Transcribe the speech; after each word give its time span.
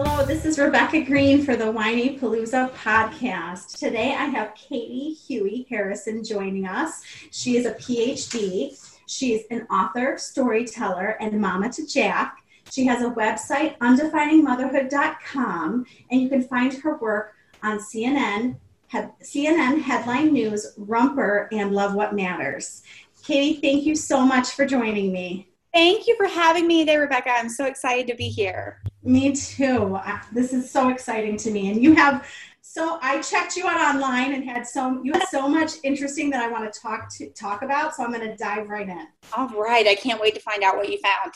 Hello, 0.00 0.24
this 0.24 0.44
is 0.44 0.60
Rebecca 0.60 1.00
Greene 1.00 1.42
for 1.42 1.56
the 1.56 1.64
Whinypaluza 1.64 2.70
podcast. 2.70 3.76
Today 3.76 4.14
I 4.14 4.26
have 4.26 4.54
Katy 4.54 5.16
Huie 5.26 5.66
Harrison 5.68 6.22
joining 6.22 6.68
us. 6.68 7.02
She 7.32 7.56
is 7.56 7.66
a 7.66 7.74
PhD. 7.74 8.80
She's 9.08 9.42
an 9.50 9.62
author, 9.62 10.16
storyteller, 10.16 11.16
and 11.20 11.40
mama 11.40 11.72
to 11.72 11.84
Jack. 11.84 12.44
She 12.70 12.86
has 12.86 13.02
a 13.02 13.10
website, 13.10 13.76
undefiningmotherhood.com, 13.78 15.86
and 16.12 16.20
you 16.20 16.28
can 16.28 16.44
find 16.44 16.72
her 16.74 16.96
work 16.98 17.34
on 17.64 17.80
CNN, 17.80 18.54
CNN 18.92 19.80
Headline 19.80 20.32
News, 20.32 20.74
Romper, 20.76 21.48
and 21.50 21.72
Love 21.72 21.96
What 21.96 22.14
Matters. 22.14 22.84
Katie, 23.24 23.60
thank 23.60 23.84
you 23.84 23.96
so 23.96 24.24
much 24.24 24.50
for 24.50 24.64
joining 24.64 25.12
me. 25.12 25.47
Thank 25.72 26.06
you 26.06 26.16
for 26.16 26.26
having 26.26 26.66
me 26.66 26.80
today, 26.80 26.96
Rebecca. 26.96 27.30
I'm 27.30 27.48
so 27.48 27.66
excited 27.66 28.06
to 28.08 28.14
be 28.14 28.28
here. 28.28 28.80
Me 29.02 29.34
too. 29.34 29.98
This 30.32 30.52
is 30.52 30.70
so 30.70 30.88
exciting 30.88 31.36
to 31.38 31.50
me. 31.50 31.70
And 31.70 31.82
you 31.82 31.94
have 31.94 32.26
so 32.70 32.98
I 33.00 33.22
checked 33.22 33.56
you 33.56 33.66
out 33.66 33.94
online 33.94 34.34
and 34.34 34.44
had 34.44 34.66
so 34.66 35.00
you 35.02 35.12
had 35.14 35.26
so 35.30 35.48
much 35.48 35.72
interesting 35.84 36.28
that 36.30 36.42
I 36.42 36.50
want 36.50 36.70
to 36.70 36.80
talk 36.80 37.08
to 37.16 37.30
talk 37.30 37.62
about. 37.62 37.94
So 37.94 38.04
I'm 38.04 38.12
going 38.12 38.28
to 38.28 38.36
dive 38.36 38.68
right 38.68 38.86
in. 38.86 39.06
All 39.34 39.48
right. 39.48 39.86
I 39.86 39.94
can't 39.94 40.20
wait 40.20 40.34
to 40.34 40.40
find 40.40 40.62
out 40.62 40.76
what 40.76 40.90
you 40.90 40.98
found. 40.98 41.32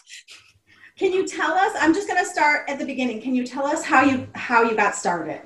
Can 0.98 1.10
you 1.12 1.26
tell 1.26 1.52
us? 1.52 1.72
I'm 1.80 1.94
just 1.94 2.06
going 2.06 2.22
to 2.22 2.30
start 2.30 2.68
at 2.68 2.78
the 2.78 2.84
beginning. 2.84 3.22
Can 3.22 3.34
you 3.34 3.46
tell 3.46 3.66
us 3.66 3.82
how 3.82 4.02
you 4.02 4.28
how 4.34 4.62
you 4.62 4.76
got 4.76 4.94
started? 4.94 5.40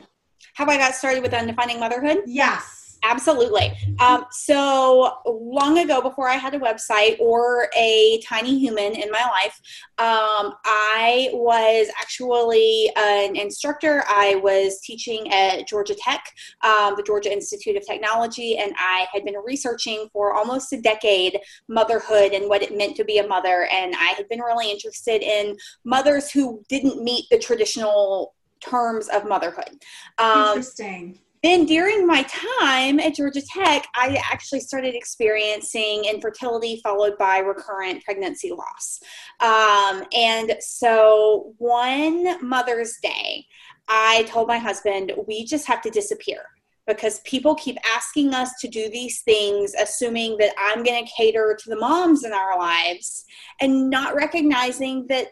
How 0.54 0.66
I 0.66 0.76
got 0.76 0.94
started 0.94 1.22
with 1.22 1.32
undefining 1.32 1.78
motherhood? 1.78 2.18
Yes. 2.26 2.75
Absolutely. 3.02 3.72
Um, 4.00 4.26
so 4.30 5.18
long 5.26 5.78
ago, 5.78 6.00
before 6.00 6.28
I 6.28 6.34
had 6.34 6.54
a 6.54 6.58
website 6.58 7.18
or 7.20 7.68
a 7.76 8.20
tiny 8.24 8.58
human 8.58 8.94
in 8.94 9.10
my 9.10 9.22
life, 9.30 9.60
um, 9.98 10.54
I 10.64 11.30
was 11.32 11.88
actually 12.00 12.90
an 12.96 13.36
instructor. 13.36 14.04
I 14.08 14.36
was 14.36 14.80
teaching 14.80 15.32
at 15.32 15.68
Georgia 15.68 15.94
Tech, 15.94 16.24
um, 16.62 16.94
the 16.96 17.02
Georgia 17.02 17.32
Institute 17.32 17.76
of 17.76 17.86
Technology, 17.86 18.58
and 18.58 18.72
I 18.78 19.06
had 19.12 19.24
been 19.24 19.36
researching 19.44 20.08
for 20.12 20.34
almost 20.34 20.72
a 20.72 20.80
decade 20.80 21.38
motherhood 21.68 22.32
and 22.32 22.48
what 22.48 22.62
it 22.62 22.76
meant 22.76 22.96
to 22.96 23.04
be 23.04 23.18
a 23.18 23.26
mother. 23.26 23.68
And 23.72 23.94
I 23.94 24.14
had 24.16 24.28
been 24.28 24.40
really 24.40 24.70
interested 24.70 25.22
in 25.22 25.56
mothers 25.84 26.30
who 26.30 26.62
didn't 26.68 27.02
meet 27.02 27.26
the 27.30 27.38
traditional 27.38 28.34
terms 28.60 29.08
of 29.08 29.28
motherhood. 29.28 29.82
Um, 30.18 30.48
Interesting 30.48 31.20
then 31.46 31.64
during 31.64 32.06
my 32.06 32.22
time 32.24 32.98
at 32.98 33.14
Georgia 33.14 33.40
Tech, 33.40 33.86
I 33.94 34.20
actually 34.32 34.60
started 34.60 34.94
experiencing 34.96 36.04
infertility 36.04 36.80
followed 36.82 37.16
by 37.18 37.38
recurrent 37.38 38.04
pregnancy 38.04 38.50
loss. 38.50 39.00
Um, 39.40 40.04
and 40.12 40.56
so 40.58 41.54
one 41.58 42.46
Mother's 42.46 42.96
Day, 43.00 43.46
I 43.88 44.24
told 44.24 44.48
my 44.48 44.58
husband, 44.58 45.12
we 45.28 45.44
just 45.44 45.66
have 45.68 45.80
to 45.82 45.90
disappear 45.90 46.40
because 46.86 47.20
people 47.20 47.54
keep 47.54 47.76
asking 47.84 48.32
us 48.34 48.50
to 48.60 48.68
do 48.68 48.88
these 48.90 49.22
things, 49.22 49.72
assuming 49.80 50.36
that 50.38 50.54
I'm 50.58 50.82
going 50.82 51.04
to 51.04 51.12
cater 51.16 51.56
to 51.60 51.70
the 51.70 51.76
moms 51.76 52.24
in 52.24 52.32
our 52.32 52.58
lives 52.58 53.24
and 53.60 53.90
not 53.90 54.14
recognizing 54.14 55.06
that 55.08 55.28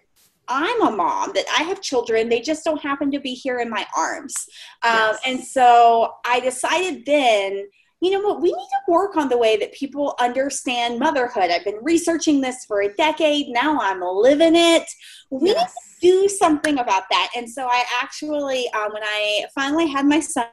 I'm 0.49 0.83
a 0.83 0.91
mom, 0.91 1.33
that 1.35 1.47
I 1.59 1.65
have 1.65 1.81
children, 1.81 2.29
they 2.29 2.41
just 2.41 2.65
don't 2.65 2.81
happen 2.81 3.11
to 3.13 3.21
be 3.21 3.35
here 3.35 3.61
in 3.61 3.71
my 3.71 3.87
arms. 3.97 4.35
Um, 4.83 4.93
yes. 4.93 5.21
And 5.27 5.45
so 5.45 6.15
I 6.25 6.41
decided 6.41 7.05
then, 7.07 7.67
you 8.01 8.11
know 8.11 8.21
what, 8.21 8.43
we 8.43 8.49
need 8.49 8.55
to 8.55 8.93
work 8.93 9.17
on 9.17 9.29
the 9.29 9.39
way 9.39 9.57
that 9.57 9.73
people 9.73 10.15
understand 10.21 10.99
motherhood. 10.99 11.51
I've 11.51 11.65
been 11.65 11.79
researching 11.83 12.41
this 12.41 12.65
for 12.67 12.83
a 12.83 12.95
decade, 12.95 13.49
now 13.49 13.79
I'm 13.81 14.03
living 14.03 14.55
it. 14.55 14.85
We 15.31 15.51
yes. 15.51 15.57
need 15.57 15.63
to 15.63 15.71
do 16.05 16.29
something 16.29 16.79
about 16.79 17.05
that. 17.11 17.31
And 17.35 17.49
so 17.51 17.67
I 17.67 17.83
actually, 18.03 18.69
um, 18.75 18.93
when 18.93 19.03
I 19.03 19.47
finally 19.55 19.87
had 19.87 20.05
my 20.05 20.21
son, 20.21 20.45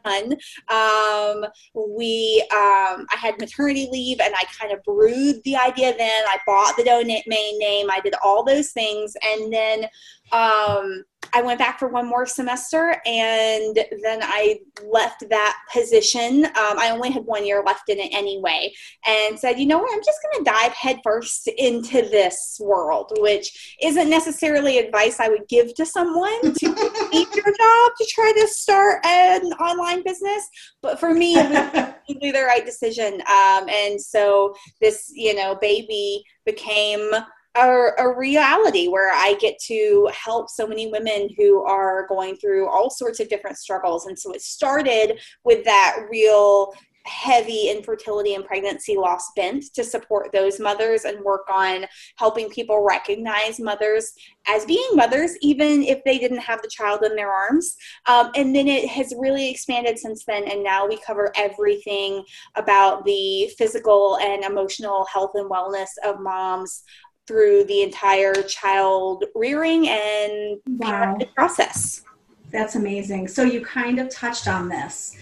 um, 0.70 1.46
we, 1.76 2.42
um, 2.54 3.06
I 3.12 3.18
had 3.20 3.38
maternity 3.38 3.90
leave 3.92 4.22
and 4.22 4.34
I 4.34 4.46
kind 4.58 4.72
of 4.72 4.82
brewed 4.84 5.44
the 5.44 5.58
idea 5.58 5.94
then. 5.98 6.24
I 6.26 6.38
bought 6.48 6.78
the 6.78 6.86
domain 6.86 7.60
name, 7.60 7.92
I 7.92 8.00
did 8.00 8.14
all 8.24 8.46
those 8.46 8.72
things. 8.72 9.14
And 9.24 9.52
then 9.52 9.88
um, 10.32 11.04
I 11.34 11.42
went 11.42 11.60
back 11.60 11.80
for 11.80 11.88
one 11.88 12.08
more 12.08 12.26
semester 12.26 12.98
and 13.06 13.76
then 14.04 14.20
I 14.22 14.60
left 14.84 15.24
that 15.30 15.58
position. 15.72 16.46
Um, 16.46 16.78
I 16.78 16.90
only 16.92 17.10
had 17.12 17.24
one 17.26 17.46
year 17.46 17.64
left 17.66 17.90
in 17.90 18.00
it 18.00 18.14
anyway, 18.14 18.74
and 19.08 19.40
said, 19.40 19.60
you 19.60 19.66
know 19.66 19.80
what, 19.80 19.94
I'm 19.94 20.04
just 20.04 20.20
going 20.24 20.44
to 20.44 20.52
dive 20.52 20.74
headfirst 20.74 21.48
into 21.58 22.02
this 22.10 22.60
world, 22.62 23.14
which 23.20 23.78
isn't 23.82 24.10
necessarily 24.10 24.80
advice 24.80 25.20
I 25.20 25.30
would 25.30 25.48
give 25.48 25.74
to 25.76 25.86
someone 25.86 26.54
to 26.54 26.70
leave 27.14 27.34
your 27.34 27.46
job 27.46 27.92
to 27.98 28.08
try 28.10 28.34
to 28.36 28.48
start 28.48 29.06
an 29.06 29.44
online 29.54 30.04
business. 30.04 30.48
But 30.82 31.00
for 31.00 31.14
me, 31.14 31.36
it 31.36 31.50
was 31.50 31.94
the 32.34 32.44
right 32.46 32.66
decision. 32.66 33.22
Um, 33.22 33.70
and 33.70 34.02
so 34.02 34.54
this, 34.82 35.12
you 35.14 35.36
know, 35.36 35.58
baby 35.62 36.24
became 36.46 37.12
a, 37.56 37.90
a, 37.98 38.18
reality 38.18 38.88
where 38.88 39.12
I 39.12 39.36
get 39.40 39.60
to 39.68 40.10
help 40.14 40.50
so 40.50 40.66
many 40.66 40.88
women 40.88 41.30
who 41.38 41.64
are 41.64 42.08
going 42.08 42.38
through 42.38 42.70
all 42.70 42.90
sorts 42.90 43.20
of 43.20 43.30
different 43.30 43.58
struggles. 43.58 44.06
And 44.06 44.18
so 44.18 44.32
it 44.32 44.42
started 44.42 45.20
with 45.44 45.66
that 45.66 46.08
real 46.10 46.74
heavy 47.06 47.70
infertility 47.70 48.36
and 48.36 48.46
pregnancy 48.46 48.96
loss 48.96 49.32
bent 49.36 49.66
to 49.74 49.84
support 49.84 50.32
those 50.32 50.60
mothers 50.60 51.06
and 51.06 51.24
work 51.24 51.48
on 51.52 51.86
helping 52.18 52.50
people 52.50 52.86
recognize 52.88 53.60
mothers 53.60 54.14
as 54.48 54.66
being 54.66 54.88
mothers, 54.94 55.32
even 55.42 55.84
if 55.84 56.04
they 56.04 56.20
didn't 56.20 56.40
have 56.40 56.62
the 56.62 56.70
child 56.70 57.04
in 57.04 57.16
their 57.16 57.32
arms. 57.32 57.76
Um, 58.08 58.32
and 58.36 58.56
then 58.56 58.68
it 58.68 58.88
has 58.88 59.14
really 59.18 59.50
expanded 59.50 59.98
since 59.98 60.26
then, 60.26 60.44
and 60.44 60.64
now 60.64 60.88
we 60.88 60.98
cover 61.06 61.32
everything 61.36 62.24
about 62.56 63.04
the 63.06 63.50
physical 63.58 64.18
and 64.22 64.44
emotional 64.44 65.06
health 65.12 65.32
and 65.36 65.50
wellness 65.50 65.90
of 66.04 66.20
moms 66.20 66.84
through 67.32 67.64
the 67.64 67.82
entire 67.82 68.34
child 68.34 69.24
rearing 69.36 69.88
and 69.88 70.60
wow. 70.68 71.18
process. 71.34 72.04
That's 72.52 72.76
amazing. 72.76 73.30
So 73.30 73.44
you 73.44 73.64
kind 73.64 74.00
of 74.00 74.10
touched 74.10 74.50
on 74.50 74.68
this. 74.68 75.16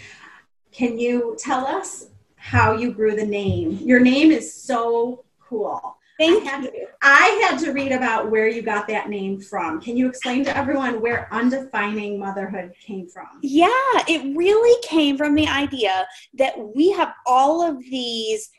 Can 0.71 0.97
you 0.97 1.38
tell 1.38 1.67
us 1.67 2.07
how 2.35 2.73
you 2.73 2.91
grew 2.91 3.15
the 3.15 3.25
name? 3.25 3.77
Your 3.83 4.00
name 4.00 4.31
is 4.31 4.51
so 4.51 5.23
cool. 5.39 5.97
Thank 6.17 6.47
I 6.47 6.50
had, 6.50 6.63
you. 6.63 6.88
I 7.03 7.47
had 7.47 7.59
to 7.59 7.71
read 7.73 7.91
about 7.91 8.31
where 8.31 8.47
you 8.47 8.63
got 8.63 8.88
that 8.88 9.07
name 9.07 9.39
from. 9.39 9.79
Can 9.79 9.95
you 9.95 10.09
explain 10.09 10.44
to 10.45 10.57
everyone 10.57 11.00
where 11.01 11.29
undefining 11.31 12.17
motherhood 12.17 12.73
came 12.81 13.07
from? 13.07 13.27
Yeah, 13.44 13.69
it 14.07 14.35
really 14.35 14.81
came 14.81 15.15
from 15.15 15.35
the 15.35 15.47
idea 15.47 16.07
that 16.39 16.55
we 16.75 16.91
have 16.91 17.13
all 17.27 17.62
of 17.62 17.79
these 17.79 18.50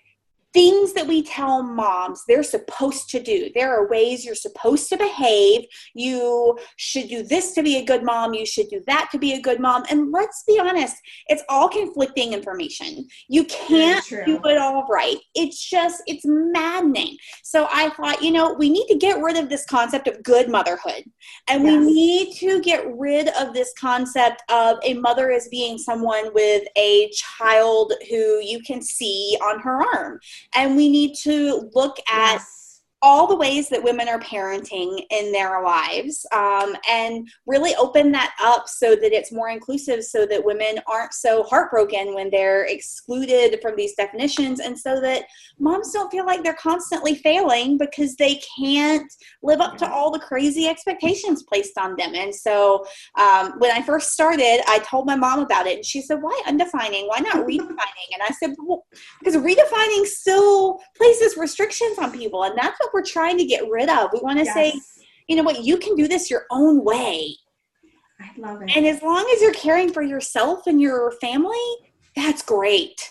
things 0.53 0.93
that 0.95 1.07
we 1.07 1.23
tell 1.23 1.63
moms 1.63 2.25
they're 2.27 2.43
supposed 2.43 3.09
to 3.11 3.23
do. 3.23 3.51
There 3.55 3.73
are 3.73 3.89
ways 3.89 4.25
you're 4.25 4.35
supposed 4.35 4.89
to 4.89 4.97
behave. 4.97 5.65
You 5.95 6.59
should 6.77 7.09
do 7.09 7.23
this 7.23 7.53
to 7.53 7.63
be 7.63 7.77
a 7.77 7.85
good 7.85 8.03
mom. 8.03 8.35
You 8.35 8.45
should 8.45 8.69
do 8.69 8.83
that 8.87 9.09
to 9.13 9.19
be 9.19 9.35
a 9.35 9.41
good 9.41 9.61
mom. 9.61 9.85
And 9.91 10.11
let's 10.11 10.43
be 10.47 10.59
honest, 10.59 10.97
it's 11.29 11.43
all 11.49 11.69
conflicting 11.69 12.33
information. 12.33 13.07
You 13.29 13.45
can't 13.45 14.05
do 14.27 14.41
it 14.45 14.59
all 14.59 14.87
right. 14.89 15.17
It's 15.35 15.69
just, 15.69 16.03
it's 16.07 16.25
maddening. 16.25 17.17
So 17.45 17.69
I 17.71 17.91
thought, 17.91 18.23
you 18.23 18.33
know, 18.33 18.55
we 18.55 18.71
need 18.71 18.87
to 18.89 18.97
get 18.97 19.23
rid 19.23 19.37
of 19.37 19.49
this 19.49 19.65
concept 19.67 20.09
of 20.09 20.23
good 20.23 20.49
motherhood. 20.49 21.05
And 21.49 21.65
yes. 21.65 21.79
we 21.79 21.93
need 21.93 22.37
to 22.37 22.61
get 22.61 22.85
rid 22.97 23.29
of 23.29 23.55
this 23.55 23.73
concept 23.79 24.43
of 24.51 24.79
a 24.83 24.95
mother 24.95 25.31
as 25.31 25.49
being 25.49 25.79
someone 25.79 26.33
with 26.35 26.65
a 26.77 27.11
child 27.15 27.93
who 28.09 28.41
you 28.41 28.61
can 28.67 28.83
see 28.83 29.39
on 29.43 29.61
her 29.61 29.81
arm 29.95 30.19
and 30.55 30.77
we 30.77 30.89
need 30.89 31.15
to 31.23 31.71
look 31.75 31.97
at 32.11 32.35
yes 32.35 32.60
all 33.03 33.27
the 33.27 33.37
ways 33.37 33.69
that 33.71 33.83
women 33.83 34.09
are 34.09 34.21
parenting 34.21 35.03
in 35.11 35.33
their 35.33 35.63
lives 35.63 36.27
um, 36.33 36.77
and 36.91 37.27
really 37.47 37.75
open 37.77 38.13
that 38.13 38.35
up 38.43 38.69
so 38.69 38.95
that 38.95 39.13
it's 39.13 39.33
more 39.33 39.49
inclusive 39.49 40.05
so 40.05 40.27
that 40.27 40.45
women 40.45 40.79
aren't 40.87 41.15
so 41.15 41.43
heartbroken 41.45 42.15
when 42.15 42.29
they're 42.31 42.65
excluded 42.67 43.59
from 43.63 43.75
these 43.75 43.95
definitions 43.95 44.61
and 44.61 44.79
so 44.79 45.01
that 45.01 45.25
moms 45.59 45.93
don't 45.93 46.11
feel 46.11 46.27
like 46.27 46.45
they're 46.45 46.53
constantly 46.55 47.15
failing 47.15 47.79
because 47.79 48.17
they 48.17 48.39
can't 48.59 49.11
live 49.43 49.61
up 49.61 49.79
to 49.79 49.91
all 49.91 50.11
the 50.11 50.19
crazy 50.19 50.67
expectations 50.67 51.43
placed 51.45 51.79
on 51.79 51.97
them. 51.97 52.15
And 52.15 52.35
so 52.35 52.85
um, 53.19 53.55
when 53.59 53.71
i 53.71 53.83
first 53.83 54.13
started 54.13 54.61
i 54.69 54.79
told 54.81 55.07
my 55.07 55.17
mom 55.17 55.41
about 55.41 55.67
it 55.67 55.77
and 55.77 55.85
she 55.85 56.03
said 56.03 56.21
why 56.21 56.39
undefining? 56.47 57.09
Why 57.09 57.21
not 57.21 57.47
redefining? 57.47 58.09
And 58.13 58.23
i 58.23 58.31
said 58.39 58.55
well, 58.59 58.85
because 59.19 59.37
redefining 59.37 60.05
still 60.05 60.81
places 60.97 61.39
restrictions 61.39 61.99
on 61.99 62.13
people 62.13 62.43
and 62.45 62.57
that's 62.59 62.79
what 62.81 62.90
we're 62.93 63.05
trying 63.05 63.39
to 63.39 63.45
get 63.45 63.69
rid 63.69 63.89
of. 63.89 64.11
We 64.13 64.21
want 64.21 64.39
to 64.39 64.45
yes. 64.45 64.55
say, 64.55 64.75
you 65.29 65.37
know 65.37 65.43
what, 65.43 65.65
you 65.65 65.79
can 65.79 65.95
do 65.95 66.09
this 66.09 66.31
your 66.31 66.47
own 66.51 66.85
way. 66.85 67.37
I 68.21 68.31
love 68.37 68.63
it. 68.63 68.77
And 68.77 68.87
as 68.87 69.03
long 69.03 69.29
as 69.35 69.41
you're 69.41 69.55
caring 69.55 69.93
for 69.93 70.03
yourself 70.03 70.67
and 70.67 70.81
your 70.81 71.13
family, 71.13 71.57
that's 72.15 72.43
great. 72.43 73.11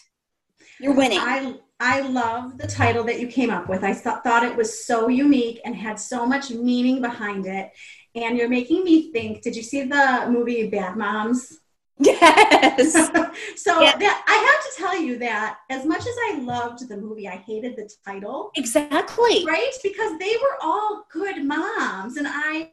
You're 0.80 0.94
winning. 0.94 1.20
I 1.20 1.56
I 1.80 2.02
love 2.02 2.58
the 2.58 2.68
title 2.68 3.04
that 3.06 3.20
you 3.20 3.28
came 3.28 3.50
up 3.50 3.70
with. 3.70 3.84
I 3.84 3.94
th- 3.94 4.18
thought 4.24 4.44
it 4.44 4.56
was 4.56 4.86
so 4.86 5.08
unique 5.08 5.62
and 5.64 5.74
had 5.74 5.98
so 5.98 6.26
much 6.26 6.52
meaning 6.52 7.02
behind 7.02 7.46
it. 7.46 7.72
And 8.16 8.38
you're 8.38 8.50
making 8.50 8.84
me 8.84 9.12
think. 9.14 9.42
Did 9.42 9.56
you 9.56 9.64
see 9.64 9.84
the 9.84 10.28
movie 10.30 10.68
Bad 10.68 10.98
Moms? 10.98 11.60
Yes. 12.22 12.94
so 13.58 13.82
yeah. 13.82 13.98
that, 13.98 14.24
I 14.26 14.36
have 14.36 14.74
to 14.74 14.82
tell 14.82 15.02
you 15.02 15.18
that 15.20 15.60
as 15.70 15.86
much 15.86 16.00
as 16.00 16.16
I 16.30 16.40
loved 16.40 16.88
the 16.88 16.96
movie, 16.96 17.28
I 17.28 17.36
hated 17.36 17.76
the 17.76 17.90
title. 18.06 18.52
Exactly. 18.56 19.46
Right? 19.46 19.72
Because 19.84 20.18
they 20.18 20.34
were 20.42 20.58
all 20.62 21.06
good 21.12 21.44
moms. 21.44 22.16
And 22.16 22.26
I 22.28 22.72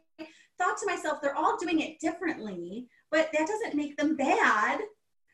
thought 0.59 0.79
to 0.79 0.87
myself, 0.87 1.21
they're 1.21 1.35
all 1.35 1.57
doing 1.57 1.81
it 1.81 1.99
differently, 1.99 2.87
but 3.11 3.31
that 3.33 3.49
doesn't 3.49 3.75
make 3.75 3.97
them 3.97 4.17
bad. 4.17 4.81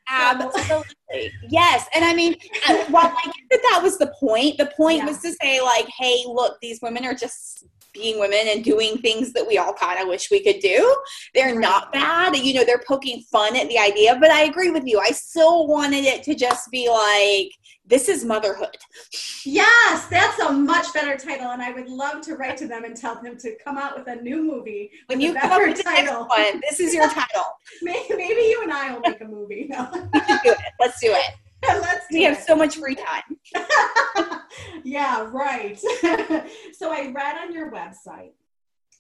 Absolutely. 0.09 1.31
yes. 1.49 1.87
And 1.95 2.05
I 2.05 2.15
mean, 2.15 2.35
uh, 2.69 2.85
while 2.87 3.07
I 3.07 3.25
get 3.25 3.35
that 3.51 3.63
that 3.71 3.81
was 3.83 3.99
the 3.99 4.13
point, 4.19 4.59
the 4.59 4.73
point 4.77 4.99
yeah. 4.99 5.07
was 5.07 5.19
to 5.21 5.33
say, 5.33 5.61
like, 5.61 5.87
hey, 5.99 6.25
look, 6.27 6.57
these 6.61 6.81
women 6.83 7.05
are 7.05 7.15
just 7.15 7.65
being 7.93 8.19
women 8.19 8.41
and 8.47 8.65
doing 8.65 8.99
things 8.99 9.33
that 9.33 9.47
we 9.47 9.59
all 9.59 9.73
kind 9.73 10.01
of 10.01 10.09
wish 10.09 10.31
we 10.31 10.43
could 10.43 10.61
do. 10.61 10.97
They're 11.35 11.59
not 11.59 11.93
bad. 11.93 12.37
You 12.37 12.55
know, 12.55 12.65
they're 12.65 12.83
poking 12.87 13.23
fun 13.31 13.57
at 13.57 13.69
the 13.69 13.79
idea, 13.79 14.17
but 14.21 14.31
I 14.31 14.45
agree 14.45 14.71
with 14.71 14.85
you. 14.87 14.99
I 15.01 15.11
still 15.11 15.67
wanted 15.67 16.05
it 16.05 16.23
to 16.25 16.35
just 16.35 16.71
be 16.71 16.89
like, 16.89 17.53
this 17.85 18.09
is 18.09 18.25
motherhood. 18.25 18.77
Yes, 19.45 20.07
that's 20.07 20.39
a 20.39 20.53
much 20.53 20.93
better 20.95 21.17
title, 21.17 21.51
and 21.51 21.61
I 21.61 21.73
would 21.73 21.89
love 21.89 22.23
to 22.23 22.37
write 22.37 22.57
to 22.59 22.69
them 22.69 22.85
and 22.85 22.97
tell 22.97 23.21
them 23.21 23.37
to 23.39 23.57
come 23.63 23.77
out 23.77 23.99
with 23.99 24.07
a 24.07 24.23
new 24.23 24.43
movie. 24.43 24.91
When 25.07 25.21
you 25.21 25.35
come 25.35 25.51
up 25.51 25.61
with 25.61 25.85
next 25.85 26.11
one, 26.11 26.61
this 26.61 26.81
is 26.81 26.95
your 26.95 27.09
title. 27.11 27.45
maybe, 27.83 28.15
maybe, 28.17 28.41
you 28.41 28.61
and 28.63 28.73
I 28.73 28.95
will 28.95 29.01
make 29.01 29.21
a 29.21 29.25
movie. 29.25 29.67
No. 29.69 29.91
Let's 30.81 31.01
do 31.01 31.13
it. 31.13 31.35
Let's 31.69 32.07
we 32.11 32.25
have 32.25 32.39
so 32.39 32.57
much 32.57 32.77
free 32.77 32.97
time. 32.97 33.37
yeah, 34.85 35.29
right. 35.31 35.79
so 36.73 36.93
I 36.93 37.13
read 37.15 37.37
on 37.41 37.53
your 37.53 37.71
website. 37.71 38.33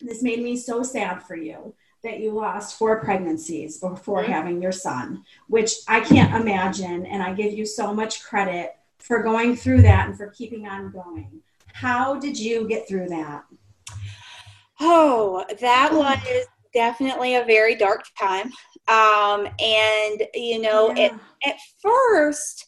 This 0.01 0.23
made 0.23 0.43
me 0.43 0.57
so 0.57 0.83
sad 0.83 1.23
for 1.23 1.37
you 1.37 1.75
that 2.03 2.21
you 2.21 2.33
lost 2.33 2.79
four 2.79 3.01
pregnancies 3.01 3.79
before 3.79 4.23
mm-hmm. 4.23 4.33
having 4.33 4.63
your 4.63 4.73
son, 4.73 5.25
which 5.49 5.73
I 5.89 6.01
can't 6.01 6.41
imagine. 6.41 7.07
And 7.07 7.23
I 7.23 7.33
give 7.33 7.53
you 7.53 7.67
so 7.67 7.93
much 7.95 8.23
credit 8.23 8.77
for 8.99 9.23
going 9.23 9.57
through 9.57 9.83
that 9.83 10.09
and 10.09 10.17
for 10.17 10.29
keeping 10.31 10.67
on 10.67 10.91
going. 10.91 11.43
How 11.73 12.19
did 12.19 12.39
you 12.39 12.69
get 12.69 12.89
through 12.89 13.09
that? 13.09 13.45
Oh, 14.81 15.45
that 15.61 15.93
was 15.93 16.47
definitely 16.75 17.37
a 17.37 17.45
very 17.45 17.75
dark 17.75 18.03
time. 18.19 18.51
Um, 18.89 19.47
and, 19.59 20.23
you 20.35 20.61
know, 20.61 20.93
yeah. 20.97 21.17
at 21.47 21.57
first, 21.83 22.67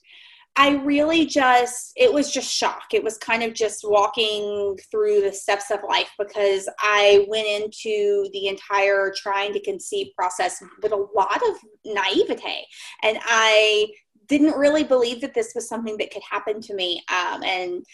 I 0.56 0.76
really 0.76 1.26
just, 1.26 1.92
it 1.96 2.12
was 2.12 2.30
just 2.30 2.48
shock. 2.48 2.84
It 2.92 3.02
was 3.02 3.18
kind 3.18 3.42
of 3.42 3.54
just 3.54 3.80
walking 3.82 4.78
through 4.88 5.22
the 5.22 5.32
steps 5.32 5.72
of 5.72 5.80
life 5.88 6.10
because 6.16 6.68
I 6.78 7.26
went 7.28 7.48
into 7.48 8.28
the 8.32 8.46
entire 8.46 9.12
trying 9.16 9.52
to 9.54 9.60
conceive 9.60 10.08
process 10.16 10.62
with 10.80 10.92
a 10.92 11.06
lot 11.14 11.42
of 11.48 11.56
naivete. 11.84 12.66
And 13.02 13.18
I 13.24 13.88
didn't 14.28 14.56
really 14.56 14.84
believe 14.84 15.20
that 15.20 15.34
this 15.34 15.52
was 15.54 15.68
something 15.68 15.96
that 15.98 16.10
could 16.10 16.22
happen 16.28 16.60
to 16.60 16.74
me. 16.74 17.02
Um, 17.08 17.42
and 17.42 17.84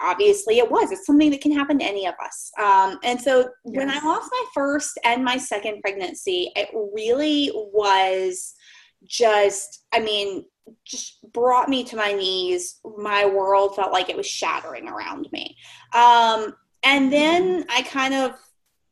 obviously 0.00 0.58
it 0.58 0.70
was. 0.70 0.90
It's 0.90 1.06
something 1.06 1.30
that 1.30 1.40
can 1.40 1.52
happen 1.52 1.78
to 1.78 1.84
any 1.84 2.06
of 2.06 2.14
us. 2.22 2.50
Um, 2.58 2.98
and 3.02 3.20
so 3.20 3.38
yes. 3.38 3.48
when 3.64 3.90
I 3.90 3.98
lost 4.00 4.30
my 4.30 4.44
first 4.54 4.98
and 5.04 5.24
my 5.24 5.36
second 5.36 5.80
pregnancy, 5.80 6.50
it 6.56 6.68
really 6.72 7.50
was 7.54 8.54
just, 9.04 9.84
I 9.92 10.00
mean, 10.00 10.44
just 10.84 11.18
brought 11.32 11.68
me 11.68 11.84
to 11.84 11.96
my 11.96 12.12
knees. 12.12 12.80
My 12.96 13.26
world 13.26 13.76
felt 13.76 13.92
like 13.92 14.08
it 14.08 14.16
was 14.16 14.26
shattering 14.26 14.88
around 14.88 15.28
me. 15.32 15.56
Um, 15.92 16.54
and 16.82 17.12
then 17.12 17.64
I 17.68 17.82
kind 17.82 18.14
of 18.14 18.32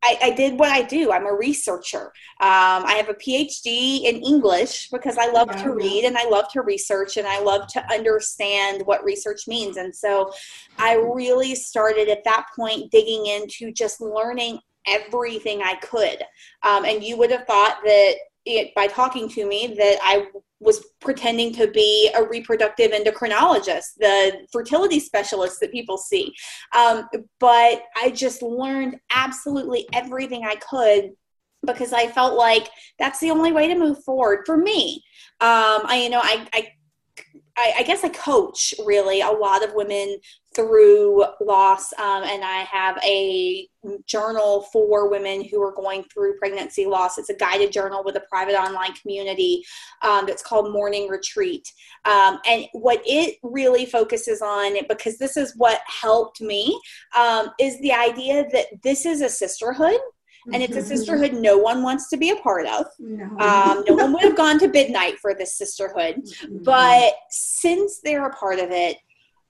I, 0.05 0.19
I, 0.23 0.31
did 0.31 0.59
what 0.59 0.71
I 0.71 0.83
do. 0.83 1.11
I'm 1.11 1.27
a 1.27 1.33
researcher. 1.33 2.13
Um, 2.41 2.85
I 2.85 2.95
have 2.97 3.09
a 3.09 3.15
PhD 3.15 4.05
in 4.05 4.23
English 4.23 4.91
because 4.91 5.17
I 5.17 5.31
love 5.31 5.51
to 5.63 5.73
read 5.73 6.05
and 6.05 6.19
I 6.19 6.29
love 6.29 6.49
to 6.53 6.61
research 6.61 7.17
and 7.17 7.27
I 7.27 7.41
love 7.41 7.67
to 7.69 7.93
understand 7.93 8.83
what 8.85 9.03
research 9.03 9.49
means. 9.49 9.79
And 9.79 9.95
so 9.95 10.31
I 10.79 10.95
really 10.95 11.55
started 11.55 12.09
at 12.09 12.23
that 12.25 12.47
point 12.55 12.91
digging 12.91 13.27
into 13.27 13.73
just 13.73 14.01
learning 14.01 14.59
everything 14.87 15.63
I 15.63 15.77
could. 15.77 16.23
Um, 16.63 16.85
and 16.85 17.03
you 17.03 17.17
would 17.17 17.31
have 17.31 17.47
thought 17.47 17.79
that 17.85 18.15
it, 18.45 18.75
by 18.75 18.87
talking 18.87 19.29
to 19.31 19.47
me 19.47 19.75
that 19.79 19.99
I 20.03 20.27
was 20.65 20.85
pretending 21.01 21.53
to 21.53 21.69
be 21.69 22.11
a 22.17 22.25
reproductive 22.25 22.91
endocrinologist, 22.91 23.97
the 23.99 24.47
fertility 24.51 24.99
specialist 24.99 25.61
that 25.61 25.71
people 25.71 25.99
see. 25.99 26.35
Um, 26.75 27.07
but 27.39 27.83
I 27.97 28.11
just 28.15 28.43
learned 28.43 28.97
absolutely 29.11 29.87
everything 29.93 30.45
I 30.45 30.57
could 30.57 31.11
because 31.67 31.93
I 31.93 32.09
felt 32.09 32.35
like 32.35 32.69
that's 32.99 33.21
the 33.21 33.31
only 33.31 33.53
way 33.53 33.69
to 33.69 33.79
move 33.79 34.03
forward 34.05 34.41
for 34.47 34.57
me. 34.57 35.03
Um, 35.41 35.83
I, 35.85 36.01
you 36.03 36.11
know, 36.11 36.21
I, 36.23 36.47
I 36.53 36.69
I, 37.57 37.75
I, 37.79 37.83
guess 37.85 38.03
I 38.03 38.09
coach 38.09 38.75
really 38.85 39.21
a 39.21 39.31
lot 39.31 39.63
of 39.63 39.75
women 39.75 40.19
through 40.55 41.25
loss, 41.41 41.93
um, 41.95 42.23
and 42.25 42.45
I 42.45 42.61
have 42.71 42.99
a 43.05 43.69
journal 44.07 44.63
for 44.73 45.11
women 45.11 45.45
who 45.45 45.63
are 45.63 45.73
going 45.73 46.05
through 46.05 46.39
pregnancy 46.39 46.87
loss. 46.87 47.19
It's 47.19 47.29
a 47.29 47.37
guided 47.37 47.73
journal 47.73 48.03
with 48.05 48.17
a 48.17 48.23
private 48.31 48.55
online 48.55 48.93
community 48.95 49.65
um, 50.03 50.27
that's 50.27 50.43
called 50.43 50.73
Mourning 50.73 51.09
Retreat. 51.09 51.71
Um, 52.05 52.39
and 52.47 52.67
what 52.73 53.03
it 53.05 53.37
really 53.43 53.85
focuses 53.85 54.41
on, 54.43 54.77
because 54.89 55.19
this 55.19 55.37
is 55.37 55.55
what 55.57 55.81
helped 55.87 56.41
me, 56.41 56.81
um, 57.17 57.51
is 57.61 57.81
the 57.81 57.93
idea 57.93 58.47
that 58.53 58.67
this 58.83 59.07
is 59.07 59.21
a 59.21 59.29
sisterhood 59.29 59.99
and 60.53 60.63
it's 60.63 60.77
a 60.77 60.79
mm-hmm. 60.79 60.89
sisterhood 60.89 61.33
no 61.33 61.57
one 61.57 61.83
wants 61.83 62.09
to 62.11 62.17
be 62.17 62.31
a 62.31 62.37
part 62.37 62.67
of. 62.67 62.87
No, 62.99 63.25
um, 63.39 63.85
no 63.89 63.95
one 63.95 64.13
would 64.13 64.23
have 64.23 64.37
gone 64.37 64.59
to 64.59 64.69
midnight 64.69 65.19
for 65.19 65.35
this 65.35 65.57
sisterhood. 65.57 66.23
But 66.63 67.15
since 67.31 68.01
they're 68.05 68.27
a 68.27 68.35
part 68.35 68.59
of 68.59 68.71
it, 68.71 68.99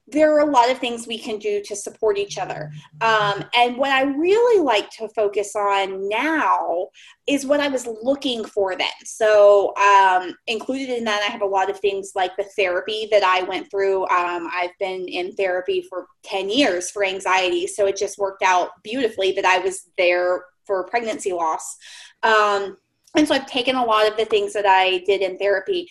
there 0.07 0.35
are 0.35 0.41
a 0.41 0.51
lot 0.51 0.71
of 0.71 0.79
things 0.79 1.07
we 1.07 1.19
can 1.19 1.39
do 1.39 1.63
to 1.63 1.75
support 1.75 2.19
each 2.19 2.37
other. 2.37 2.71
Um, 3.01 3.45
and 3.55 3.77
what 3.79 3.91
I 3.91 4.03
really 4.03 4.63
like 4.63 4.91
to 4.91 5.09
focus 5.09 5.57
on 5.57 6.09
now 6.09 6.89
is 7.27 7.47
what 7.47 7.61
I 7.61 7.69
was 7.69 7.87
looking 8.03 8.45
for 8.45 8.77
then. 8.77 8.89
So, 9.05 9.75
um, 9.77 10.37
included 10.47 10.91
in 10.91 11.05
that, 11.05 11.23
I 11.27 11.33
have 11.33 11.41
a 11.41 11.47
lot 11.47 11.71
of 11.71 11.81
things 11.81 12.13
like 12.15 12.37
the 12.37 12.45
therapy 12.57 13.09
that 13.11 13.25
I 13.25 13.43
went 13.45 13.71
through. 13.71 14.03
Um, 14.09 14.49
I've 14.53 14.77
been 14.79 15.09
in 15.09 15.33
therapy 15.33 15.83
for 15.89 16.07
10 16.25 16.51
years 16.51 16.91
for 16.91 17.05
anxiety. 17.05 17.67
So, 17.67 17.87
it 17.87 17.97
just 17.97 18.19
worked 18.19 18.43
out 18.43 18.71
beautifully 18.83 19.33
that 19.33 19.47
I 19.47 19.59
was 19.59 19.91
there 19.97 20.45
for 20.67 20.85
pregnancy 20.85 21.33
loss. 21.33 21.77
Um, 22.23 22.77
and 23.17 23.29
so 23.29 23.35
I've 23.35 23.47
taken 23.47 23.77
a 23.77 23.85
lot 23.85 24.11
of 24.11 24.17
the 24.17 24.25
things 24.25 24.53
that 24.55 24.67
I 24.67 24.99
did 25.07 25.21
in 25.21 25.39
therapy. 25.39 25.89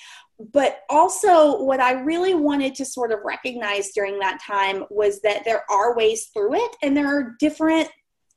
But 0.52 0.82
also, 0.90 1.64
what 1.64 1.80
I 1.80 1.92
really 1.92 2.34
wanted 2.34 2.76
to 2.76 2.86
sort 2.86 3.12
of 3.12 3.20
recognize 3.24 3.92
during 3.92 4.20
that 4.20 4.42
time 4.42 4.84
was 4.90 5.22
that 5.22 5.46
there 5.46 5.64
are 5.70 5.96
ways 5.96 6.30
through 6.34 6.56
it, 6.56 6.76
and 6.82 6.98
there 6.98 7.08
are 7.08 7.36
different 7.40 7.90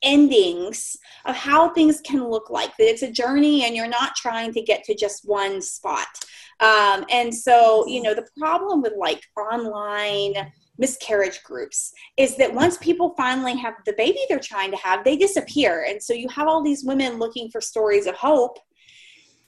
endings 0.02 0.96
of 1.24 1.34
how 1.34 1.70
things 1.70 2.00
can 2.02 2.28
look 2.28 2.50
like. 2.50 2.76
That 2.76 2.88
it's 2.88 3.02
a 3.02 3.10
journey 3.10 3.64
and 3.64 3.74
you're 3.74 3.88
not 3.88 4.14
trying 4.14 4.52
to 4.52 4.62
get 4.62 4.84
to 4.84 4.94
just 4.94 5.22
one 5.24 5.60
spot. 5.62 6.06
Um, 6.60 7.04
and 7.10 7.34
so 7.34 7.86
you 7.86 8.02
know 8.02 8.14
the 8.14 8.26
problem 8.38 8.82
with 8.82 8.94
like 8.96 9.22
online 9.36 10.34
miscarriage 10.78 11.42
groups 11.42 11.92
is 12.18 12.36
that 12.36 12.52
once 12.52 12.76
people 12.78 13.14
finally 13.16 13.56
have 13.56 13.74
the 13.86 13.94
baby 13.94 14.18
they're 14.28 14.38
trying 14.38 14.70
to 14.70 14.76
have 14.76 15.04
they 15.04 15.16
disappear. 15.16 15.86
And 15.88 16.02
so 16.02 16.12
you 16.12 16.28
have 16.28 16.48
all 16.48 16.62
these 16.62 16.84
women 16.84 17.18
looking 17.18 17.50
for 17.50 17.60
stories 17.60 18.06
of 18.06 18.14
hope 18.14 18.58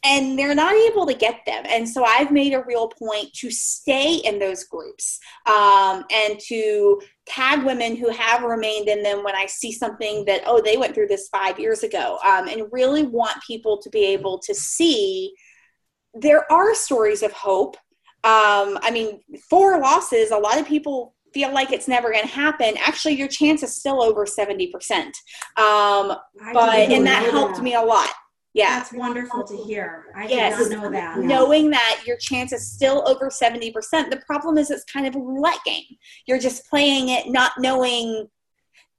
and 0.05 0.39
they're 0.39 0.55
not 0.55 0.75
able 0.75 1.07
to 1.07 1.15
get 1.15 1.41
them. 1.45 1.65
And 1.69 1.89
so 1.89 2.05
I've 2.05 2.31
made 2.31 2.55
a 2.55 2.65
real 2.65 2.89
point 2.89 3.33
to 3.35 3.51
stay 3.51 4.17
in 4.17 4.39
those 4.39 4.65
groups 4.65 5.19
um, 5.47 6.05
and 6.11 6.39
to 6.47 7.01
tag 7.27 7.65
women 7.65 7.97
who 7.97 8.11
have 8.11 8.43
remained 8.43 8.89
in 8.89 9.03
them 9.03 9.25
when 9.25 9.35
I 9.35 9.47
see 9.47 9.73
something 9.73 10.25
that, 10.27 10.43
oh, 10.47 10.63
they 10.63 10.77
went 10.77 10.95
through 10.95 11.09
this 11.09 11.29
five 11.29 11.59
years 11.59 11.83
ago, 11.83 12.19
um, 12.25 12.49
and 12.49 12.69
really 12.71 13.03
want 13.03 13.37
people 13.45 13.79
to 13.79 13.91
be 13.91 14.05
able 14.07 14.39
to 14.41 14.55
see 14.55 15.33
there 16.15 16.51
are 16.51 16.75
stories 16.75 17.23
of 17.23 17.33
hope. 17.33 17.77
Um, 18.25 18.79
I 18.83 18.91
mean, 18.93 19.21
four 19.51 19.81
losses, 19.81 20.31
a 20.31 20.39
lot 20.39 20.59
of 20.59 20.67
people 20.67 21.15
feel 21.35 21.53
like 21.53 21.73
it's 21.73 21.89
never 21.89 22.11
going 22.11 22.27
to 22.27 22.35
happen 22.35 22.75
actually 22.79 23.15
your 23.15 23.29
chance 23.29 23.63
is 23.63 23.77
still 23.77 24.03
over 24.03 24.25
70% 24.25 24.71
um, 25.59 26.17
but 26.55 26.91
and 26.91 27.07
that 27.07 27.29
helped 27.31 27.57
that. 27.57 27.63
me 27.63 27.75
a 27.75 27.83
lot 27.83 28.09
yeah. 28.59 28.79
That's 28.79 28.93
wonderful 28.93 29.45
to 29.45 29.57
hear. 29.57 30.07
I 30.15 30.27
yes. 30.27 30.59
did 30.59 30.73
not 30.73 30.83
know 30.83 30.91
that. 30.91 31.19
Knowing 31.19 31.71
that 31.71 32.03
your 32.07 32.17
chance 32.17 32.53
is 32.53 32.71
still 32.71 33.07
over 33.09 33.31
70%. 33.31 33.73
The 34.11 34.23
problem 34.27 34.59
is 34.59 34.71
it's 34.71 34.85
kind 34.85 35.07
of 35.07 35.15
a 35.15 35.21
roulette 35.21 35.61
game. 35.65 35.85
You're 36.27 36.39
just 36.39 36.67
playing 36.69 37.11
it 37.11 37.29
not 37.29 37.53
knowing 37.59 38.29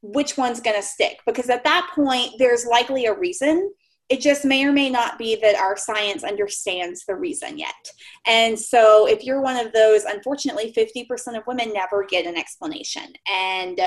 which 0.02 0.38
one's 0.38 0.62
going 0.62 0.78
to 0.78 0.82
stick 0.82 1.18
because 1.26 1.50
at 1.50 1.66
that 1.66 1.92
point 1.94 2.32
there's 2.38 2.66
likely 2.66 3.06
a 3.06 3.14
reason 3.14 3.70
it 4.10 4.22
just 4.22 4.44
may 4.44 4.66
or 4.66 4.74
may 4.74 4.90
not 4.90 5.20
be 5.20 5.36
that 5.36 5.56
our 5.56 5.78
science 5.78 6.24
understands 6.24 7.06
the 7.06 7.16
reason 7.16 7.60
yet. 7.60 7.92
And 8.26 8.60
so, 8.60 9.08
if 9.08 9.24
you're 9.24 9.42
one 9.42 9.56
of 9.56 9.72
those, 9.72 10.04
unfortunately, 10.04 10.74
50% 10.76 11.38
of 11.38 11.46
women 11.46 11.72
never 11.74 12.06
get 12.06 12.26
an 12.26 12.36
explanation. 12.36 13.14
And 13.32 13.80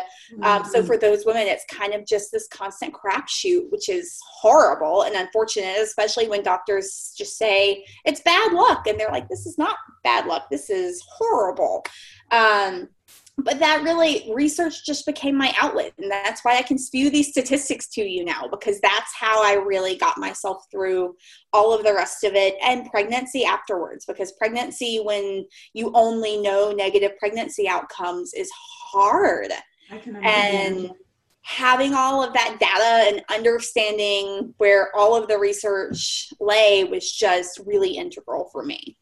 um, 0.42 0.64
so, 0.64 0.84
for 0.84 0.96
those 0.96 1.26
women, 1.26 1.48
it's 1.48 1.64
kind 1.68 1.92
of 1.92 2.06
just 2.06 2.30
this 2.30 2.46
constant 2.48 2.94
crapshoot, 2.94 3.70
which 3.70 3.88
is 3.88 4.16
horrible 4.24 5.02
and 5.02 5.16
unfortunate, 5.16 5.78
especially 5.80 6.28
when 6.28 6.44
doctors 6.44 7.12
just 7.18 7.36
say 7.36 7.84
it's 8.04 8.20
bad 8.20 8.52
luck. 8.52 8.86
And 8.86 8.98
they're 8.98 9.10
like, 9.10 9.28
this 9.28 9.44
is 9.44 9.58
not 9.58 9.76
bad 10.04 10.26
luck, 10.26 10.48
this 10.50 10.70
is 10.70 11.02
horrible. 11.08 11.84
Um, 12.30 12.88
but 13.38 13.58
that 13.58 13.82
really 13.82 14.30
research 14.34 14.84
just 14.84 15.06
became 15.06 15.36
my 15.36 15.52
outlet 15.58 15.92
and 15.98 16.10
that's 16.10 16.44
why 16.44 16.56
i 16.56 16.62
can 16.62 16.78
spew 16.78 17.08
these 17.08 17.28
statistics 17.28 17.88
to 17.88 18.02
you 18.02 18.24
now 18.24 18.46
because 18.50 18.78
that's 18.80 19.12
how 19.18 19.42
i 19.42 19.54
really 19.54 19.96
got 19.96 20.18
myself 20.18 20.64
through 20.70 21.14
all 21.52 21.72
of 21.72 21.82
the 21.82 21.94
rest 21.94 22.24
of 22.24 22.34
it 22.34 22.54
and 22.62 22.90
pregnancy 22.90 23.44
afterwards 23.44 24.04
because 24.04 24.32
pregnancy 24.32 25.00
when 25.02 25.44
you 25.72 25.90
only 25.94 26.38
know 26.40 26.72
negative 26.72 27.12
pregnancy 27.18 27.68
outcomes 27.68 28.34
is 28.34 28.50
hard. 28.92 29.50
And 30.22 30.90
having 31.42 31.94
all 31.94 32.22
of 32.22 32.32
that 32.34 32.56
data 32.60 33.10
and 33.10 33.24
understanding 33.34 34.54
where 34.58 34.94
all 34.94 35.16
of 35.16 35.28
the 35.28 35.38
research 35.38 36.32
lay 36.40 36.84
was 36.84 37.10
just 37.10 37.60
really 37.66 37.96
integral 37.96 38.48
for 38.52 38.64
me. 38.64 38.96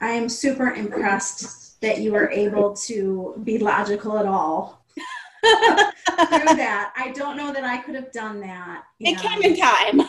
I 0.00 0.10
am 0.10 0.28
super 0.28 0.72
impressed 0.74 1.67
that 1.80 1.98
you 1.98 2.12
were 2.12 2.30
able 2.30 2.74
to 2.74 3.40
be 3.44 3.58
logical 3.58 4.18
at 4.18 4.26
all 4.26 4.84
through 4.96 6.56
that. 6.56 6.92
I 6.96 7.12
don't 7.14 7.36
know 7.36 7.52
that 7.52 7.64
I 7.64 7.78
could 7.78 7.94
have 7.94 8.12
done 8.12 8.40
that. 8.40 8.84
It 9.00 9.18
came 9.18 9.42
in 9.42 9.56
time. 9.56 10.08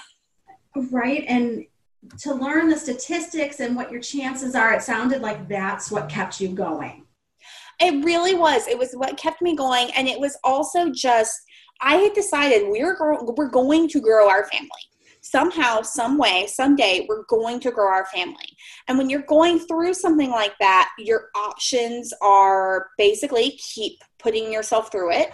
Right. 0.92 1.26
And 1.28 1.66
to 2.22 2.34
learn 2.34 2.70
the 2.70 2.78
statistics 2.78 3.60
and 3.60 3.76
what 3.76 3.92
your 3.92 4.02
chances 4.02 4.56
are, 4.56 4.74
it 4.74 4.82
sounded 4.82 5.22
like 5.22 5.48
that's 5.48 5.92
what 5.92 6.10
kept 6.10 6.40
you 6.40 6.50
going. 6.50 7.06
It 7.80 8.04
really 8.04 8.36
was. 8.36 8.68
It 8.68 8.78
was 8.78 8.94
what 8.94 9.18
kept 9.18 9.42
me 9.42 9.56
going. 9.56 9.90
And 9.96 10.08
it 10.08 10.20
was 10.20 10.38
also 10.44 10.90
just, 10.92 11.40
I 11.82 11.96
had 11.96 12.14
decided 12.14 12.68
we're, 12.68 12.98
we're 13.22 13.50
going 13.50 13.88
to 13.90 14.02
grow 14.02 14.30
our 14.30 14.46
family 14.50 14.70
somehow, 15.22 15.82
some 15.82 16.18
way, 16.18 16.48
someday, 16.48 17.06
we're 17.08 17.24
going 17.26 17.60
to 17.62 17.72
grow 17.72 17.88
our 17.88 18.06
family. 18.08 18.56
And 18.88 18.98
when 18.98 19.10
you're 19.10 19.24
going 19.24 19.60
through 19.60 19.94
something 19.94 20.30
like 20.32 20.54
that, 20.60 20.92
your 20.98 21.30
options 21.36 22.14
are 22.22 22.88
basically 22.98 23.60
keep 23.74 24.00
putting 24.18 24.52
yourself 24.52 24.92
through 24.92 25.12
it, 25.14 25.32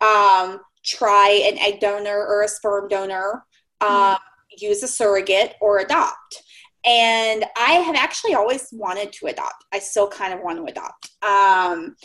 um, 0.00 0.60
try 0.84 1.42
an 1.46 1.58
egg 1.58 1.80
donor 1.80 2.26
or 2.26 2.42
a 2.42 2.48
sperm 2.48 2.88
donor, 2.88 3.44
um, 3.80 3.90
mm-hmm. 3.90 4.64
use 4.64 4.82
a 4.82 4.88
surrogate, 4.88 5.54
or 5.60 5.78
adopt. 5.78 6.42
And 6.84 7.44
I 7.56 7.72
have 7.72 7.96
actually 7.96 8.34
always 8.34 8.68
wanted 8.72 9.12
to 9.14 9.26
adopt. 9.26 9.64
I 9.72 9.78
still 9.78 10.08
kind 10.08 10.32
of 10.32 10.40
want 10.40 10.58
to 10.58 10.64
adopt. 10.64 11.10
Um, 11.22 11.96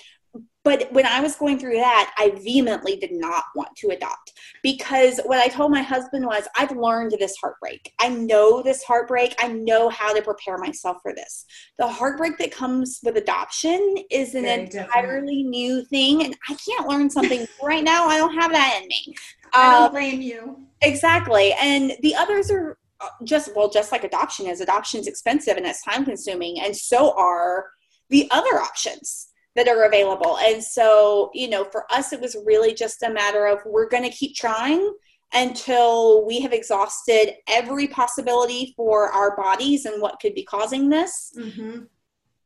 but 0.63 0.91
when 0.91 1.05
I 1.05 1.19
was 1.19 1.35
going 1.35 1.59
through 1.59 1.75
that, 1.75 2.13
I 2.17 2.31
vehemently 2.41 2.95
did 2.95 3.11
not 3.11 3.43
want 3.55 3.75
to 3.77 3.89
adopt 3.89 4.33
because 4.61 5.19
what 5.25 5.39
I 5.39 5.47
told 5.47 5.71
my 5.71 5.81
husband 5.81 6.25
was, 6.25 6.47
I've 6.55 6.71
learned 6.71 7.11
this 7.19 7.35
heartbreak. 7.35 7.91
I 7.99 8.09
know 8.09 8.63
this 8.63 8.81
heartbreak. 8.83 9.35
I 9.39 9.49
know 9.49 9.89
how 9.89 10.13
to 10.13 10.21
prepare 10.21 10.57
myself 10.57 10.97
for 11.01 11.13
this. 11.13 11.45
The 11.77 11.87
heartbreak 11.87 12.37
that 12.37 12.51
comes 12.51 13.01
with 13.03 13.17
adoption 13.17 13.97
is 14.09 14.35
an 14.35 14.43
Very 14.43 14.61
entirely 14.61 15.43
different. 15.43 15.49
new 15.49 15.85
thing, 15.85 16.23
and 16.23 16.35
I 16.49 16.55
can't 16.55 16.87
learn 16.87 17.09
something 17.09 17.45
right 17.63 17.83
now. 17.83 18.07
I 18.07 18.17
don't 18.17 18.35
have 18.35 18.51
that 18.53 18.79
in 18.81 18.87
me. 18.87 19.15
I 19.53 19.71
don't 19.71 19.83
um, 19.83 19.91
blame 19.91 20.21
you. 20.21 20.65
Exactly. 20.81 21.53
And 21.61 21.93
the 22.01 22.15
others 22.15 22.49
are 22.49 22.77
uh, 23.01 23.09
just, 23.25 23.53
well, 23.55 23.69
just 23.69 23.91
like 23.91 24.05
adoption 24.05 24.47
is, 24.47 24.61
adoption 24.61 25.01
is 25.01 25.07
expensive 25.07 25.57
and 25.57 25.65
it's 25.65 25.83
time 25.83 26.05
consuming, 26.05 26.61
and 26.61 26.75
so 26.75 27.17
are 27.17 27.65
the 28.09 28.29
other 28.31 28.61
options 28.61 29.27
that 29.55 29.67
are 29.67 29.83
available. 29.83 30.37
And 30.39 30.63
so, 30.63 31.29
you 31.33 31.49
know, 31.49 31.63
for 31.63 31.91
us, 31.91 32.13
it 32.13 32.19
was 32.19 32.35
really 32.45 32.73
just 32.73 33.03
a 33.03 33.09
matter 33.09 33.45
of 33.45 33.59
we're 33.65 33.89
going 33.89 34.03
to 34.03 34.09
keep 34.09 34.35
trying 34.35 34.93
until 35.33 36.25
we 36.25 36.39
have 36.41 36.53
exhausted 36.53 37.35
every 37.47 37.87
possibility 37.87 38.73
for 38.75 39.09
our 39.09 39.35
bodies 39.35 39.85
and 39.85 40.01
what 40.01 40.19
could 40.19 40.35
be 40.35 40.43
causing 40.43 40.89
this. 40.89 41.33
Mm-hmm. 41.37 41.83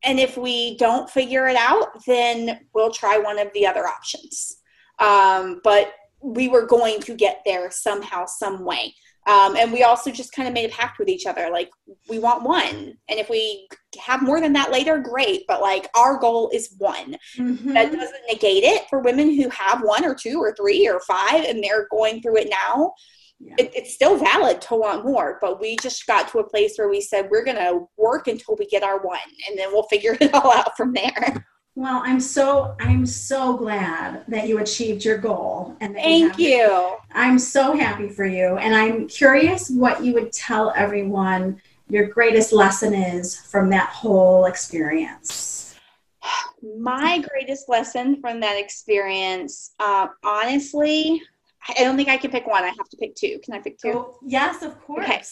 And 0.03 0.19
if 0.19 0.37
we 0.37 0.77
don't 0.77 1.09
figure 1.09 1.47
it 1.47 1.57
out, 1.57 1.87
then 2.05 2.61
we'll 2.73 2.91
try 2.91 3.17
one 3.17 3.39
of 3.39 3.51
the 3.53 3.65
other 3.65 3.87
options. 3.87 4.57
Um, 4.99 5.59
but 5.63 5.93
we 6.21 6.47
were 6.47 6.65
going 6.65 7.01
to 7.01 7.15
get 7.15 7.41
there 7.45 7.69
somehow, 7.71 8.25
some 8.25 8.63
way. 8.63 8.93
Um, 9.27 9.57
and 9.57 9.73
we 9.73 9.83
also 9.83 10.09
just 10.09 10.31
kind 10.31 10.47
of 10.47 10.53
made 10.53 10.69
a 10.69 10.73
pact 10.73 10.99
with 10.99 11.09
each 11.09 11.25
other 11.25 11.49
like 11.51 11.69
we 12.07 12.17
want 12.17 12.43
one 12.43 12.93
and 13.09 13.19
if 13.19 13.29
we 13.29 13.67
have 13.99 14.21
more 14.21 14.39
than 14.39 14.53
that 14.53 14.71
later 14.71 14.97
great 14.99 15.43
but 15.49 15.61
like 15.61 15.89
our 15.95 16.17
goal 16.17 16.49
is 16.53 16.75
one 16.77 17.17
mm-hmm. 17.35 17.73
that 17.73 17.91
doesn't 17.91 18.21
negate 18.31 18.63
it 18.63 18.83
for 18.89 18.99
women 18.99 19.35
who 19.35 19.49
have 19.49 19.81
one 19.81 20.05
or 20.05 20.15
two 20.15 20.39
or 20.39 20.55
three 20.55 20.87
or 20.87 21.01
five 21.01 21.43
and 21.43 21.61
they're 21.61 21.89
going 21.91 22.21
through 22.21 22.37
it 22.37 22.49
now 22.49 22.93
yeah. 23.39 23.55
it, 23.57 23.69
it's 23.75 23.93
still 23.93 24.17
valid 24.17 24.61
to 24.61 24.75
want 24.75 25.05
more 25.05 25.37
but 25.41 25.59
we 25.59 25.75
just 25.81 26.07
got 26.07 26.29
to 26.29 26.39
a 26.39 26.49
place 26.49 26.77
where 26.77 26.89
we 26.89 27.01
said 27.01 27.27
we're 27.29 27.43
going 27.43 27.57
to 27.57 27.85
work 27.97 28.27
until 28.27 28.55
we 28.57 28.65
get 28.67 28.81
our 28.81 29.01
one 29.01 29.19
and 29.49 29.59
then 29.59 29.73
we'll 29.73 29.83
figure 29.83 30.15
it 30.21 30.33
all 30.33 30.53
out 30.53 30.77
from 30.77 30.93
there 30.93 31.45
well, 31.77 32.01
I'm 32.03 32.19
so 32.19 32.75
I'm 32.79 33.05
so 33.05 33.55
glad 33.55 34.23
that 34.29 34.47
you 34.47 34.57
achieved 34.57 35.05
your 35.05 35.19
goal 35.19 35.77
and 35.79 35.93
thank 35.93 36.39
you. 36.39 36.47
you. 36.47 36.97
I'm 37.11 37.37
so 37.37 37.77
happy 37.77 38.09
for 38.09 38.25
you 38.25 38.57
and 38.57 38.75
I'm 38.75 39.07
curious 39.07 39.69
what 39.69 40.03
you 40.03 40.15
would 40.15 40.33
tell 40.33 40.73
everyone 40.75 41.61
your 41.87 42.07
greatest 42.07 42.51
lesson 42.51 42.95
is 42.95 43.39
from 43.39 43.69
that 43.69 43.89
whole 43.89 44.45
experience. 44.45 45.75
My 46.79 47.23
greatest 47.29 47.69
lesson 47.69 48.19
from 48.21 48.39
that 48.39 48.57
experience, 48.57 49.75
uh, 49.79 50.07
honestly, 50.23 51.21
I 51.69 51.83
don't 51.83 51.95
think 51.95 52.09
I 52.09 52.17
can 52.17 52.31
pick 52.31 52.47
one. 52.47 52.63
I 52.63 52.69
have 52.69 52.89
to 52.89 52.97
pick 52.97 53.13
two. 53.13 53.39
Can 53.43 53.53
I 53.53 53.59
pick 53.59 53.77
two? 53.77 53.91
Oh, 53.93 54.17
yes, 54.25 54.63
of 54.63 54.81
course. 54.81 55.05
Okay. 55.05 55.23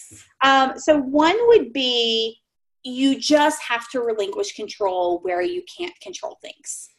Um, 0.44 0.78
so 0.78 0.96
one 1.00 1.36
would 1.48 1.74
be 1.74 2.38
you 2.86 3.20
just 3.20 3.62
have 3.64 3.90
to 3.90 4.00
relinquish 4.00 4.54
control 4.54 5.20
where 5.24 5.42
you 5.42 5.64
can't 5.78 6.00
control 6.00 6.38
things. 6.42 6.90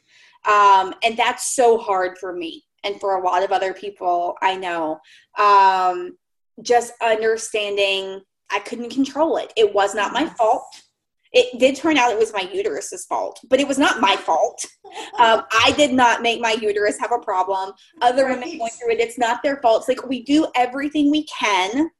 Um, 0.44 0.94
and 1.02 1.16
that's 1.16 1.54
so 1.54 1.78
hard 1.78 2.18
for 2.18 2.32
me 2.32 2.64
and 2.84 3.00
for 3.00 3.16
a 3.16 3.24
lot 3.24 3.42
of 3.42 3.52
other 3.52 3.72
people 3.72 4.34
I 4.42 4.56
know. 4.56 4.98
Um, 5.38 6.16
just 6.60 6.92
understanding 7.02 8.20
I 8.50 8.58
couldn't 8.60 8.90
control 8.90 9.36
it. 9.36 9.52
It 9.56 9.72
was 9.72 9.94
not 9.94 10.12
my 10.12 10.26
fault. 10.26 10.66
It 11.32 11.58
did 11.58 11.76
turn 11.76 11.98
out 11.98 12.12
it 12.12 12.18
was 12.18 12.32
my 12.32 12.48
uterus's 12.52 13.04
fault, 13.04 13.40
but 13.48 13.60
it 13.60 13.68
was 13.68 13.78
not 13.78 14.00
my 14.00 14.16
fault. 14.16 14.64
Um, 15.18 15.42
I 15.50 15.74
did 15.76 15.92
not 15.92 16.22
make 16.22 16.40
my 16.40 16.52
uterus 16.52 16.98
have 17.00 17.10
a 17.10 17.18
problem. 17.18 17.72
Other 18.00 18.24
right. 18.24 18.38
women 18.38 18.58
going 18.58 18.70
through 18.70 18.92
it, 18.92 19.00
it's 19.00 19.18
not 19.18 19.42
their 19.42 19.56
fault. 19.56 19.80
It's 19.80 19.88
like 19.88 20.08
we 20.08 20.22
do 20.22 20.46
everything 20.54 21.10
we 21.10 21.24
can 21.24 21.90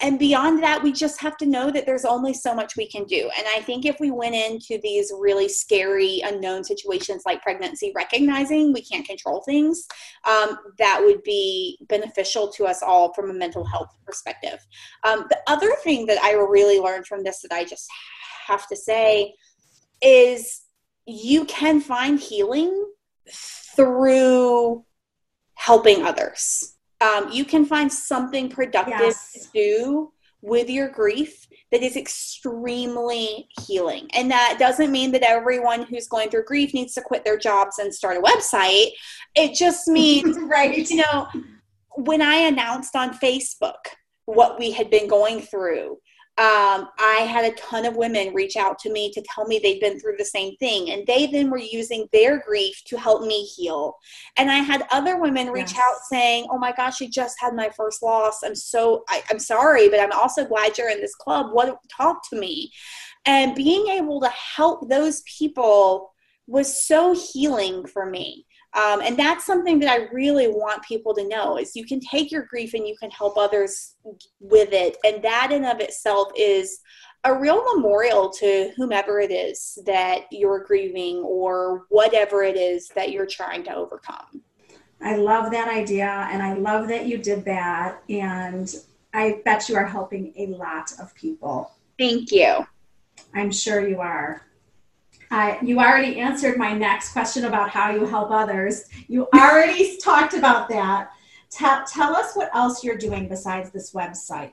and 0.00 0.18
beyond 0.18 0.62
that, 0.64 0.82
we 0.82 0.92
just 0.92 1.20
have 1.20 1.36
to 1.36 1.46
know 1.46 1.70
that 1.70 1.86
there's 1.86 2.04
only 2.04 2.34
so 2.34 2.54
much 2.54 2.76
we 2.76 2.88
can 2.88 3.04
do. 3.04 3.30
And 3.38 3.46
I 3.54 3.60
think 3.60 3.84
if 3.84 4.00
we 4.00 4.10
went 4.10 4.34
into 4.34 4.80
these 4.82 5.12
really 5.16 5.48
scary, 5.48 6.20
unknown 6.24 6.64
situations 6.64 7.22
like 7.24 7.40
pregnancy, 7.40 7.92
recognizing 7.94 8.72
we 8.72 8.82
can't 8.82 9.06
control 9.06 9.42
things, 9.42 9.86
um, 10.24 10.58
that 10.78 11.00
would 11.00 11.22
be 11.22 11.78
beneficial 11.88 12.48
to 12.54 12.64
us 12.66 12.82
all 12.82 13.14
from 13.14 13.30
a 13.30 13.34
mental 13.34 13.64
health 13.64 13.94
perspective. 14.04 14.58
Um, 15.04 15.26
the 15.30 15.38
other 15.46 15.72
thing 15.84 16.06
that 16.06 16.20
I 16.20 16.32
really 16.32 16.80
learned 16.80 17.06
from 17.06 17.22
this 17.22 17.40
that 17.42 17.52
I 17.52 17.64
just 17.64 17.88
have 18.48 18.66
to 18.68 18.76
say 18.76 19.34
is 20.02 20.62
you 21.06 21.44
can 21.44 21.80
find 21.80 22.18
healing 22.18 22.86
through 23.30 24.84
helping 25.54 26.02
others 26.02 26.74
um, 27.02 27.30
you 27.30 27.44
can 27.44 27.64
find 27.64 27.92
something 27.92 28.48
productive 28.48 28.94
yes. 29.00 29.32
to 29.32 29.48
do 29.52 30.12
with 30.40 30.68
your 30.68 30.88
grief 30.88 31.46
that 31.70 31.82
is 31.82 31.96
extremely 31.96 33.48
healing. 33.66 34.08
And 34.12 34.30
that 34.30 34.56
doesn't 34.58 34.92
mean 34.92 35.12
that 35.12 35.22
everyone 35.22 35.82
who's 35.82 36.06
going 36.06 36.30
through 36.30 36.44
grief 36.44 36.74
needs 36.74 36.94
to 36.94 37.00
quit 37.00 37.24
their 37.24 37.38
jobs 37.38 37.78
and 37.78 37.94
start 37.94 38.18
a 38.18 38.20
website. 38.20 38.90
It 39.34 39.54
just 39.54 39.88
means, 39.88 40.36
right. 40.38 40.76
you 40.76 40.96
know, 40.96 41.28
when 41.96 42.20
I 42.20 42.36
announced 42.36 42.94
on 42.96 43.14
Facebook 43.14 43.74
what 44.26 44.58
we 44.58 44.70
had 44.70 44.90
been 44.90 45.08
going 45.08 45.40
through, 45.40 45.98
um, 46.38 46.88
I 46.98 47.26
had 47.30 47.44
a 47.44 47.54
ton 47.56 47.84
of 47.84 47.94
women 47.94 48.32
reach 48.32 48.56
out 48.56 48.78
to 48.80 48.90
me 48.90 49.12
to 49.12 49.22
tell 49.22 49.44
me 49.44 49.58
they'd 49.58 49.80
been 49.80 50.00
through 50.00 50.16
the 50.16 50.24
same 50.24 50.56
thing, 50.56 50.90
and 50.90 51.06
they 51.06 51.26
then 51.26 51.50
were 51.50 51.58
using 51.58 52.08
their 52.10 52.40
grief 52.40 52.80
to 52.86 52.96
help 52.96 53.22
me 53.22 53.44
heal. 53.44 53.96
And 54.38 54.50
I 54.50 54.56
had 54.56 54.86
other 54.90 55.20
women 55.20 55.50
reach 55.50 55.74
yes. 55.74 55.80
out 55.80 55.96
saying, 56.10 56.46
"Oh 56.50 56.56
my 56.56 56.72
gosh, 56.72 57.02
you 57.02 57.10
just 57.10 57.36
had 57.38 57.52
my 57.54 57.68
first 57.76 58.02
loss. 58.02 58.42
I'm 58.42 58.54
so 58.54 59.04
I, 59.10 59.22
I'm 59.30 59.38
sorry, 59.38 59.90
but 59.90 60.00
I'm 60.00 60.12
also 60.12 60.46
glad 60.46 60.78
you're 60.78 60.88
in 60.88 61.02
this 61.02 61.14
club. 61.14 61.48
What 61.52 61.76
talk 61.94 62.26
to 62.30 62.38
me?" 62.38 62.72
And 63.26 63.54
being 63.54 63.88
able 63.88 64.18
to 64.22 64.30
help 64.30 64.88
those 64.88 65.22
people 65.38 66.14
was 66.46 66.86
so 66.86 67.14
healing 67.14 67.86
for 67.86 68.06
me. 68.06 68.46
Um, 68.74 69.02
and 69.02 69.18
that's 69.18 69.44
something 69.44 69.78
that 69.80 69.90
I 69.90 70.08
really 70.12 70.48
want 70.48 70.82
people 70.82 71.14
to 71.14 71.28
know 71.28 71.58
is 71.58 71.76
you 71.76 71.84
can 71.84 72.00
take 72.00 72.32
your 72.32 72.42
grief 72.42 72.72
and 72.72 72.88
you 72.88 72.96
can 72.98 73.10
help 73.10 73.36
others 73.36 73.96
with 74.40 74.72
it. 74.72 74.96
And 75.04 75.22
that 75.22 75.52
in 75.52 75.64
of 75.64 75.80
itself 75.80 76.28
is 76.36 76.80
a 77.24 77.38
real 77.38 77.62
memorial 77.74 78.30
to 78.30 78.72
whomever 78.76 79.20
it 79.20 79.30
is 79.30 79.78
that 79.84 80.22
you're 80.30 80.64
grieving 80.64 81.18
or 81.18 81.84
whatever 81.90 82.42
it 82.42 82.56
is 82.56 82.88
that 82.94 83.12
you're 83.12 83.26
trying 83.26 83.62
to 83.64 83.74
overcome. 83.74 84.42
I 85.02 85.16
love 85.16 85.50
that 85.52 85.68
idea 85.68 86.28
and 86.30 86.42
I 86.42 86.54
love 86.54 86.88
that 86.88 87.06
you 87.06 87.18
did 87.18 87.44
that. 87.44 88.02
And 88.08 88.74
I 89.12 89.42
bet 89.44 89.68
you 89.68 89.76
are 89.76 89.84
helping 89.84 90.32
a 90.36 90.46
lot 90.46 90.92
of 90.98 91.14
people. 91.14 91.72
Thank 91.98 92.32
you. 92.32 92.66
I'm 93.34 93.52
sure 93.52 93.86
you 93.86 94.00
are. 94.00 94.42
Uh, 95.32 95.56
you 95.62 95.78
already 95.78 96.20
answered 96.20 96.58
my 96.58 96.74
next 96.74 97.12
question 97.12 97.46
about 97.46 97.70
how 97.70 97.90
you 97.90 98.04
help 98.04 98.30
others. 98.30 98.84
You 99.08 99.28
already 99.34 99.96
talked 100.04 100.34
about 100.34 100.68
that. 100.68 101.10
Tell, 101.50 101.84
tell 101.86 102.14
us 102.14 102.34
what 102.34 102.54
else 102.54 102.84
you're 102.84 102.98
doing 102.98 103.28
besides 103.28 103.70
this 103.70 103.94
website. 103.94 104.52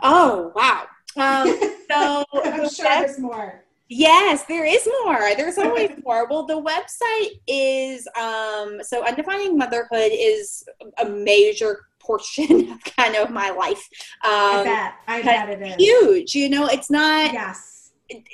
Oh, 0.00 0.52
wow. 0.54 0.86
Um, 1.16 1.58
so 1.90 2.24
I'm 2.44 2.68
sure 2.68 2.84
there's 2.84 3.18
more. 3.18 3.64
Yes, 3.88 4.44
there 4.44 4.64
is 4.64 4.88
more. 5.02 5.34
There's 5.36 5.58
always 5.62 5.90
more. 6.04 6.28
Well, 6.28 6.46
the 6.46 6.62
website 6.62 7.40
is 7.48 8.06
um, 8.16 8.78
so 8.84 9.02
undefining 9.04 9.56
motherhood 9.56 10.12
is 10.12 10.64
a 10.98 11.08
major 11.08 11.86
portion 11.98 12.70
of 12.70 12.84
kind 12.96 13.16
of 13.16 13.30
my 13.30 13.50
life. 13.50 13.88
Um, 14.24 14.30
I 14.30 14.62
bet. 14.62 14.94
I 15.08 15.22
bet 15.22 15.48
it 15.48 15.62
is 15.62 15.74
huge. 15.76 16.36
You 16.36 16.50
know, 16.50 16.68
it's 16.68 16.88
not. 16.88 17.32
Yes 17.32 17.75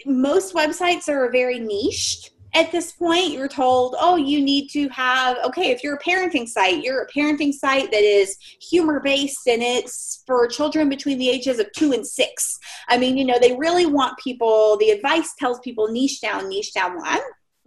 most 0.07 0.55
websites 0.55 1.09
are 1.09 1.31
very 1.31 1.59
niched 1.59 2.31
at 2.55 2.71
this 2.71 2.93
point. 2.93 3.31
You're 3.31 3.49
told 3.49 3.97
oh 3.99 4.17
you 4.17 4.41
need 4.41 4.69
to 4.71 4.89
have 4.89 5.39
okay 5.45 5.71
if 5.71 5.83
you're 5.83 5.95
a 5.95 6.03
parenting 6.03 6.47
site 6.47 6.83
you're 6.83 7.03
a 7.03 7.09
parenting 7.11 7.53
site 7.53 7.91
that 7.91 8.03
is 8.03 8.37
humor 8.61 9.01
based 9.01 9.47
and 9.47 9.63
it's 9.63 10.23
for 10.27 10.47
children 10.47 10.89
between 10.89 11.19
the 11.19 11.29
ages 11.29 11.59
of 11.59 11.71
two 11.73 11.93
and 11.93 12.07
six. 12.07 12.59
I 12.89 12.99
mean 12.99 13.17
you 13.17 13.25
know 13.25 13.39
they 13.41 13.57
really 13.57 13.87
want 13.87 14.19
people 14.19 14.77
the 14.79 14.91
advice 14.91 15.35
tells 15.39 15.61
people 15.61 15.89
niche 15.89 16.21
down 16.21 16.49
niche 16.49 16.73
down 16.75 16.97
well, 16.97 17.05
i'm 17.07 17.23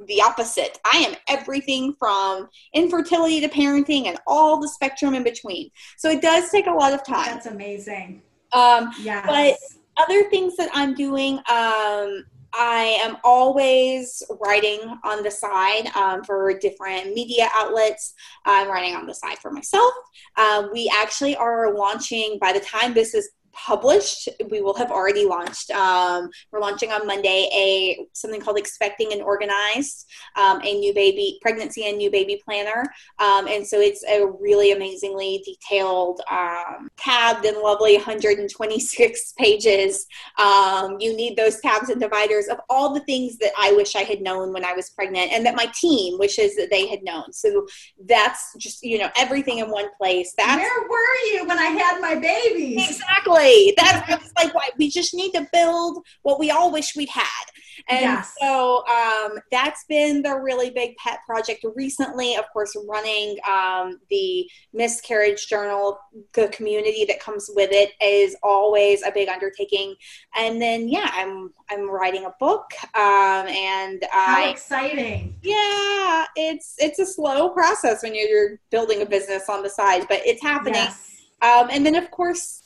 the 0.07 0.21
opposite. 0.21 0.77
I 0.83 0.97
am 0.97 1.15
everything 1.29 1.95
from 1.97 2.49
infertility 2.73 3.39
to 3.39 3.47
parenting 3.47 4.07
and 4.07 4.17
all 4.27 4.59
the 4.59 4.67
spectrum 4.67 5.15
in 5.15 5.23
between. 5.23 5.69
So 5.97 6.09
it 6.09 6.21
does 6.21 6.49
take 6.49 6.67
a 6.67 6.71
lot 6.71 6.91
of 6.91 7.05
time. 7.05 7.27
That's 7.27 7.45
amazing. 7.45 8.21
Um 8.51 8.91
yeah 9.01 9.25
but 9.25 9.57
other 9.97 10.29
things 10.29 10.55
that 10.57 10.69
I'm 10.73 10.93
doing, 10.93 11.37
um, 11.49 12.25
I 12.57 12.97
am 13.01 13.17
always 13.23 14.23
writing 14.39 14.79
on 15.03 15.23
the 15.23 15.31
side 15.31 15.87
um, 15.95 16.23
for 16.23 16.57
different 16.57 17.13
media 17.13 17.49
outlets. 17.53 18.13
I'm 18.45 18.69
writing 18.69 18.95
on 18.95 19.05
the 19.05 19.13
side 19.13 19.39
for 19.39 19.51
myself. 19.51 19.93
Um, 20.37 20.69
we 20.71 20.91
actually 21.01 21.35
are 21.35 21.73
launching, 21.73 22.37
by 22.39 22.53
the 22.53 22.61
time 22.61 22.93
this 22.93 23.13
is 23.13 23.29
published. 23.55 24.29
We 24.49 24.61
will 24.61 24.75
have 24.75 24.91
already 24.91 25.25
launched 25.25 25.71
um, 25.71 26.29
we're 26.51 26.59
launching 26.59 26.91
on 26.91 27.07
monday 27.07 27.49
a 27.53 28.05
something 28.13 28.41
called 28.41 28.57
expecting 28.57 29.13
and 29.13 29.21
organized 29.21 30.05
um, 30.35 30.59
a 30.63 30.73
new 30.79 30.93
baby 30.93 31.39
pregnancy 31.41 31.87
and 31.87 31.97
new 31.97 32.11
baby 32.11 32.41
planner. 32.43 32.83
Um, 33.19 33.47
and 33.47 33.65
so 33.65 33.79
it's 33.79 34.03
a 34.03 34.25
really 34.39 34.71
amazingly 34.71 35.43
detailed 35.45 36.21
um, 36.29 36.89
tabbed 36.97 37.45
and 37.45 37.57
lovely 37.57 37.95
126 37.95 39.33
pages. 39.37 40.05
Um, 40.37 40.97
you 40.99 41.15
need 41.15 41.37
those 41.37 41.59
tabs 41.61 41.89
and 41.89 42.01
dividers 42.01 42.47
of 42.47 42.59
all 42.69 42.93
the 42.93 42.99
things 43.01 43.37
that 43.37 43.51
i 43.57 43.71
wish 43.73 43.95
i 43.95 44.01
had 44.01 44.21
known 44.21 44.51
when 44.53 44.65
i 44.65 44.73
was 44.73 44.89
pregnant 44.89 45.31
and 45.31 45.45
that 45.45 45.55
my 45.55 45.67
team 45.79 46.17
wishes 46.19 46.55
that 46.55 46.69
they 46.69 46.87
had 46.87 47.03
known. 47.03 47.31
So 47.31 47.65
that's 48.05 48.53
just 48.57 48.83
you 48.83 48.97
know 48.97 49.09
everything 49.17 49.59
in 49.59 49.69
one 49.69 49.89
place. 49.97 50.33
That's, 50.37 50.57
where 50.57 50.89
were 50.89 51.15
you 51.33 51.47
when 51.47 51.57
i 51.57 51.65
had 51.65 52.01
my 52.01 52.15
babies? 52.15 52.89
Exactly 52.89 53.44
that's 53.77 54.31
like 54.37 54.53
why 54.53 54.69
we 54.77 54.89
just 54.89 55.13
need 55.13 55.31
to 55.33 55.47
build 55.51 56.03
what 56.23 56.39
we 56.39 56.51
all 56.51 56.71
wish 56.71 56.95
we'd 56.95 57.09
had. 57.09 57.45
And 57.89 58.01
yes. 58.01 58.33
so 58.39 58.83
um, 58.87 59.37
that's 59.51 59.83
been 59.89 60.21
the 60.21 60.35
really 60.39 60.69
big 60.69 60.95
pet 60.97 61.19
project 61.27 61.65
recently. 61.75 62.35
Of 62.35 62.45
course, 62.53 62.75
running 62.87 63.37
um, 63.47 63.99
the 64.09 64.49
miscarriage 64.73 65.47
journal, 65.47 65.99
the 66.33 66.47
community 66.49 67.05
that 67.05 67.19
comes 67.19 67.49
with 67.53 67.69
it 67.71 67.91
is 68.01 68.35
always 68.43 69.03
a 69.03 69.11
big 69.11 69.27
undertaking. 69.29 69.95
And 70.35 70.61
then, 70.61 70.87
yeah, 70.87 71.09
I'm 71.13 71.53
I'm 71.69 71.89
writing 71.89 72.25
a 72.25 72.33
book, 72.39 72.65
um, 72.95 73.47
and 73.47 74.03
how 74.09 74.45
I, 74.45 74.49
exciting! 74.49 75.35
Yeah, 75.43 76.25
it's 76.35 76.75
it's 76.77 76.99
a 76.99 77.05
slow 77.05 77.49
process 77.49 78.03
when 78.03 78.15
you're 78.15 78.59
building 78.71 79.01
a 79.01 79.05
business 79.05 79.49
on 79.49 79.63
the 79.63 79.69
side, 79.69 80.05
but 80.07 80.21
it's 80.25 80.41
happening. 80.41 80.75
Yes. 80.75 81.11
Um, 81.41 81.67
and 81.71 81.85
then, 81.85 81.95
of 81.95 82.09
course, 82.11 82.64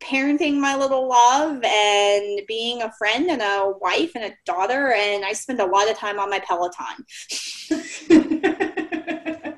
parenting 0.00 0.58
my 0.58 0.74
little 0.76 1.08
love 1.08 1.62
and 1.62 2.40
being 2.48 2.82
a 2.82 2.92
friend 2.92 3.30
and 3.30 3.42
a 3.42 3.72
wife 3.80 4.12
and 4.14 4.24
a 4.24 4.32
daughter 4.44 4.92
and 4.92 5.24
I 5.24 5.32
spend 5.32 5.60
a 5.60 5.66
lot 5.66 5.90
of 5.90 5.96
time 5.96 6.18
on 6.18 6.30
my 6.30 6.40
Peloton. 6.40 7.04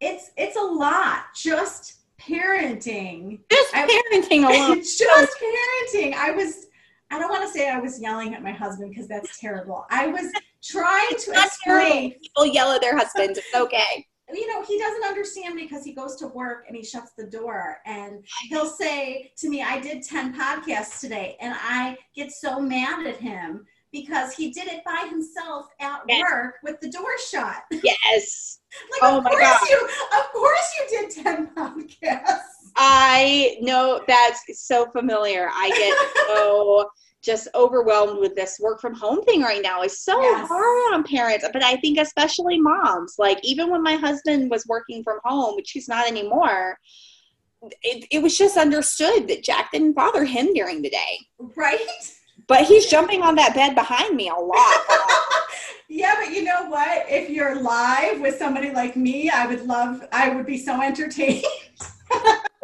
it's 0.00 0.30
it's 0.36 0.56
a 0.56 0.62
lot 0.62 1.24
just 1.34 1.94
parenting. 2.20 3.40
Just 3.50 3.74
parenting 3.74 4.44
I, 4.44 4.56
alone. 4.56 4.78
just 4.78 4.98
parenting. 5.02 6.14
I 6.14 6.30
was 6.30 6.66
I 7.10 7.18
don't 7.18 7.30
want 7.30 7.42
to 7.42 7.50
say 7.50 7.68
I 7.70 7.78
was 7.78 8.00
yelling 8.00 8.34
at 8.34 8.42
my 8.42 8.52
husband 8.52 8.90
because 8.90 9.08
that's 9.08 9.38
terrible. 9.38 9.86
I 9.90 10.06
was 10.06 10.32
trying 10.62 11.16
to 11.18 11.32
explain. 11.32 12.12
People 12.12 12.46
yell 12.46 12.72
at 12.72 12.80
their 12.80 12.96
husbands. 12.96 13.38
It's 13.38 13.54
okay 13.54 14.06
you 14.36 14.52
know, 14.52 14.62
he 14.64 14.78
doesn't 14.78 15.04
understand 15.04 15.54
me 15.54 15.62
because 15.62 15.84
he 15.84 15.92
goes 15.92 16.16
to 16.16 16.26
work 16.28 16.64
and 16.66 16.76
he 16.76 16.84
shuts 16.84 17.12
the 17.16 17.26
door. 17.26 17.78
And 17.86 18.24
he'll 18.48 18.68
say 18.68 19.32
to 19.38 19.48
me, 19.48 19.62
I 19.62 19.80
did 19.80 20.02
10 20.02 20.34
podcasts 20.34 21.00
today. 21.00 21.36
And 21.40 21.54
I 21.56 21.96
get 22.14 22.32
so 22.32 22.60
mad 22.60 23.06
at 23.06 23.16
him 23.16 23.66
because 23.92 24.34
he 24.34 24.50
did 24.50 24.66
it 24.66 24.84
by 24.84 25.06
himself 25.08 25.68
at 25.80 26.00
yes. 26.08 26.22
work 26.28 26.54
with 26.64 26.80
the 26.80 26.90
door 26.90 27.16
shut. 27.30 27.62
Yes. 27.82 28.58
like, 28.90 29.02
oh 29.02 29.18
of, 29.18 29.24
course 29.24 29.70
you, 29.70 29.88
of 30.18 30.32
course 30.32 30.74
you 30.80 31.00
did 31.00 31.24
10 31.24 31.54
podcasts. 31.54 32.40
I 32.76 33.56
know 33.60 34.02
that's 34.08 34.42
so 34.54 34.86
familiar. 34.90 35.48
I 35.52 35.68
get 35.68 36.26
so 36.26 36.90
just 37.24 37.48
overwhelmed 37.54 38.18
with 38.18 38.34
this 38.34 38.58
work 38.60 38.80
from 38.80 38.94
home 38.94 39.22
thing 39.22 39.42
right 39.42 39.62
now 39.62 39.82
is 39.82 40.00
so 40.00 40.20
yes. 40.20 40.48
hard 40.48 40.94
on 40.94 41.04
parents 41.04 41.46
but 41.52 41.64
i 41.64 41.76
think 41.76 41.98
especially 41.98 42.60
moms 42.60 43.14
like 43.18 43.38
even 43.42 43.70
when 43.70 43.82
my 43.82 43.94
husband 43.94 44.50
was 44.50 44.66
working 44.66 45.02
from 45.02 45.18
home 45.24 45.54
which 45.56 45.70
he's 45.70 45.88
not 45.88 46.06
anymore 46.06 46.78
it, 47.82 48.06
it 48.10 48.22
was 48.22 48.36
just 48.36 48.56
understood 48.56 49.26
that 49.26 49.42
jack 49.42 49.72
didn't 49.72 49.94
bother 49.94 50.24
him 50.24 50.52
during 50.52 50.82
the 50.82 50.90
day 50.90 51.18
right 51.56 51.86
but 52.46 52.64
he's 52.64 52.86
jumping 52.86 53.22
on 53.22 53.34
that 53.34 53.54
bed 53.54 53.74
behind 53.74 54.14
me 54.14 54.28
a 54.28 54.34
lot 54.34 54.80
yeah 55.88 56.14
but 56.16 56.32
you 56.32 56.44
know 56.44 56.66
what 56.68 57.06
if 57.08 57.30
you're 57.30 57.60
live 57.60 58.20
with 58.20 58.36
somebody 58.36 58.70
like 58.70 58.96
me 58.96 59.30
i 59.30 59.46
would 59.46 59.64
love 59.66 60.06
i 60.12 60.28
would 60.28 60.44
be 60.44 60.58
so 60.58 60.80
entertained 60.82 61.44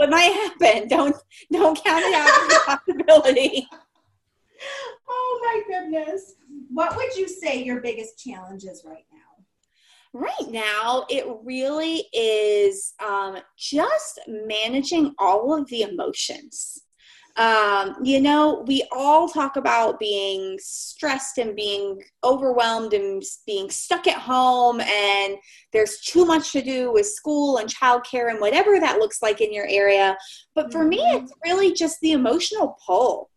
what 0.00 0.08
might 0.08 0.32
happen. 0.32 0.88
Don't 0.88 1.14
don't 1.52 1.84
count 1.84 2.02
it 2.04 2.14
out 2.14 2.28
as 2.28 2.56
a 2.56 2.60
possibility. 2.76 3.68
Oh 5.12 5.40
my 5.42 5.62
goodness. 5.66 6.34
What 6.72 6.96
would 6.96 7.16
you 7.16 7.28
say 7.28 7.62
your 7.62 7.80
biggest 7.80 8.18
challenge 8.18 8.64
is 8.64 8.84
right 8.84 9.04
now? 9.12 9.18
Right 10.12 10.50
now, 10.50 11.04
it 11.08 11.24
really 11.44 12.06
is 12.12 12.94
um, 13.04 13.38
just 13.56 14.20
managing 14.28 15.14
all 15.18 15.54
of 15.54 15.68
the 15.68 15.82
emotions. 15.82 16.82
Um, 17.36 17.96
you 18.02 18.20
know, 18.20 18.64
we 18.66 18.84
all 18.92 19.28
talk 19.28 19.56
about 19.56 20.00
being 20.00 20.58
stressed 20.60 21.38
and 21.38 21.54
being 21.54 22.02
overwhelmed 22.24 22.92
and 22.92 23.22
being 23.46 23.70
stuck 23.70 24.08
at 24.08 24.18
home, 24.18 24.80
and 24.80 25.36
there's 25.72 26.00
too 26.00 26.24
much 26.24 26.50
to 26.52 26.60
do 26.60 26.92
with 26.92 27.06
school 27.06 27.58
and 27.58 27.68
childcare 27.68 28.30
and 28.30 28.40
whatever 28.40 28.80
that 28.80 28.98
looks 28.98 29.22
like 29.22 29.40
in 29.40 29.52
your 29.52 29.66
area. 29.68 30.16
But 30.56 30.72
for 30.72 30.84
me, 30.84 30.98
Mhm. 30.98 31.22
it's 31.22 31.32
really 31.44 31.72
just 31.72 32.00
the 32.00 32.12
emotional 32.12 32.76
pull 32.84 33.30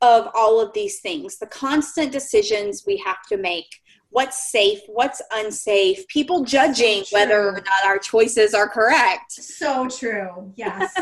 of 0.00 0.28
all 0.34 0.60
of 0.60 0.72
these 0.72 1.00
things, 1.00 1.38
the 1.38 1.46
constant 1.46 2.12
decisions 2.12 2.84
we 2.86 2.96
have 2.98 3.22
to 3.28 3.36
make. 3.36 3.66
What's 4.10 4.50
safe, 4.50 4.80
what's 4.86 5.20
unsafe, 5.32 6.06
people 6.08 6.42
judging 6.44 7.04
So 7.04 7.18
whether 7.18 7.48
or 7.48 7.52
not 7.52 7.84
our 7.84 7.98
choices 7.98 8.54
are 8.54 8.68
correct. 8.68 9.32
So 9.32 9.86
true. 9.88 10.50
Yes. 10.56 10.94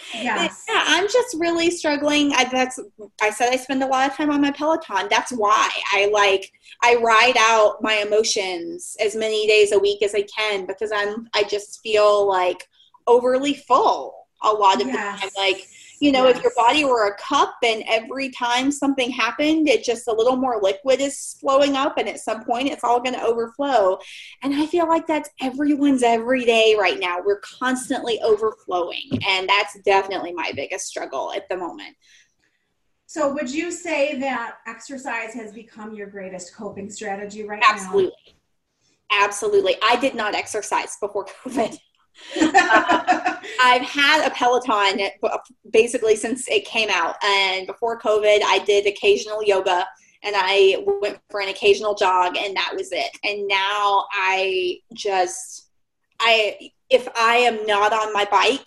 yes. 0.14 0.64
Yeah, 0.68 0.82
I'm 0.86 1.04
just 1.08 1.36
really 1.38 1.70
struggling. 1.70 2.32
I, 2.34 2.44
that's 2.44 2.80
I 3.20 3.30
said 3.30 3.52
I 3.52 3.56
spend 3.56 3.82
a 3.82 3.86
lot 3.86 4.08
of 4.08 4.16
time 4.16 4.30
on 4.30 4.40
my 4.40 4.50
Peloton. 4.50 5.08
That's 5.10 5.32
why 5.32 5.68
I 5.92 6.08
like 6.12 6.50
I 6.82 6.96
ride 6.96 7.36
out 7.38 7.82
my 7.82 7.96
emotions 8.06 8.96
as 8.98 9.14
many 9.14 9.46
days 9.46 9.72
a 9.72 9.78
week 9.78 10.02
as 10.02 10.14
I 10.14 10.22
can 10.22 10.64
because 10.64 10.90
I'm 10.94 11.28
I 11.34 11.42
just 11.44 11.80
feel 11.82 12.26
like 12.26 12.66
overly 13.06 13.54
full 13.54 14.14
a 14.42 14.50
lot 14.52 14.80
of 14.80 14.86
Yes. 14.88 15.20
the 15.22 15.30
time. 15.30 15.30
Like 15.36 15.68
you 16.04 16.12
know, 16.12 16.28
if 16.28 16.42
your 16.42 16.52
body 16.54 16.84
were 16.84 17.06
a 17.06 17.16
cup 17.16 17.54
and 17.64 17.82
every 17.88 18.28
time 18.28 18.70
something 18.70 19.10
happened, 19.10 19.66
it 19.66 19.82
just 19.82 20.06
a 20.06 20.12
little 20.12 20.36
more 20.36 20.60
liquid 20.60 21.00
is 21.00 21.34
flowing 21.40 21.76
up, 21.76 21.96
and 21.96 22.06
at 22.10 22.20
some 22.20 22.44
point 22.44 22.68
it's 22.68 22.84
all 22.84 23.00
going 23.00 23.14
to 23.14 23.24
overflow. 23.24 23.98
And 24.42 24.54
I 24.54 24.66
feel 24.66 24.86
like 24.86 25.06
that's 25.06 25.30
everyone's 25.40 26.02
every 26.02 26.44
day 26.44 26.76
right 26.78 27.00
now. 27.00 27.20
We're 27.24 27.40
constantly 27.40 28.20
overflowing, 28.20 29.18
and 29.26 29.48
that's 29.48 29.78
definitely 29.80 30.34
my 30.34 30.52
biggest 30.54 30.88
struggle 30.88 31.32
at 31.34 31.48
the 31.48 31.56
moment. 31.56 31.96
So 33.06 33.32
would 33.32 33.50
you 33.50 33.70
say 33.70 34.18
that 34.20 34.56
exercise 34.66 35.32
has 35.32 35.52
become 35.54 35.94
your 35.94 36.08
greatest 36.08 36.54
coping 36.54 36.90
strategy 36.90 37.44
right 37.44 37.60
now? 37.60 37.70
Absolutely. 37.70 38.36
Absolutely. 39.10 39.76
I 39.82 39.96
did 39.96 40.14
not 40.14 40.34
exercise 40.34 40.98
before 41.00 41.24
COVID. 41.24 41.78
I've 42.36 43.82
had 43.82 44.26
a 44.26 44.30
Peloton 44.30 45.08
basically 45.70 46.16
since 46.16 46.48
it 46.48 46.64
came 46.64 46.88
out. 46.90 47.16
And 47.24 47.66
before 47.66 47.98
COVID, 47.98 48.40
I 48.44 48.62
did 48.66 48.86
occasional 48.86 49.42
yoga 49.42 49.86
and 50.24 50.34
I 50.36 50.82
went 51.00 51.18
for 51.30 51.40
an 51.40 51.50
occasional 51.50 51.94
jog, 51.94 52.36
and 52.36 52.56
that 52.56 52.72
was 52.74 52.90
it. 52.92 53.10
And 53.24 53.46
now 53.46 54.06
I 54.12 54.78
just, 54.94 55.68
I, 56.18 56.70
if 56.88 57.06
I 57.14 57.36
am 57.36 57.66
not 57.66 57.92
on 57.92 58.12
my 58.12 58.26
bike 58.30 58.66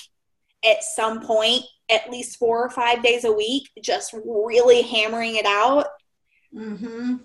at 0.63 0.83
some 0.83 1.21
point, 1.21 1.63
at 1.89 2.12
least 2.12 2.38
four 2.38 2.63
or 2.63 2.69
five 2.69 3.01
days 3.01 3.23
a 3.23 3.31
week, 3.31 3.69
just 3.81 4.13
really 4.13 4.83
hammering 4.83 5.36
it 5.36 5.45
out, 5.45 5.88
mm-hmm. 6.53 7.15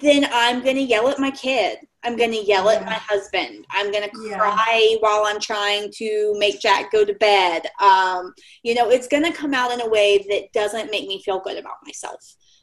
then 0.00 0.26
I'm 0.32 0.62
going 0.62 0.76
to 0.76 0.82
yell 0.82 1.08
at 1.08 1.20
my 1.20 1.30
kid. 1.30 1.78
I'm 2.04 2.16
going 2.16 2.30
to 2.30 2.42
yell 2.44 2.68
at 2.70 2.80
Yeah. 2.80 2.86
my 2.86 2.94
husband. 2.94 3.66
I'm 3.70 3.90
going 3.90 4.08
to 4.08 4.28
Yeah. 4.28 4.38
cry 4.38 4.96
while 5.00 5.24
I'm 5.26 5.40
trying 5.40 5.90
to 5.96 6.34
make 6.38 6.60
Jack 6.60 6.92
go 6.92 7.04
to 7.04 7.12
bed. 7.14 7.66
Um, 7.80 8.32
you 8.62 8.74
know, 8.74 8.88
it's 8.90 9.08
going 9.08 9.24
to 9.24 9.32
come 9.32 9.52
out 9.54 9.72
in 9.72 9.80
a 9.80 9.88
way 9.88 10.18
that 10.30 10.52
doesn't 10.52 10.90
make 10.90 11.08
me 11.08 11.20
feel 11.22 11.40
good 11.40 11.56
about 11.58 11.76
myself. 11.84 12.20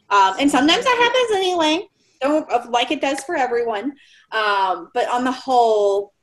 Um, 0.10 0.36
and 0.40 0.50
sometimes 0.50 0.84
that 0.86 0.98
happens 1.02 1.38
anyway, 1.38 1.88
don't 2.22 2.72
like 2.72 2.92
it 2.92 3.02
does 3.02 3.24
for 3.24 3.36
everyone. 3.36 3.94
Um, 4.32 4.90
but 4.94 5.10
on 5.10 5.24
the 5.24 5.32
whole, 5.32 6.14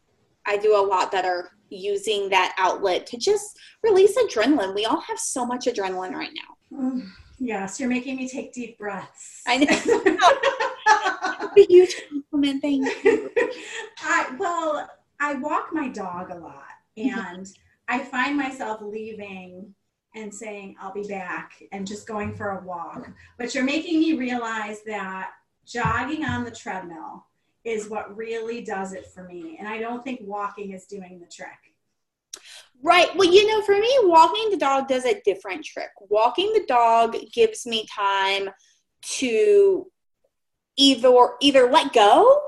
I 0.46 0.56
do 0.56 0.76
a 0.76 0.80
lot 0.84 1.12
better 1.12 1.50
using 1.68 2.28
that 2.30 2.54
outlet 2.58 3.06
to 3.08 3.16
just 3.18 3.58
release 3.82 4.16
adrenaline. 4.18 4.74
We 4.74 4.84
all 4.84 5.00
have 5.00 5.18
so 5.18 5.44
much 5.44 5.66
adrenaline 5.66 6.12
right 6.14 6.30
now. 6.34 6.78
Mm, 6.78 7.08
Yes, 7.44 7.80
you're 7.80 7.88
making 7.88 8.14
me 8.14 8.28
take 8.28 8.52
deep 8.52 8.78
breaths. 8.78 9.42
I 9.48 9.56
know. 9.58 11.50
A 11.56 11.66
huge 11.66 11.96
compliment. 12.08 12.62
Thank 12.62 13.04
you. 13.04 13.30
I, 13.98 14.36
well, 14.38 14.88
I 15.18 15.34
walk 15.34 15.70
my 15.72 15.88
dog 15.88 16.30
a 16.30 16.36
lot 16.36 16.62
mm-hmm. 16.96 17.18
and 17.18 17.48
I 17.88 17.98
find 17.98 18.36
myself 18.36 18.80
leaving 18.80 19.74
and 20.14 20.32
saying, 20.32 20.76
I'll 20.80 20.92
be 20.92 21.02
back 21.02 21.60
and 21.72 21.84
just 21.84 22.06
going 22.06 22.36
for 22.36 22.50
a 22.50 22.64
walk. 22.64 23.10
But 23.38 23.56
you're 23.56 23.64
making 23.64 23.98
me 23.98 24.12
realize 24.12 24.84
that 24.86 25.32
jogging 25.66 26.24
on 26.24 26.44
the 26.44 26.50
treadmill 26.52 27.26
is 27.64 27.88
what 27.88 28.16
really 28.16 28.62
does 28.62 28.92
it 28.92 29.08
for 29.08 29.24
me. 29.24 29.56
And 29.58 29.66
I 29.66 29.78
don't 29.78 30.04
think 30.04 30.20
walking 30.22 30.70
is 30.70 30.86
doing 30.86 31.18
the 31.18 31.26
trick. 31.26 31.71
Right. 32.82 33.14
Well, 33.14 33.32
you 33.32 33.46
know, 33.46 33.62
for 33.62 33.78
me, 33.78 33.90
walking 34.02 34.50
the 34.50 34.56
dog 34.56 34.88
does 34.88 35.04
a 35.04 35.20
different 35.24 35.64
trick. 35.64 35.90
Walking 36.00 36.52
the 36.52 36.64
dog 36.66 37.16
gives 37.32 37.64
me 37.64 37.86
time 37.94 38.50
to 39.18 39.86
either 40.76 41.28
either 41.40 41.70
let 41.70 41.92
go 41.92 42.40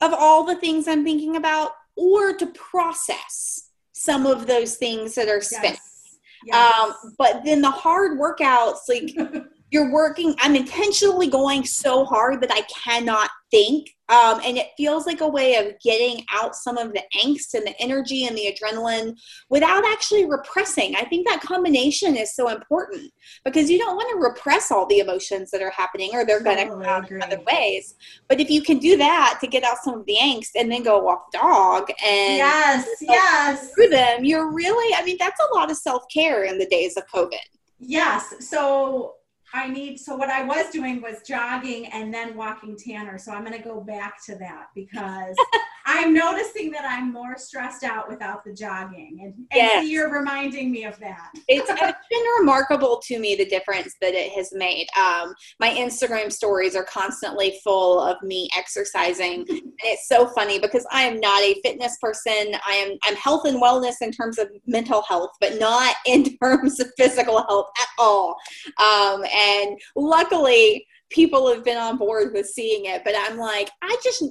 of 0.00 0.14
all 0.14 0.44
the 0.44 0.56
things 0.56 0.88
I'm 0.88 1.04
thinking 1.04 1.36
about 1.36 1.72
or 1.96 2.32
to 2.34 2.46
process 2.46 3.70
some 3.92 4.26
of 4.26 4.46
those 4.46 4.76
things 4.76 5.14
that 5.14 5.28
are 5.28 5.42
spent. 5.42 5.64
Yes. 5.64 6.18
Yes. 6.46 6.74
Um, 6.74 7.14
but 7.18 7.44
then 7.44 7.60
the 7.60 7.70
hard 7.70 8.18
workouts, 8.18 8.88
like 8.88 9.14
you're 9.70 9.92
working, 9.92 10.34
I'm 10.38 10.56
intentionally 10.56 11.26
going 11.26 11.66
so 11.66 12.06
hard 12.06 12.40
that 12.40 12.50
I 12.50 12.62
cannot 12.62 13.30
think. 13.50 13.90
Um, 14.08 14.40
and 14.44 14.56
it 14.56 14.70
feels 14.76 15.06
like 15.06 15.20
a 15.20 15.28
way 15.28 15.54
of 15.54 15.78
getting 15.80 16.24
out 16.34 16.56
some 16.56 16.76
of 16.76 16.92
the 16.92 17.02
angst 17.22 17.54
and 17.54 17.64
the 17.64 17.80
energy 17.80 18.26
and 18.26 18.36
the 18.36 18.52
adrenaline 18.52 19.16
without 19.50 19.84
actually 19.84 20.24
repressing. 20.24 20.96
I 20.96 21.04
think 21.04 21.28
that 21.28 21.40
combination 21.40 22.16
is 22.16 22.34
so 22.34 22.48
important 22.48 23.12
because 23.44 23.70
you 23.70 23.78
don't 23.78 23.94
want 23.94 24.10
to 24.10 24.28
repress 24.28 24.72
all 24.72 24.86
the 24.86 24.98
emotions 24.98 25.52
that 25.52 25.62
are 25.62 25.70
happening 25.70 26.10
or 26.12 26.24
they're 26.24 26.42
going 26.42 26.56
to 26.56 26.68
come 26.68 26.82
out 26.82 27.08
in 27.08 27.22
other 27.22 27.40
ways. 27.52 27.94
But 28.28 28.40
if 28.40 28.50
you 28.50 28.62
can 28.62 28.78
do 28.78 28.96
that 28.96 29.38
to 29.42 29.46
get 29.46 29.62
out 29.62 29.78
some 29.84 30.00
of 30.00 30.06
the 30.06 30.16
angst 30.20 30.50
and 30.56 30.72
then 30.72 30.82
go 30.82 30.98
walk 30.98 31.30
the 31.30 31.38
dog 31.38 31.90
and 31.90 32.36
yes, 32.36 32.88
yes. 33.00 33.72
through 33.74 33.90
them, 33.90 34.24
you're 34.24 34.52
really, 34.52 34.94
I 34.96 35.04
mean, 35.04 35.18
that's 35.20 35.40
a 35.40 35.54
lot 35.54 35.70
of 35.70 35.76
self 35.76 36.02
care 36.12 36.44
in 36.44 36.58
the 36.58 36.66
days 36.66 36.96
of 36.96 37.06
COVID. 37.06 37.38
Yes. 37.78 38.34
So 38.40 39.14
I 39.52 39.68
need, 39.68 39.98
so 39.98 40.16
what 40.16 40.30
I 40.30 40.44
was 40.44 40.70
doing 40.70 41.00
was 41.02 41.18
jogging 41.26 41.86
and 41.86 42.12
then 42.12 42.36
walking 42.36 42.76
Tanner. 42.76 43.18
So 43.18 43.32
I'm 43.32 43.44
going 43.44 43.56
to 43.56 43.62
go 43.66 43.80
back 43.80 44.24
to 44.26 44.36
that 44.36 44.68
because 44.74 45.36
I'm 45.86 46.12
noticing 46.14 46.70
that 46.72 46.84
I'm 46.88 47.12
more 47.12 47.36
stressed 47.36 47.82
out 47.82 48.08
without 48.08 48.44
the 48.44 48.52
jogging. 48.52 49.18
And, 49.22 49.34
and 49.34 49.46
Yes. 49.52 49.88
you're 49.88 50.10
reminding 50.12 50.70
me 50.70 50.84
of 50.84 50.98
that. 51.00 51.30
It's, 51.48 51.68
it's 51.68 51.98
been 52.10 52.24
remarkable 52.38 53.00
to 53.06 53.18
me 53.18 53.34
the 53.34 53.44
difference 53.46 53.96
that 54.00 54.14
it 54.14 54.30
has 54.32 54.52
made. 54.52 54.86
Um, 54.96 55.34
my 55.58 55.70
Instagram 55.70 56.30
stories 56.30 56.76
are 56.76 56.84
constantly 56.84 57.58
full 57.64 57.98
of 58.00 58.22
me 58.22 58.48
exercising, 58.56 59.44
and 59.48 59.62
it's 59.84 60.06
so 60.08 60.28
funny 60.28 60.58
because 60.60 60.86
I 60.92 61.02
am 61.02 61.18
not 61.18 61.42
a 61.42 61.60
fitness 61.64 61.96
person. 62.00 62.54
I 62.66 62.72
am 62.74 62.96
I'm 63.04 63.16
health 63.16 63.46
and 63.46 63.60
wellness 63.60 63.96
in 64.00 64.12
terms 64.12 64.38
of 64.38 64.48
mental 64.66 65.02
health, 65.02 65.30
but 65.40 65.58
not 65.58 65.96
in 66.06 66.36
terms 66.42 66.78
of 66.78 66.88
physical 66.96 67.38
health 67.48 67.66
at 67.80 67.88
all. 67.98 68.36
Um, 68.78 69.24
and 69.40 69.78
luckily, 69.96 70.86
people 71.10 71.52
have 71.52 71.64
been 71.64 71.78
on 71.78 71.96
board 71.96 72.32
with 72.32 72.46
seeing 72.46 72.86
it. 72.86 73.02
But 73.04 73.14
I'm 73.16 73.36
like, 73.36 73.70
I 73.82 73.96
just 74.02 74.24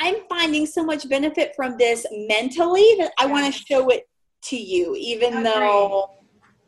I'm 0.00 0.16
finding 0.28 0.66
so 0.66 0.84
much 0.84 1.08
benefit 1.08 1.52
from 1.56 1.76
this 1.78 2.06
mentally 2.12 2.86
that 2.98 3.12
I 3.18 3.26
want 3.26 3.52
to 3.52 3.58
show 3.66 3.88
it 3.88 4.04
to 4.44 4.56
you, 4.56 4.94
even 4.96 5.28
Agreed. 5.32 5.44
though 5.46 6.10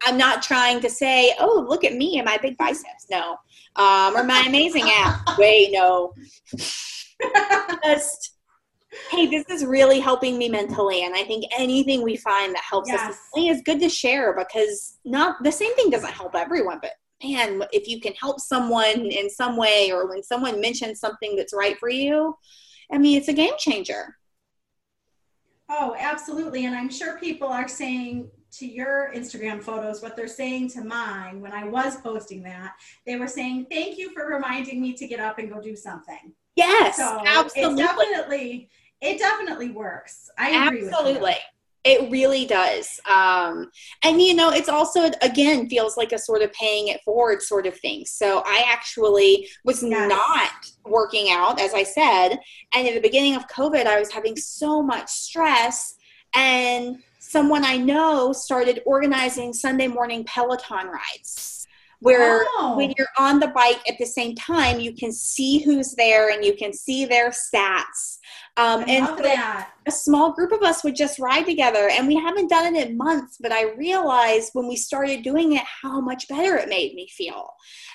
I'm 0.07 0.17
not 0.17 0.43
trying 0.43 0.81
to 0.81 0.89
say, 0.91 1.35
"Oh, 1.39 1.65
look 1.69 1.85
at 1.85 1.95
me 1.95 2.19
and 2.19 2.25
my 2.25 2.39
big 2.39 2.57
biceps." 2.57 3.07
No, 3.11 3.37
um, 3.77 4.17
or 4.17 4.25
my 4.25 4.45
amazing 4.47 4.91
app. 4.97 5.37
Wait, 5.39 5.71
no. 5.73 6.15
Just 7.85 8.37
hey, 9.11 9.27
this 9.27 9.45
is 9.49 9.65
really 9.65 10.01
helping 10.01 10.39
me 10.39 10.49
mentally, 10.49 11.05
and 11.05 11.15
I 11.15 11.25
think 11.25 11.45
anything 11.57 12.03
we 12.03 12.17
find 12.17 12.55
that 12.55 12.63
helps 12.69 12.91
us 12.91 13.01
Yes. 13.03 13.19
mentally 13.35 13.49
is 13.49 13.63
good 13.65 13.81
to 13.81 13.89
share 13.89 14.35
because 14.35 14.99
not 15.05 15.37
the 15.45 15.53
same 15.53 15.75
thing 15.77 15.91
doesn't 15.91 16.13
help 16.13 16.35
everyone, 16.35 16.79
but 16.81 16.93
man, 17.23 17.63
if 17.73 17.89
you 17.89 18.01
can 18.01 18.13
help 18.15 18.41
someone 18.41 18.85
mm-hmm. 18.85 19.07
in 19.07 19.31
some 19.31 19.57
way, 19.57 19.91
or 19.93 20.09
when 20.09 20.23
someone 20.23 20.61
mentions 20.61 21.01
something 21.01 21.37
that's 21.37 21.55
right 21.55 21.79
for 21.79 21.89
you, 21.89 22.37
I 22.93 22.99
mean, 22.99 23.17
it's 23.17 23.29
a 23.29 23.33
game 23.33 23.55
changer. 23.59 24.17
Oh, 25.69 25.95
absolutely. 25.99 26.67
And 26.67 26.75
I'm 26.75 26.91
sure 26.91 27.19
people 27.19 27.49
are 27.49 27.69
saying 27.69 28.31
to 28.53 28.67
your 28.67 29.13
Instagram 29.15 29.63
photos 29.63 30.03
what 30.03 30.17
they're 30.17 30.27
saying 30.27 30.71
to 30.71 30.83
mine 30.83 31.41
when 31.41 31.53
I 31.53 31.65
was 31.65 32.01
posting 32.01 32.43
that. 32.43 32.75
They 33.07 33.17
were 33.17 33.29
saying, 33.29 33.67
Thank 33.71 33.97
you 33.97 34.13
for 34.13 34.27
reminding 34.27 34.83
me 34.83 34.95
to 34.95 35.07
get 35.07 35.21
up 35.21 35.39
and 35.39 35.49
go 35.49 35.61
do 35.61 35.77
something. 35.77 36.33
Yes, 36.57 36.97
So 36.97 37.23
absolutely. 37.25 37.83
it 37.83 37.87
definitely 37.87 38.71
it 39.01 39.19
definitely 39.19 39.71
works. 39.71 40.31
I 40.37 40.67
agree 40.67 40.83
with 40.83 40.93
Absolutely. 40.93 41.37
It 41.83 42.11
really 42.11 42.45
does. 42.45 43.01
Um, 43.09 43.71
and, 44.05 44.21
you 44.21 44.35
know, 44.35 44.51
it's 44.51 44.69
also, 44.69 45.11
again, 45.23 45.69
feels 45.69 45.97
like 45.97 46.13
a 46.13 46.19
sort 46.19 46.43
of 46.43 46.53
paying 46.53 46.89
it 46.89 47.01
forward 47.05 47.41
sort 47.41 47.67
of 47.67 47.79
thing. 47.79 48.05
So 48.05 48.43
I 48.45 48.65
actually 48.69 49.49
was 49.65 49.83
Yes. 49.83 50.09
not 50.09 50.51
working 50.85 51.31
out, 51.31 51.59
as 51.59 51.73
I 51.73 51.83
said. 51.85 52.39
And 52.75 52.87
at 52.87 52.95
the 52.95 53.01
beginning 53.01 53.35
of 53.35 53.49
COVID, 53.49 53.87
I 53.87 53.99
was 53.99 54.11
having 54.13 54.37
so 54.37 54.83
much 54.83 55.09
stress. 55.09 55.95
And 56.35 57.03
someone 57.19 57.65
I 57.65 57.79
know 57.79 58.33
started 58.35 58.83
organizing 58.85 59.53
Sunday 59.55 59.89
morning 59.89 60.25
Peloton 60.25 60.89
rides 60.89 61.67
where 62.01 62.47
Oh. 62.59 62.75
when 62.77 62.95
you're 62.97 63.09
on 63.19 63.41
the 63.41 63.49
bike 63.49 63.81
at 63.89 63.99
the 63.99 64.07
same 64.07 64.35
time, 64.35 64.81
you 64.81 64.93
can 64.95 65.13
see 65.13 65.59
who's 65.59 65.93
there 65.97 66.31
and 66.31 66.43
you 66.45 66.55
can 66.57 66.73
see 66.73 67.05
their 67.05 67.31
stats. 67.31 68.19
Um, 68.57 68.85
and 68.89 69.07
so 69.07 69.17
that. 69.17 69.71
a 69.87 69.91
small 69.91 70.33
group 70.33 70.53
of 70.53 70.63
us 70.63 70.83
would 70.85 70.97
just 70.97 71.19
ride 71.19 71.47
together 71.47 71.89
and 71.89 72.07
we 72.07 72.17
haven't 72.17 72.49
done 72.49 72.75
it 72.75 72.89
in 72.89 72.97
months 72.97 73.39
but 73.41 73.53
i 73.53 73.73
realized 73.75 74.51
when 74.53 74.67
we 74.67 74.77
started 74.77 75.23
doing 75.23 75.53
it 75.53 75.63
how 75.83 76.01
much 76.01 76.29
better 76.29 76.57
it 76.57 76.69
made 76.69 76.95
me 76.95 77.09
feel. 77.09 77.51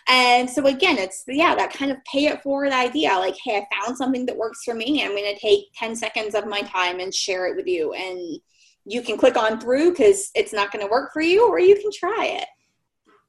And 0.07 0.49
so 0.49 0.65
again 0.67 0.97
it's 0.97 1.23
yeah 1.27 1.55
that 1.55 1.73
kind 1.73 1.91
of 1.91 1.97
pay 2.05 2.27
it 2.27 2.41
forward 2.41 2.71
idea 2.71 3.13
like 3.13 3.35
hey 3.43 3.57
i 3.57 3.75
found 3.75 3.97
something 3.97 4.25
that 4.27 4.37
works 4.37 4.63
for 4.63 4.73
me. 4.73 5.03
I'm 5.03 5.11
going 5.11 5.33
to 5.33 5.39
take 5.39 5.65
10 5.75 5.95
seconds 5.95 6.35
of 6.35 6.47
my 6.47 6.61
time 6.61 6.99
and 6.99 7.13
share 7.13 7.47
it 7.47 7.55
with 7.55 7.67
you 7.67 7.93
and 7.93 8.39
you 8.85 9.01
can 9.01 9.17
click 9.17 9.35
on 9.35 9.59
through 9.59 9.91
because 9.91 10.29
it's 10.35 10.53
not 10.53 10.71
going 10.71 10.85
to 10.85 10.91
work 10.91 11.11
for 11.11 11.21
you 11.21 11.47
or 11.47 11.59
you 11.59 11.75
can 11.75 11.91
try 11.91 12.25
it 12.25 12.47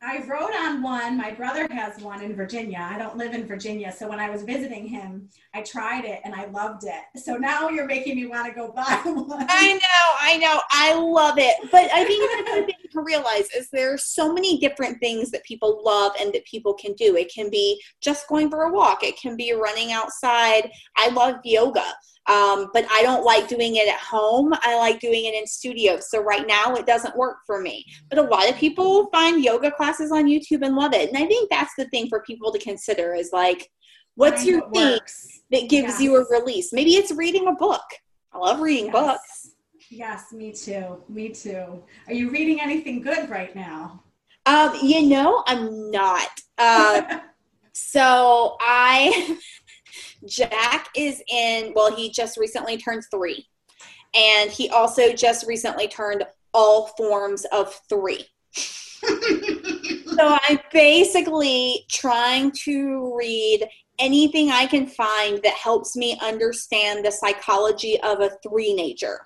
I 0.07 0.23
rode 0.25 0.55
on 0.55 0.83
one. 0.83 1.17
My 1.17 1.33
brother 1.33 1.67
has 1.73 2.01
one 2.01 2.23
in 2.23 2.37
Virginia. 2.37 2.79
I 2.79 2.97
don't 2.97 3.17
live 3.17 3.35
in 3.35 3.45
Virginia. 3.45 3.91
So 3.91 4.09
when 4.09 4.21
I 4.21 4.31
was 4.31 4.45
visiting 4.45 4.87
him, 4.87 5.29
I 5.53 5.63
tried 5.63 6.05
it 6.05 6.21
and 6.25 6.33
I 6.33 6.45
loved 6.47 6.85
it. 6.85 7.21
So 7.21 7.35
now 7.35 7.69
you're 7.71 7.87
making 7.87 8.15
me 8.15 8.27
want 8.29 8.47
to 8.47 8.53
go 8.53 8.71
buy 8.77 9.01
one. 9.05 9.47
I 9.49 9.73
know, 9.73 10.07
I 10.21 10.39
know, 10.39 10.61
I 10.71 10.95
love 10.95 11.39
it. 11.39 11.57
But 11.73 11.91
I 11.93 12.05
think 12.05 12.47
another 12.47 12.67
thing 12.67 12.77
to 12.93 13.01
realize 13.01 13.51
is 13.51 13.69
there 13.73 13.93
are 13.93 13.99
so 13.99 14.33
many 14.33 14.61
different 14.61 15.01
things 15.01 15.33
that 15.33 15.43
people 15.43 15.83
love 15.85 16.13
and 16.21 16.33
that 16.35 16.45
people 16.45 16.75
can 16.75 16.93
do. 16.93 17.17
It 17.17 17.33
can 17.35 17.51
be 17.51 17.83
just 18.01 18.29
going 18.29 18.49
for 18.49 18.63
a 18.63 18.73
walk. 18.73 19.03
It 19.03 19.19
can 19.21 19.37
be 19.37 19.55
running 19.55 19.91
outside. 19.91 20.71
I 20.97 21.09
love 21.09 21.35
yoga. 21.43 21.95
Um, 22.29 22.71
but 22.73 22.85
I 22.91 23.03
don't 23.03 23.25
like 23.25 23.49
doing 23.49 23.77
it 23.77 23.89
at 23.89 24.01
home. 24.01 24.53
I 24.63 24.77
like 24.79 25.01
doing 25.01 25.27
it 25.27 25.35
in 25.35 25.47
studios. 25.47 26.11
So 26.11 26.23
right 26.23 26.47
now 26.47 26.75
it 26.75 26.87
doesn't 26.87 27.17
work 27.17 27.39
for 27.47 27.61
me. 27.61 27.85
But 28.09 28.19
a 28.19 28.23
lot 28.23 28.51
of 28.51 28.57
people 28.57 29.09
find 29.11 29.43
yoga 29.43 29.71
classes 29.71 30.11
on 30.11 30.25
YouTube 30.25 30.65
and 30.65 30.75
love 30.75 30.93
it. 30.93 31.09
And 31.09 31.19
I 31.19 31.27
think 31.27 31.51
that's 31.51 31.75
the 31.77 31.89
thing 31.91 32.09
for 32.09 32.23
people 32.23 32.53
to 32.53 32.59
consider 32.59 33.15
is 33.15 33.31
like, 33.33 33.71
what's 34.17 34.45
your 34.45 34.69
thing 34.71 34.93
works. 34.93 35.41
that 35.53 35.69
gives 35.69 36.01
you 36.01 36.17
a 36.17 36.27
release? 36.29 36.73
Maybe 36.73 36.93
it's 36.93 37.13
reading 37.13 37.47
a 37.47 37.53
book. 37.53 37.85
I 38.33 38.39
love 38.39 38.61
reading 38.61 38.91
books. 38.91 39.23
Yes. 39.45 39.53
Yes, 39.89 40.33
me 40.33 40.53
too. 40.53 41.03
Me 41.09 41.29
too. 41.29 41.83
Are 42.09 42.13
you 42.13 42.31
reading 42.31 42.61
anything 42.61 43.01
good 43.01 43.31
right 43.31 43.55
now? 43.55 44.03
Um, 44.45 44.77
you 44.83 45.03
know, 45.03 45.43
I'm 45.47 45.91
not. 45.91 46.29
Uh, 46.59 47.21
so 47.73 48.57
I, 48.61 49.39
Jack 50.27 50.89
is 50.97 51.23
in, 51.29 51.73
well, 51.75 51.95
he 51.95 52.11
just 52.11 52.37
recently 52.37 52.77
turned 52.77 53.03
three. 53.11 53.47
And 54.15 54.51
he 54.51 54.71
also 54.71 55.13
just 55.13 55.47
recently 55.47 55.89
turned 55.89 56.25
all 56.55 56.89
forms 56.97 57.45
of 57.53 57.79
three. 57.89 58.25
So 60.17 60.39
I'm 60.49 60.59
basically 60.73 61.85
trying 61.91 62.51
to 62.65 63.15
read 63.19 63.69
anything 63.99 64.51
I 64.51 64.65
can 64.65 64.87
find 64.87 65.43
that 65.43 65.53
helps 65.53 65.95
me 65.95 66.19
understand 66.23 67.05
the 67.05 67.11
psychology 67.11 68.01
of 68.01 68.21
a 68.21 68.31
three 68.43 68.73
nature, 68.73 69.21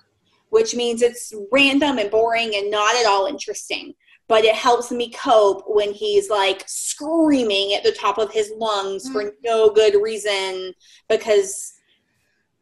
which 0.49 0.75
means 0.75 1.01
it's 1.01 1.33
random 1.49 1.97
and 1.97 2.11
boring 2.11 2.55
and 2.55 2.69
not 2.69 2.93
at 2.97 3.05
all 3.05 3.25
interesting. 3.27 3.93
But 4.31 4.45
it 4.45 4.55
helps 4.55 4.91
me 4.91 5.09
cope 5.09 5.65
when 5.67 5.91
he's 5.91 6.29
like 6.29 6.63
screaming 6.65 7.73
at 7.73 7.83
the 7.83 7.91
top 7.91 8.17
of 8.17 8.31
his 8.31 8.49
lungs 8.55 9.09
for 9.09 9.33
no 9.43 9.69
good 9.69 10.01
reason 10.01 10.73
because 11.09 11.73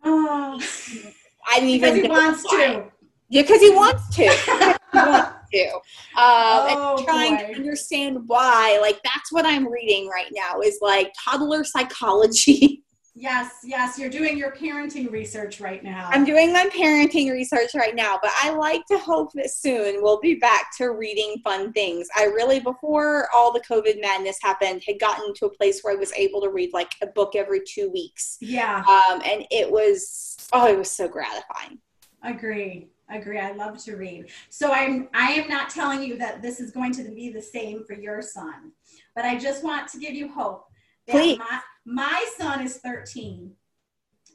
oh, 0.03 0.59
I 1.47 1.59
didn't 1.59 1.73
because 1.79 1.95
even 1.95 2.05
he 2.05 2.09
wants 2.09 2.43
why. 2.45 2.57
to. 2.57 2.83
Yeah, 3.29 3.41
because 3.43 3.61
he 3.61 3.69
wants 3.69 4.15
to. 4.15 4.23
he 4.93 4.97
wants 4.97 5.29
to. 5.53 5.67
Um, 5.69 5.81
Oh, 6.15 6.95
and 6.97 7.05
trying 7.05 7.35
boy. 7.35 7.53
to 7.53 7.55
understand 7.59 8.17
why. 8.25 8.79
Like 8.81 8.99
that's 9.03 9.31
what 9.31 9.45
I'm 9.45 9.71
reading 9.71 10.07
right 10.07 10.31
now 10.31 10.61
is 10.61 10.79
like 10.81 11.13
toddler 11.23 11.63
psychology. 11.63 12.83
Yes, 13.19 13.51
yes, 13.65 13.99
you're 13.99 14.09
doing 14.09 14.37
your 14.37 14.51
parenting 14.51 15.11
research 15.11 15.59
right 15.59 15.83
now. 15.83 16.07
I'm 16.09 16.23
doing 16.23 16.53
my 16.53 16.69
parenting 16.73 17.33
research 17.33 17.75
right 17.75 17.93
now, 17.93 18.17
but 18.21 18.31
I 18.41 18.51
like 18.51 18.85
to 18.85 18.97
hope 18.97 19.33
that 19.33 19.51
soon 19.51 20.01
we'll 20.01 20.21
be 20.21 20.35
back 20.35 20.69
to 20.77 20.91
reading 20.91 21.35
fun 21.43 21.73
things. 21.73 22.07
I 22.15 22.23
really, 22.27 22.61
before 22.61 23.27
all 23.35 23.51
the 23.51 23.59
COVID 23.59 23.99
madness 24.01 24.37
happened, 24.41 24.83
had 24.87 25.01
gotten 25.01 25.33
to 25.33 25.47
a 25.47 25.49
place 25.49 25.81
where 25.81 25.93
I 25.93 25.97
was 25.97 26.13
able 26.13 26.39
to 26.43 26.49
read 26.49 26.69
like 26.71 26.93
a 27.01 27.07
book 27.07 27.35
every 27.35 27.59
two 27.67 27.89
weeks. 27.91 28.37
yeah, 28.39 28.85
Um, 28.87 29.21
and 29.25 29.45
it 29.51 29.69
was, 29.69 30.37
oh, 30.53 30.67
it 30.67 30.77
was 30.77 30.89
so 30.89 31.09
gratifying. 31.09 31.79
agree. 32.23 32.87
Agree. 33.09 33.39
I 33.39 33.51
love 33.51 33.83
to 33.83 33.95
read. 33.97 34.29
So 34.49 34.71
I'm 34.71 35.09
I 35.15 35.31
am 35.33 35.49
not 35.49 35.71
telling 35.71 36.03
you 36.03 36.15
that 36.19 36.41
this 36.43 36.59
is 36.59 36.71
going 36.71 36.93
to 36.93 37.03
be 37.03 37.31
the 37.31 37.41
same 37.41 37.83
for 37.83 37.95
your 37.95 38.21
son, 38.21 38.71
but 39.15 39.25
I 39.25 39.35
just 39.37 39.63
want 39.63 39.89
to 39.89 39.97
give 39.97 40.13
you 40.13 40.29
hope 40.29 40.68
Please. 41.09 41.37
my 41.37 41.59
my 41.85 42.25
son 42.37 42.61
is 42.61 42.77
13 42.77 43.51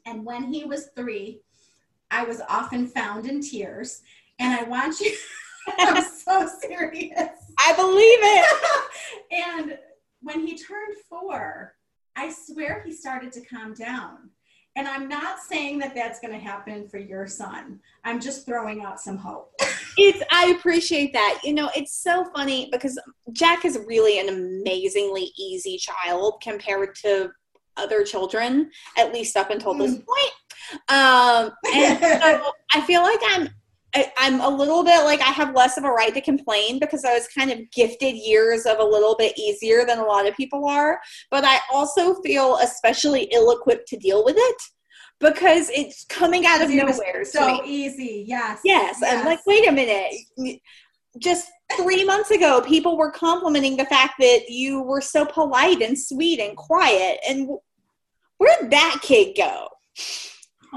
and 0.05 0.25
when 0.25 0.43
he 0.43 0.65
was 0.65 0.89
3, 0.95 1.39
I 2.11 2.23
was 2.25 2.41
often 2.47 2.87
found 2.87 3.25
in 3.25 3.41
tears 3.41 4.01
and 4.39 4.59
I 4.59 4.63
want 4.63 4.99
you 4.99 5.15
I'm 5.79 6.03
so 6.03 6.47
serious. 6.61 7.29
I 7.59 7.75
believe 7.75 8.19
it. 8.21 8.89
and 9.31 9.77
when 10.21 10.45
he 10.45 10.57
turned 10.57 10.95
four, 11.09 11.75
I 12.15 12.31
swear 12.31 12.83
he 12.85 12.93
started 12.93 13.31
to 13.33 13.41
calm 13.41 13.73
down. 13.73 14.29
And 14.77 14.87
I'm 14.87 15.07
not 15.07 15.39
saying 15.39 15.79
that 15.79 15.95
that's 15.95 16.19
going 16.19 16.33
to 16.33 16.39
happen 16.39 16.87
for 16.89 16.97
your 16.97 17.27
son. 17.27 17.79
I'm 18.03 18.19
just 18.19 18.45
throwing 18.45 18.83
out 18.83 18.99
some 18.99 19.17
hope. 19.17 19.53
It's 19.97 20.21
I 20.31 20.47
appreciate 20.57 21.13
that. 21.13 21.39
You 21.43 21.53
know, 21.53 21.69
it's 21.75 21.93
so 21.93 22.25
funny 22.35 22.67
because 22.71 22.99
Jack 23.31 23.63
is 23.63 23.79
really 23.87 24.19
an 24.19 24.27
amazingly 24.27 25.31
easy 25.39 25.77
child 25.77 26.41
compared 26.43 26.95
to 26.95 27.31
other 27.77 28.03
children, 28.03 28.69
at 28.97 29.13
least 29.13 29.37
up 29.37 29.49
until 29.49 29.73
this 29.73 29.93
point. 29.93 30.89
Um, 30.89 31.51
and 31.73 31.99
so 32.21 32.51
I 32.73 32.81
feel 32.85 33.01
like 33.01 33.19
I'm 33.27 33.49
I- 33.95 34.11
I'm 34.17 34.41
a 34.41 34.49
little 34.49 34.83
bit 34.83 35.03
like 35.05 35.21
I 35.21 35.31
have 35.31 35.55
less 35.55 35.77
of 35.77 35.85
a 35.85 35.89
right 35.91 36.13
to 36.13 36.21
complain 36.21 36.79
because 36.79 37.03
I 37.05 37.13
was 37.13 37.27
kind 37.27 37.49
of 37.51 37.59
gifted 37.71 38.15
years 38.15 38.65
of 38.65 38.79
a 38.79 38.83
little 38.83 39.15
bit 39.15 39.37
easier 39.37 39.85
than 39.85 39.99
a 39.99 40.03
lot 40.05 40.27
of 40.27 40.35
people 40.35 40.67
are. 40.67 40.99
But 41.31 41.43
I 41.45 41.59
also 41.73 42.15
feel 42.21 42.57
especially 42.57 43.23
ill 43.31 43.51
equipped 43.51 43.87
to 43.89 43.97
deal 43.97 44.23
with 44.25 44.35
it 44.37 44.61
because 45.19 45.69
it's 45.69 46.05
coming 46.05 46.45
out 46.45 46.61
of 46.61 46.69
nowhere. 46.69 47.23
so 47.23 47.61
easy. 47.65 48.25
Yes. 48.27 48.59
Yes, 48.65 49.01
I'm 49.05 49.25
like, 49.25 49.39
wait 49.45 49.67
a 49.67 49.71
minute. 49.71 50.13
Just 51.19 51.47
three 51.77 52.03
months 52.03 52.31
ago, 52.31 52.61
people 52.61 52.97
were 52.97 53.11
complimenting 53.11 53.77
the 53.77 53.85
fact 53.85 54.15
that 54.19 54.49
you 54.49 54.81
were 54.81 54.99
so 55.01 55.25
polite 55.25 55.81
and 55.81 55.97
sweet 55.97 56.41
and 56.41 56.57
quiet. 56.57 57.19
And 57.27 57.47
where'd 58.37 58.69
that 58.71 58.99
kid 59.01 59.37
go? 59.37 59.69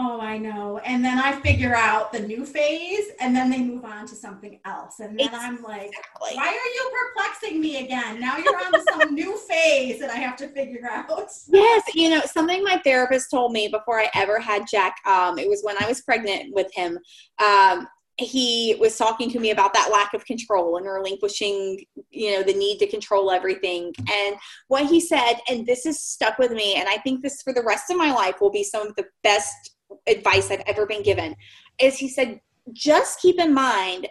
Oh, 0.00 0.20
I 0.20 0.38
know. 0.38 0.78
And 0.84 1.04
then 1.04 1.18
I 1.18 1.32
figure 1.40 1.74
out 1.74 2.12
the 2.12 2.20
new 2.20 2.46
phase, 2.46 3.06
and 3.18 3.34
then 3.34 3.50
they 3.50 3.60
move 3.60 3.84
on 3.84 4.06
to 4.06 4.14
something 4.14 4.60
else. 4.64 5.00
And 5.00 5.18
then 5.18 5.30
I'm 5.32 5.60
like, 5.60 5.90
why 6.20 6.46
are 6.46 6.52
you 6.52 6.92
perplexing 7.00 7.60
me 7.60 7.84
again? 7.84 8.20
Now 8.20 8.36
you're 8.36 8.56
on 8.64 8.70
to 8.70 8.84
some 8.92 9.12
new 9.14 9.36
phase 9.36 9.98
that 9.98 10.10
I 10.10 10.14
have 10.14 10.36
to 10.36 10.46
figure 10.50 10.88
out. 10.88 11.10
Yes, 11.48 11.82
you 11.96 12.10
know, 12.10 12.20
something 12.20 12.62
my 12.62 12.80
therapist 12.84 13.28
told 13.28 13.50
me 13.50 13.66
before 13.66 13.98
I 13.98 14.08
ever 14.14 14.38
had 14.38 14.68
Jack, 14.70 14.94
um, 15.04 15.36
it 15.36 15.48
was 15.48 15.62
when 15.64 15.74
I 15.82 15.88
was 15.88 16.00
pregnant 16.02 16.54
with 16.54 16.72
him. 16.72 16.96
Um, 17.44 17.88
he 18.18 18.76
was 18.78 18.96
talking 18.96 19.30
to 19.30 19.40
me 19.40 19.50
about 19.50 19.74
that 19.74 19.90
lack 19.90 20.14
of 20.14 20.24
control 20.24 20.76
and 20.76 20.86
relinquishing, 20.86 21.84
you 22.10 22.32
know, 22.32 22.44
the 22.44 22.54
need 22.54 22.78
to 22.78 22.86
control 22.86 23.32
everything. 23.32 23.92
And 24.12 24.36
what 24.68 24.86
he 24.86 25.00
said, 25.00 25.34
and 25.48 25.66
this 25.66 25.84
has 25.84 26.00
stuck 26.02 26.38
with 26.38 26.52
me, 26.52 26.76
and 26.76 26.88
I 26.88 26.98
think 26.98 27.22
this 27.22 27.42
for 27.42 27.52
the 27.52 27.62
rest 27.62 27.90
of 27.90 27.96
my 27.96 28.12
life 28.12 28.36
will 28.40 28.50
be 28.50 28.64
some 28.64 28.86
of 28.86 28.94
the 28.94 29.06
best 29.24 29.74
advice 30.06 30.50
I've 30.50 30.62
ever 30.66 30.86
been 30.86 31.02
given, 31.02 31.36
is 31.80 31.98
he 31.98 32.08
said, 32.08 32.40
just 32.72 33.20
keep 33.20 33.38
in 33.38 33.54
mind 33.54 34.08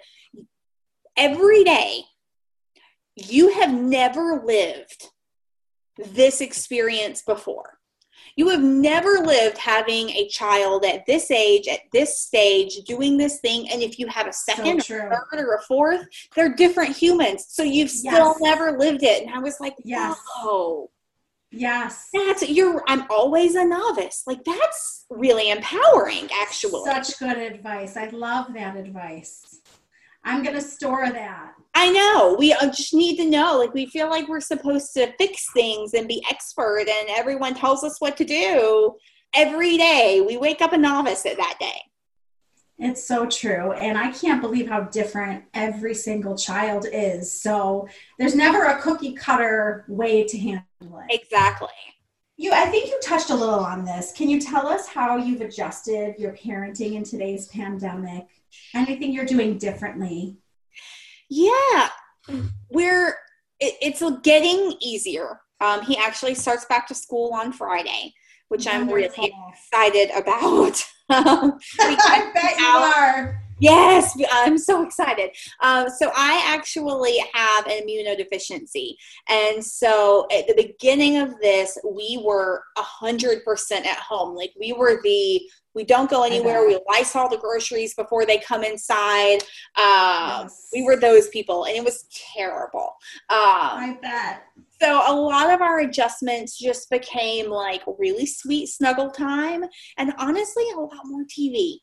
every 1.15 1.63
day 1.63 2.01
you 3.15 3.49
have 3.53 3.73
never 3.73 4.43
lived 4.45 5.09
this 5.97 6.41
experience 6.41 7.23
before. 7.23 7.79
You 8.35 8.49
have 8.49 8.61
never 8.61 9.13
lived 9.13 9.57
having 9.57 10.09
a 10.11 10.27
child 10.27 10.85
at 10.85 11.05
this 11.07 11.31
age, 11.31 11.67
at 11.67 11.79
this 11.91 12.19
stage, 12.19 12.75
doing 12.85 13.17
this 13.17 13.39
thing. 13.39 13.67
And 13.71 13.81
if 13.81 13.97
you 13.97 14.05
have 14.07 14.27
a 14.27 14.33
second, 14.33 14.83
So 14.83 14.95
or 14.95 15.25
third, 15.31 15.39
or 15.39 15.55
a 15.55 15.61
fourth, 15.63 16.05
they're 16.35 16.53
different 16.53 16.95
humans. 16.95 17.45
So 17.49 17.63
you've 17.63 17.89
still 17.89 18.35
Yes. 18.35 18.41
never 18.41 18.77
lived 18.77 19.01
it. 19.01 19.23
And 19.23 19.33
I 19.33 19.39
was 19.39 19.59
like, 19.59 19.73
Yes. 19.83 20.17
Yes. 21.51 22.10
That's 22.13 22.47
you're 22.47 22.83
I'm 22.88 23.05
always 23.10 23.55
a 23.55 23.65
novice. 23.65 24.23
Like 24.27 24.43
that's 24.43 25.05
really 25.10 25.49
empowering 25.49 26.27
actually. 26.41 26.83
Such 26.83 27.17
good 27.19 27.38
advice. 27.38 27.95
I 27.95 28.10
love 28.10 28.53
that 28.53 28.75
advice. 28.75 29.62
I'm 30.23 30.43
going 30.43 30.55
to 30.55 30.62
store 30.62 31.10
that. 31.10 31.53
I 31.73 31.89
know. 31.89 32.36
We 32.38 32.53
just 32.75 32.93
need 32.93 33.15
to 33.17 33.29
know. 33.29 33.57
Like 33.57 33.73
we 33.73 33.86
feel 33.86 34.10
like 34.10 34.27
we're 34.27 34.41
supposed 34.41 34.93
to 34.95 35.13
fix 35.17 35.45
things 35.53 35.93
and 35.93 36.07
be 36.07 36.21
expert 36.29 36.89
and 36.89 37.10
everyone 37.10 37.53
tells 37.53 37.83
us 37.83 38.01
what 38.01 38.17
to 38.17 38.25
do 38.25 38.95
every 39.33 39.77
day. 39.77 40.21
We 40.25 40.36
wake 40.36 40.62
up 40.62 40.73
a 40.73 40.77
novice 40.77 41.25
at 41.25 41.38
that 41.38 41.57
day. 41.62 41.81
It's 42.79 43.07
so 43.07 43.25
true. 43.25 43.71
And 43.71 43.97
I 43.97 44.11
can't 44.11 44.41
believe 44.41 44.69
how 44.69 44.81
different 44.81 45.45
every 45.53 45.95
single 45.95 46.37
child 46.37 46.85
is. 46.91 47.31
So 47.31 47.87
there's 48.19 48.35
never 48.35 48.65
a 48.65 48.81
cookie 48.81 49.13
cutter 49.13 49.83
way 49.87 50.23
to 50.25 50.37
handle 50.37 50.63
it. 50.81 51.05
Exactly. 51.09 51.69
You 52.39 52.51
I 52.51 52.67
think 52.67 52.87
you 52.87 52.99
touched 53.01 53.31
a 53.31 53.35
little 53.35 53.59
on 53.59 53.83
this. 53.83 54.13
Can 54.15 54.29
you 54.29 54.39
tell 54.39 54.67
us 54.67 54.87
how 54.87 55.17
you've 55.17 55.41
adjusted 55.41 56.15
your 56.19 56.33
parenting 56.33 56.93
in 56.93 57.03
today's 57.03 57.47
pandemic? 57.47 58.27
Anything 58.75 59.11
you're 59.11 59.25
doing 59.25 59.57
differently? 59.57 60.37
Yeah. 61.29 61.89
We're 62.69 63.17
it, 63.59 63.73
it's 63.81 64.03
getting 64.21 64.75
easier. 64.79 65.39
Um, 65.61 65.81
he 65.81 65.97
actually 65.97 66.35
starts 66.35 66.65
back 66.65 66.87
to 66.89 66.95
school 66.95 67.33
on 67.33 67.51
Friday, 67.51 68.13
which 68.49 68.67
I'm 68.67 68.87
really 68.87 69.33
excited 69.51 70.11
about. 70.15 70.83
Um, 71.10 71.58
I 71.80 72.32
bet 72.34 72.60
you 72.60 72.65
are. 72.65 73.41
Yes, 73.60 74.15
I'm 74.32 74.58
so 74.58 74.84
excited. 74.84 75.32
Um, 75.62 75.88
so 75.89 76.12
I 76.15 76.43
actually 76.48 77.17
have 77.34 77.65
an 77.65 77.88
immunodeficiency, 77.88 78.96
and 79.28 79.63
so 79.63 80.28
at 80.32 80.48
the 80.48 80.54
beginning 80.56 81.17
of 81.17 81.39
this, 81.39 81.78
we 81.84 82.22
were 82.24 82.63
a 82.78 82.82
hundred 82.82 83.43
percent 83.43 83.88
at 83.88 83.98
home. 83.98 84.36
Like 84.36 84.54
we 84.60 84.74
were 84.74 85.02
the 85.04 85.41
we 85.74 85.84
don't 85.84 86.10
go 86.10 86.24
anywhere. 86.24 86.65
We 86.65 86.80
Lysol 86.89 87.30
the 87.30 87.38
groceries 87.38 87.93
before 87.93 88.26
they 88.26 88.39
come 88.39 88.63
inside. 88.63 89.43
Um, 89.76 90.48
Yes. 90.48 90.70
We 90.74 90.84
were 90.84 90.98
those 90.98 91.28
people, 91.30 91.65
and 91.65 91.76
it 91.78 91.84
was 91.84 92.06
terrible. 92.36 92.96
Um, 93.30 93.38
I 93.39 93.98
bet. 94.02 94.43
So 94.81 95.03
a 95.07 95.13
lot 95.13 95.53
of 95.53 95.61
our 95.61 95.79
adjustments 95.79 96.57
just 96.57 96.89
became 96.89 97.49
like 97.49 97.81
really 97.97 98.25
sweet 98.25 98.67
snuggle 98.67 99.11
time, 99.11 99.63
and 99.97 100.13
honestly, 100.17 100.65
a 100.75 100.79
lot 100.79 101.01
more 101.05 101.23
TV. 101.23 101.77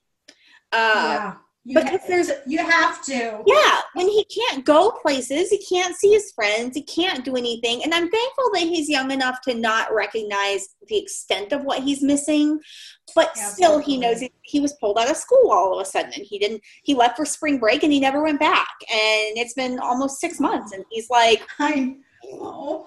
Uh, 0.72 1.04
yeah. 1.06 1.34
You 1.66 1.78
because 1.78 2.00
ha- 2.00 2.06
there's 2.08 2.30
you 2.46 2.58
have 2.58 3.02
to. 3.06 3.42
yeah, 3.46 3.80
when 3.94 4.06
he 4.06 4.26
can't 4.26 4.66
go 4.66 4.90
places, 4.90 5.48
he 5.48 5.64
can't 5.64 5.96
see 5.96 6.12
his 6.12 6.30
friends, 6.32 6.76
he 6.76 6.82
can't 6.82 7.24
do 7.24 7.36
anything. 7.36 7.82
And 7.82 7.94
I'm 7.94 8.10
thankful 8.10 8.50
that 8.52 8.64
he's 8.64 8.90
young 8.90 9.10
enough 9.10 9.40
to 9.42 9.54
not 9.54 9.90
recognize 9.90 10.68
the 10.88 10.98
extent 10.98 11.52
of 11.52 11.64
what 11.64 11.82
he's 11.82 12.02
missing. 12.02 12.60
But 13.14 13.36
still, 13.38 13.78
he 13.78 13.96
knows 13.96 14.20
he, 14.20 14.30
he 14.42 14.60
was 14.60 14.74
pulled 14.74 14.98
out 14.98 15.10
of 15.10 15.16
school 15.16 15.50
all 15.50 15.74
of 15.74 15.80
a 15.80 15.88
sudden. 15.88 16.12
And 16.14 16.24
he 16.24 16.38
didn't, 16.38 16.60
he 16.82 16.94
left 16.94 17.16
for 17.16 17.24
spring 17.24 17.58
break 17.58 17.82
and 17.82 17.92
he 17.92 18.00
never 18.00 18.22
went 18.22 18.40
back. 18.40 18.68
And 18.90 19.38
it's 19.38 19.54
been 19.54 19.78
almost 19.78 20.20
six 20.20 20.40
months. 20.40 20.72
And 20.72 20.84
he's 20.90 21.08
like, 21.08 21.46
I 21.58 21.96
know. 22.32 22.86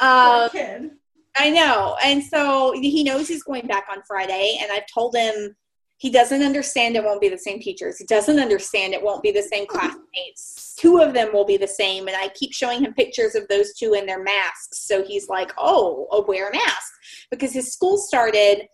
um, 0.00 0.50
kid. 0.50 0.90
I 1.36 1.50
know. 1.50 1.96
And 2.04 2.22
so 2.22 2.72
he 2.74 3.04
knows 3.04 3.28
he's 3.28 3.44
going 3.44 3.66
back 3.66 3.86
on 3.90 4.02
Friday. 4.06 4.58
And 4.60 4.72
I've 4.72 4.86
told 4.92 5.14
him 5.14 5.54
he 5.98 6.10
doesn't 6.10 6.42
understand 6.42 6.96
it 6.96 7.04
won't 7.04 7.20
be 7.20 7.28
the 7.28 7.38
same 7.38 7.60
teachers. 7.60 7.98
He 7.98 8.04
doesn't 8.06 8.38
understand 8.38 8.94
it 8.94 9.02
won't 9.02 9.22
be 9.22 9.32
the 9.32 9.42
same 9.42 9.66
classmates. 9.66 10.74
Two 10.78 10.98
of 10.98 11.12
them 11.12 11.32
will 11.32 11.44
be 11.44 11.56
the 11.56 11.68
same. 11.68 12.06
And 12.06 12.16
I 12.16 12.28
keep 12.30 12.52
showing 12.52 12.84
him 12.84 12.94
pictures 12.94 13.34
of 13.34 13.46
those 13.48 13.74
two 13.74 13.94
in 13.94 14.06
their 14.06 14.22
masks. 14.22 14.86
So 14.86 15.04
he's 15.04 15.28
like, 15.28 15.52
oh, 15.58 16.06
oh 16.10 16.24
wear 16.26 16.48
a 16.48 16.52
mask. 16.52 16.92
Because 17.30 17.52
his 17.52 17.72
school 17.72 17.98
started 17.98 18.68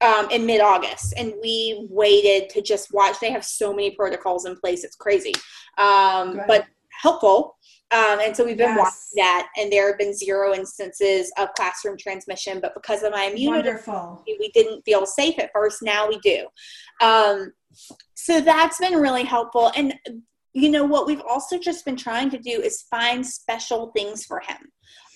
um, 0.00 0.30
in 0.30 0.46
mid 0.46 0.62
August 0.62 1.12
and 1.16 1.34
we 1.42 1.86
waited 1.90 2.48
to 2.50 2.62
just 2.62 2.92
watch. 2.92 3.20
They 3.20 3.30
have 3.30 3.44
so 3.44 3.72
many 3.72 3.90
protocols 3.90 4.46
in 4.46 4.56
place. 4.56 4.84
It's 4.84 4.96
crazy. 4.96 5.34
Um, 5.76 6.40
but 6.46 6.66
helpful. 7.02 7.56
Um, 7.92 8.20
and 8.20 8.36
so 8.36 8.44
we've 8.44 8.56
been 8.56 8.76
Yes. 8.76 8.78
watching 8.78 9.24
that, 9.24 9.48
and 9.56 9.72
there 9.72 9.88
have 9.88 9.98
been 9.98 10.14
zero 10.14 10.54
instances 10.54 11.32
of 11.38 11.52
classroom 11.54 11.96
transmission. 11.98 12.60
But 12.60 12.74
because 12.74 13.02
of 13.02 13.12
my 13.12 13.24
immunity, 13.24 13.68
we 14.38 14.50
didn't 14.52 14.82
feel 14.82 15.06
safe 15.06 15.38
at 15.38 15.50
first. 15.52 15.82
Now 15.82 16.08
we 16.08 16.18
do. 16.20 16.46
Um, 17.00 17.52
so 18.14 18.40
that's 18.40 18.78
been 18.78 18.94
really 18.94 19.24
helpful. 19.24 19.72
And 19.76 19.94
you 20.52 20.68
know 20.68 20.84
what 20.84 21.06
we've 21.06 21.22
also 21.28 21.58
just 21.58 21.84
been 21.84 21.96
trying 21.96 22.30
to 22.30 22.38
do 22.38 22.60
is 22.60 22.82
find 22.90 23.26
special 23.26 23.92
things 23.96 24.24
for 24.24 24.40
him. 24.40 24.58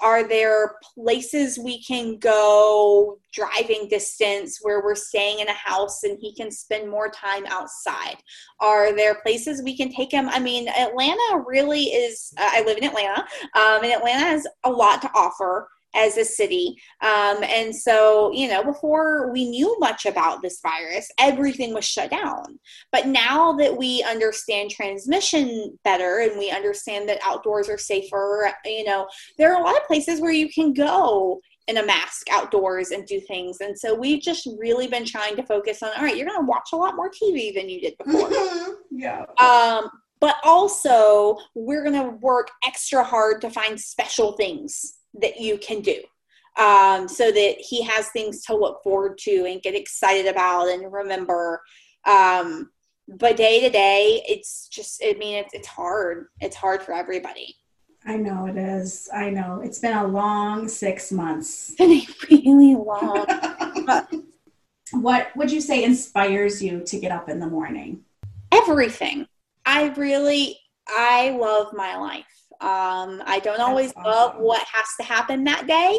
Are 0.01 0.27
there 0.27 0.77
places 0.95 1.59
we 1.59 1.83
can 1.83 2.19
go 2.19 3.19
driving 3.33 3.89
distance 3.89 4.59
where 4.63 4.83
we're 4.83 4.95
staying 4.95 5.41
in 5.41 5.49
a 5.49 5.53
house 5.53 6.03
and 6.03 6.19
he 6.21 6.35
can 6.35 6.51
spend 6.51 6.91
more 6.91 7.09
time 7.09 7.45
outside? 7.47 8.17
Are 8.61 8.95
there 8.95 9.21
places 9.23 9.63
we 9.63 9.77
can 9.77 9.93
take 9.93 10.13
him? 10.13 10.29
I 10.29 10.39
mean, 10.41 10.69
Atlanta 10.69 11.45
really 11.47 11.85
is, 11.85 12.33
uh, 12.39 12.51
I 12.53 12.65
live 12.65 12.79
in 12.79 12.85
Atlanta, 12.85 13.21
um, 13.55 13.83
and 13.83 13.93
Atlanta 13.93 14.25
has 14.25 14.47
a 14.65 14.71
lot 14.71 15.01
to 15.03 15.11
offer 15.15 15.69
as 15.95 16.17
a 16.17 16.25
city. 16.25 16.77
Um, 17.01 17.43
and 17.45 17.75
so, 17.75 18.33
you 18.33 18.49
know, 18.49 18.63
before 18.63 19.31
we 19.33 19.49
knew 19.49 19.77
much 19.79 20.07
about 20.07 20.43
this 20.43 20.61
virus, 20.61 21.11
everything 21.19 21.73
was 21.73 21.85
shut 21.85 22.11
down. 22.11 22.59
But 22.93 23.07
now 23.07 23.53
that 23.55 23.77
we 23.77 24.03
understand 24.03 24.71
transmission 24.71 25.79
better 25.85 26.19
and 26.19 26.39
we 26.39 26.51
understand 26.51 27.09
that 27.09 27.21
outdoors 27.25 27.69
are 27.69 27.79
safer, 27.79 28.51
you 28.65 28.85
know, 28.85 29.07
there 29.39 29.55
are 29.55 29.61
a 29.61 29.65
lot 29.65 29.77
of 29.77 29.87
places 29.87 30.21
where 30.21 30.33
you 30.33 30.49
can 30.53 30.73
go 30.73 31.41
in 31.67 31.79
a 31.79 31.87
mask 31.87 32.27
outdoors 32.31 32.91
and 32.91 33.07
do 33.07 33.21
things. 33.21 33.61
And 33.61 33.79
so 33.79 33.95
we've 33.95 34.21
just 34.21 34.47
really 34.59 34.87
been 34.87 35.07
trying 35.07 35.37
to 35.37 35.43
focus 35.43 35.83
on 35.83 35.91
all 35.97 36.03
right, 36.03 36.17
you're 36.17 36.27
going 36.27 36.41
to 36.41 36.47
watch 36.47 36.71
a 36.73 36.77
lot 36.77 36.97
more 36.97 37.11
TV 37.11 37.55
than 37.55 37.69
you 37.69 37.81
did 37.81 37.97
before. 37.99 38.31
yeah. 38.91 39.25
Um, 39.39 39.89
but 40.21 40.37
also, 40.43 41.37
we're 41.55 41.83
going 41.83 42.03
to 42.03 42.17
work 42.17 42.51
extra 42.67 43.05
hard 43.05 43.41
to 43.43 43.51
find 43.51 43.79
special 43.79 44.33
things 44.33 44.95
that 45.21 45.41
you 45.41 45.59
can 45.59 45.81
do 45.81 46.01
um, 46.59 47.09
so 47.09 47.31
that 47.31 47.57
he 47.59 47.83
has 47.83 48.09
things 48.11 48.43
to 48.45 48.57
look 48.57 48.83
forward 48.83 49.19
to 49.19 49.47
and 49.47 49.63
get 49.63 49.75
excited 49.75 50.27
about 50.27 50.69
and 50.69 50.93
remember. 50.93 51.61
Um, 52.07 52.71
but 53.09 53.37
day 53.37 53.61
to 53.61 53.71
day, 53.71 54.23
it's 54.27 54.69
just, 54.69 55.03
I 55.05 55.15
mean, 55.15 55.37
it's, 55.37 55.55
it's 55.55 55.69
hard. 55.69 56.27
It's 56.41 56.57
hard 56.57 56.83
for 56.83 56.93
everybody. 56.93 57.57
I 58.07 58.17
know 58.17 58.47
it 58.47 58.57
is. 58.57 59.09
I 59.15 59.31
know. 59.31 59.61
It's 59.65 59.79
been 59.79 59.97
a 59.97 60.07
long 60.07 60.69
six 60.69 61.11
months. 61.11 61.75
It's 61.81 62.27
been 62.27 62.37
a 62.37 62.43
really 62.43 62.75
long. 62.77 63.27
what 65.03 65.35
would 65.37 65.51
you 65.51 65.61
say 65.61 65.85
inspires 65.85 66.63
you 66.63 66.83
to 66.85 67.01
get 67.01 67.13
up 67.13 67.29
in 67.29 67.41
the 67.41 67.47
morning? 67.47 68.05
everything. 68.55 69.27
I 69.67 69.89
really, 69.89 70.59
I 70.89 71.31
love 71.31 71.73
my 71.73 71.97
life. 71.97 72.25
Um, 72.65 73.23
I 73.27 73.41
don't 73.45 73.61
always 73.61 73.93
love 74.07 74.37
what 74.39 74.65
has 74.73 74.87
to 74.99 75.05
happen 75.05 75.45
that 75.45 75.67
day, 75.67 75.99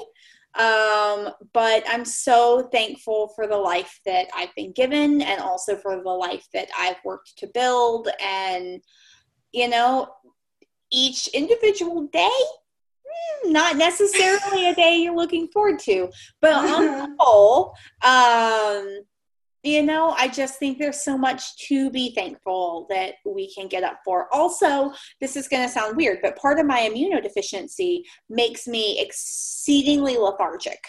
um, 0.56 1.32
but 1.54 1.84
I'm 1.88 2.04
so 2.04 2.67
thankful 2.71 3.28
for 3.36 3.45
the 3.45 3.56
life 3.56 3.99
that 4.08 4.25
I've 4.36 4.54
been 4.56 4.71
given 4.71 5.21
and 5.21 5.41
also 5.41 5.75
for 5.75 6.01
the 6.01 6.10
life 6.10 6.47
that 6.54 6.69
I've 6.75 6.97
worked 7.06 7.38
to 7.38 7.47
build. 7.54 8.10
And, 8.19 8.82
you 9.51 9.67
know, 9.69 10.08
each 10.91 11.28
individual 11.28 12.08
day, 12.08 12.30
mm, 13.45 13.51
not 13.51 13.75
necessarily 13.75 14.67
a 14.67 14.73
day 14.73 14.95
you're 14.95 15.15
looking 15.15 15.47
forward 15.49 15.78
to, 15.82 16.10
but 16.41 16.54
on 16.54 16.86
the 16.86 17.15
whole, 17.19 17.75
um, 18.01 19.01
you 19.65 19.82
know, 19.82 20.12
I 20.12 20.28
just 20.28 20.60
think 20.60 20.78
there's 20.78 21.04
so 21.04 21.17
much 21.17 21.58
to 21.67 21.89
be 21.89 22.13
thankful 22.13 22.86
that 22.89 23.15
we 23.25 23.54
can 23.54 23.67
get 23.67 23.84
up 23.84 23.99
for. 24.06 24.34
Also, 24.34 24.93
this 25.19 25.36
is 25.36 25.47
going 25.47 25.63
to 25.63 25.69
sound 25.69 25.97
weird, 25.97 26.19
but 26.21 26.38
part 26.38 26.60
of 26.60 26.65
my 26.65 26.89
immunodeficiency 26.89 28.01
makes 28.30 28.67
me 28.67 28.99
exceedingly 28.99 30.17
lethargic, 30.17 30.80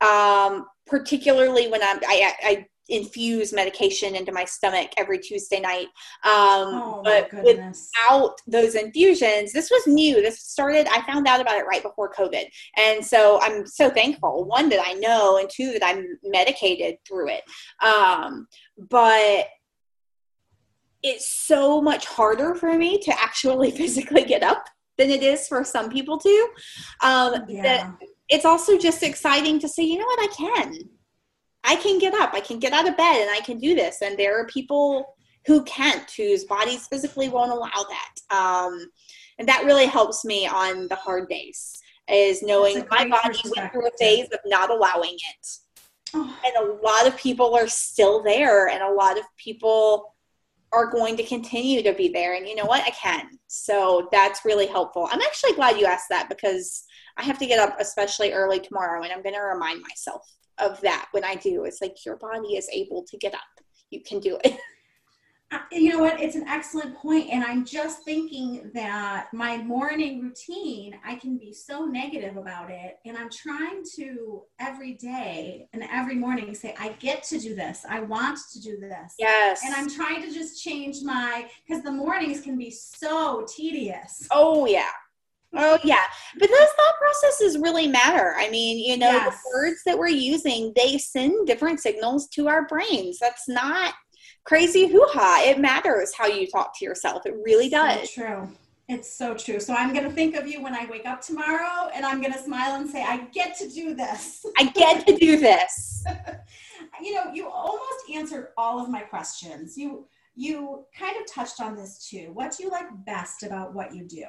um, 0.00 0.66
particularly 0.86 1.68
when 1.68 1.82
I'm, 1.82 1.98
I, 2.06 2.32
I 2.42 2.66
infuse 2.88 3.52
medication 3.52 4.14
into 4.14 4.32
my 4.32 4.44
stomach 4.44 4.90
every 4.96 5.18
Tuesday 5.18 5.60
night. 5.60 5.86
Um, 6.24 6.82
Oh 6.84 7.00
but 7.04 7.32
with 7.32 7.56
goodness. 7.56 7.90
out 8.08 8.34
those 8.46 8.74
infusions. 8.74 9.52
This 9.52 9.70
was 9.70 9.86
new. 9.86 10.20
This 10.20 10.40
started, 10.40 10.86
I 10.88 11.02
found 11.02 11.26
out 11.26 11.40
about 11.40 11.56
it 11.56 11.66
right 11.66 11.82
before 11.82 12.12
COVID. 12.12 12.44
And 12.76 13.04
so 13.04 13.40
I'm 13.42 13.66
so 13.66 13.90
thankful. 13.90 14.44
One, 14.44 14.68
that 14.68 14.84
I 14.84 14.94
know, 14.94 15.38
and 15.38 15.48
two, 15.48 15.72
that 15.72 15.84
I'm 15.84 16.18
medicated 16.22 16.96
through 17.06 17.30
it. 17.30 17.42
Um, 17.82 18.46
but 18.90 19.46
it's 21.02 21.28
so 21.28 21.80
much 21.82 22.06
harder 22.06 22.54
for 22.54 22.76
me 22.76 22.98
to 22.98 23.12
actually 23.22 23.70
physically 23.78 24.24
get 24.24 24.42
up 24.42 24.66
than 24.96 25.10
it 25.10 25.22
is 25.22 25.48
for 25.48 25.64
some 25.64 25.90
people 25.90 26.18
to. 26.18 26.48
Um, 27.02 27.44
that 27.62 27.94
it's 28.28 28.44
also 28.44 28.78
just 28.78 29.02
exciting 29.02 29.58
to 29.60 29.68
say, 29.68 29.82
you 29.82 29.98
know 29.98 30.06
what, 30.06 30.30
I 30.30 30.34
can. 30.34 30.88
I 31.64 31.76
can 31.76 31.98
get 31.98 32.14
up. 32.14 32.34
I 32.34 32.40
can 32.40 32.58
get 32.58 32.72
out 32.72 32.88
of 32.88 32.96
bed 32.96 33.22
and 33.22 33.30
I 33.30 33.40
can 33.40 33.58
do 33.58 33.74
this. 33.74 34.02
And 34.02 34.18
there 34.18 34.38
are 34.38 34.46
people 34.46 35.16
who 35.46 35.62
can't, 35.64 36.10
whose 36.10 36.44
bodies 36.44 36.86
physically 36.86 37.28
won't 37.28 37.50
allow 37.50 37.68
that. 37.70 38.36
Um, 38.36 38.90
and 39.38 39.48
that 39.48 39.64
really 39.64 39.86
helps 39.86 40.24
me 40.24 40.46
on 40.46 40.88
the 40.88 40.94
hard 40.94 41.28
days. 41.28 41.80
is 42.08 42.42
knowing 42.42 42.84
my 42.90 43.08
body 43.08 43.38
went 43.56 43.72
through 43.72 43.86
a 43.86 43.90
phase 43.98 44.28
of 44.32 44.38
not 44.44 44.70
allowing 44.70 45.14
it. 45.14 45.48
Oh, 46.14 46.38
And 46.44 46.68
a 46.68 46.82
lot 46.82 47.06
of 47.06 47.16
people 47.16 47.56
are 47.56 47.66
still 47.66 48.22
there, 48.22 48.68
and 48.68 48.82
a 48.82 48.92
lot 48.92 49.18
of 49.18 49.24
people 49.36 50.13
are 50.74 50.90
going 50.90 51.16
to 51.16 51.22
continue 51.22 51.82
to 51.82 51.92
be 51.92 52.08
there. 52.08 52.34
And 52.34 52.48
you 52.48 52.54
know 52.56 52.64
what? 52.64 52.82
I 52.82 52.90
can. 52.90 53.38
So 53.46 54.08
that's 54.10 54.44
really 54.44 54.66
helpful. 54.66 55.08
I'm 55.10 55.20
actually 55.20 55.52
glad 55.52 55.78
you 55.78 55.86
asked 55.86 56.08
that 56.10 56.28
because 56.28 56.84
I 57.16 57.22
have 57.22 57.38
to 57.38 57.46
get 57.46 57.58
up 57.58 57.76
especially 57.78 58.32
early 58.32 58.58
tomorrow, 58.58 59.02
and 59.02 59.12
I'm 59.12 59.22
going 59.22 59.34
to 59.34 59.40
remind 59.40 59.82
myself 59.82 60.22
of 60.58 60.80
that 60.80 61.06
when 61.12 61.24
I 61.24 61.36
do. 61.36 61.64
It's 61.64 61.80
like 61.80 62.04
your 62.04 62.16
body 62.16 62.56
is 62.56 62.68
able 62.72 63.04
to 63.08 63.16
get 63.18 63.34
up. 63.34 63.40
You 63.90 64.02
can 64.02 64.20
do 64.20 64.38
it. 64.44 64.58
Uh, 65.52 65.58
you 65.70 65.90
know 65.90 65.98
what? 66.00 66.20
It's 66.20 66.36
an 66.36 66.48
excellent 66.48 66.96
point, 66.96 67.28
and 67.30 67.44
I'm 67.44 67.64
just 67.64 68.02
thinking 68.02 68.70
that 68.74 69.28
my 69.32 69.58
morning 69.58 70.20
routine, 70.22 70.98
I 71.06 71.14
can 71.16 71.36
be 71.38 71.52
so 71.52 71.84
negative 71.84 72.36
about 72.36 72.70
it, 72.70 72.96
and 73.04 73.16
I'm 73.16 73.30
trying 73.30 73.84
to 73.96 74.42
every 74.58 74.94
day 74.94 75.68
and 75.72 75.84
every 75.92 76.16
morning 76.16 76.54
say, 76.54 76.74
I 76.78 76.90
get 76.98 77.22
to 77.24 77.38
do 77.38 77.54
this. 77.54 77.84
I 77.88 78.00
want 78.00 78.38
to 78.52 78.60
do 78.60 78.78
this. 78.78 79.14
Yes. 79.18 79.62
And 79.64 79.74
I'm 79.74 79.88
trying 79.88 80.22
to 80.22 80.32
just 80.32 80.62
change 80.62 81.02
my 81.02 81.48
because 81.66 81.82
the 81.84 81.92
mornings 81.92 82.40
can 82.40 82.56
be 82.56 82.70
so 82.70 83.46
tedious. 83.54 84.26
Oh 84.30 84.66
yeah. 84.66 84.88
Oh 85.56 85.78
yeah. 85.84 86.02
But 86.38 86.48
those 86.48 86.58
thought 86.58 86.94
processes 86.98 87.58
really 87.58 87.86
matter. 87.86 88.34
I 88.36 88.50
mean, 88.50 88.78
you 88.78 88.96
know, 88.98 89.10
Yes. 89.10 89.40
the 89.44 89.56
words 89.56 89.82
that 89.86 89.96
we're 89.96 90.08
using, 90.08 90.72
they 90.74 90.98
send 90.98 91.46
different 91.46 91.78
signals 91.78 92.26
to 92.30 92.48
our 92.48 92.66
brains. 92.66 93.18
That's 93.20 93.46
not 93.48 93.94
crazy 94.44 94.86
hoo-ha. 94.86 95.42
It 95.44 95.58
matters 95.58 96.12
how 96.14 96.26
you 96.26 96.46
talk 96.46 96.78
to 96.78 96.84
yourself. 96.84 97.26
It 97.26 97.34
really 97.42 97.68
does. 97.68 98.12
So 98.14 98.22
true. 98.22 98.48
It's 98.86 99.10
so 99.10 99.34
true. 99.34 99.60
So 99.60 99.74
I'm 99.74 99.92
going 99.92 100.04
to 100.04 100.10
think 100.10 100.36
of 100.36 100.46
you 100.46 100.62
when 100.62 100.74
I 100.74 100.86
wake 100.90 101.06
up 101.06 101.22
tomorrow, 101.22 101.88
and 101.94 102.04
I'm 102.04 102.20
going 102.20 102.34
to 102.34 102.38
smile 102.38 102.74
and 102.74 102.88
say, 102.88 103.02
I 103.02 103.24
get 103.32 103.56
to 103.58 103.68
do 103.68 103.94
this. 103.94 104.44
I 104.58 104.64
get 104.66 105.06
to 105.06 105.16
do 105.16 105.38
this. 105.38 106.04
you 107.02 107.14
know 107.14 107.32
you 107.32 107.48
almost 107.48 108.10
answered 108.12 108.48
all 108.56 108.80
of 108.80 108.88
my 108.88 109.00
questions 109.00 109.76
you 109.76 110.06
you 110.36 110.84
kind 110.96 111.16
of 111.16 111.26
touched 111.30 111.60
on 111.60 111.76
this 111.76 112.08
too 112.08 112.30
what 112.34 112.56
do 112.56 112.62
you 112.62 112.70
like 112.70 112.86
best 113.04 113.42
about 113.42 113.74
what 113.74 113.94
you 113.94 114.04
do 114.04 114.24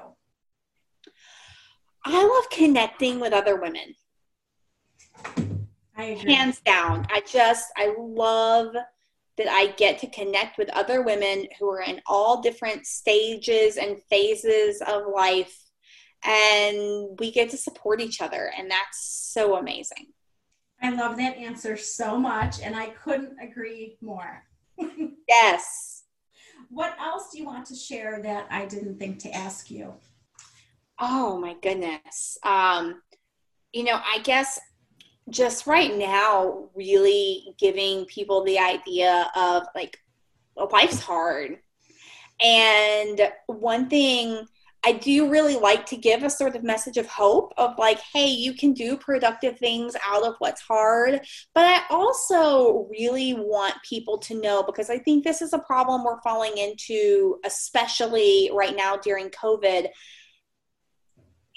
I 2.07 2.23
love 2.23 2.49
connecting 2.51 3.19
with 3.19 3.33
other 3.33 3.59
women. 3.59 3.95
Hands 5.95 6.61
down. 6.63 7.07
I 7.09 7.21
just 7.21 7.71
I 7.77 7.95
love 7.97 8.75
that 9.37 9.47
I 9.49 9.67
get 9.77 9.99
to 9.99 10.07
connect 10.07 10.57
with 10.57 10.69
other 10.69 11.01
women 11.01 11.47
who 11.59 11.69
are 11.69 11.81
in 11.81 12.01
all 12.07 12.41
different 12.41 12.85
stages 12.85 13.77
and 13.77 14.01
phases 14.09 14.81
of 14.87 15.03
life 15.13 15.55
and 16.23 17.19
we 17.19 17.31
get 17.31 17.49
to 17.51 17.57
support 17.57 18.01
each 18.01 18.21
other 18.21 18.51
and 18.57 18.69
that's 18.71 19.29
so 19.33 19.57
amazing. 19.57 20.07
i 20.81 20.89
love 20.89 21.17
that 21.17 21.37
answer 21.37 21.77
so 21.77 22.17
much 22.17 22.61
and 22.61 22.75
i 22.75 22.87
couldn't 22.87 23.37
agree 23.41 23.97
more 24.01 24.43
Yes. 25.27 26.03
what 26.69 26.95
else 26.99 27.29
do 27.31 27.37
you 27.39 27.45
want 27.45 27.65
to 27.67 27.75
share 27.75 28.21
that 28.23 28.47
i 28.49 28.65
didn't 28.65 28.97
think 28.97 29.19
to 29.19 29.31
ask 29.31 29.69
you 29.69 29.93
Oh 30.97 31.37
my 31.37 31.55
goodness. 31.61 32.37
Um, 32.43 33.01
you 33.73 33.83
know, 33.83 33.99
I 34.01 34.19
guess 34.23 34.57
just 35.29 35.67
right 35.67 35.95
now, 35.97 36.69
really 36.75 37.55
giving 37.57 38.05
people 38.05 38.43
the 38.43 38.59
idea 38.59 39.29
of 39.35 39.63
like 39.73 39.97
life's 40.71 40.99
hard. 40.99 41.57
And 42.43 43.31
one 43.47 43.89
thing 43.89 44.45
I 44.85 44.91
do 44.91 45.31
really 45.31 45.55
like 45.55 45.87
to 45.87 45.97
give 45.97 46.21
a 46.21 46.29
sort 46.29 46.55
of 46.55 46.63
message 46.63 46.97
of 46.97 47.07
hope 47.07 47.53
of 47.57 47.75
like, 47.79 47.99
hey, 48.13 48.27
you 48.27 48.53
can 48.53 48.71
do 48.71 48.95
productive 48.95 49.57
things 49.57 49.95
out 50.05 50.21
of 50.21 50.35
what's 50.37 50.61
hard. 50.61 51.21
But 51.55 51.65
I 51.65 51.81
also 51.89 52.87
really 52.91 53.33
want 53.33 53.73
people 53.83 54.19
to 54.19 54.39
know 54.39 54.61
because 54.61 54.91
I 54.91 54.99
think 54.99 55.23
this 55.23 55.41
is 55.41 55.53
a 55.53 55.59
problem 55.59 56.03
we're 56.03 56.21
falling 56.21 56.55
into, 56.57 57.39
especially 57.43 58.51
right 58.53 58.75
now 58.75 58.95
during 58.95 59.29
COVID 59.29 59.87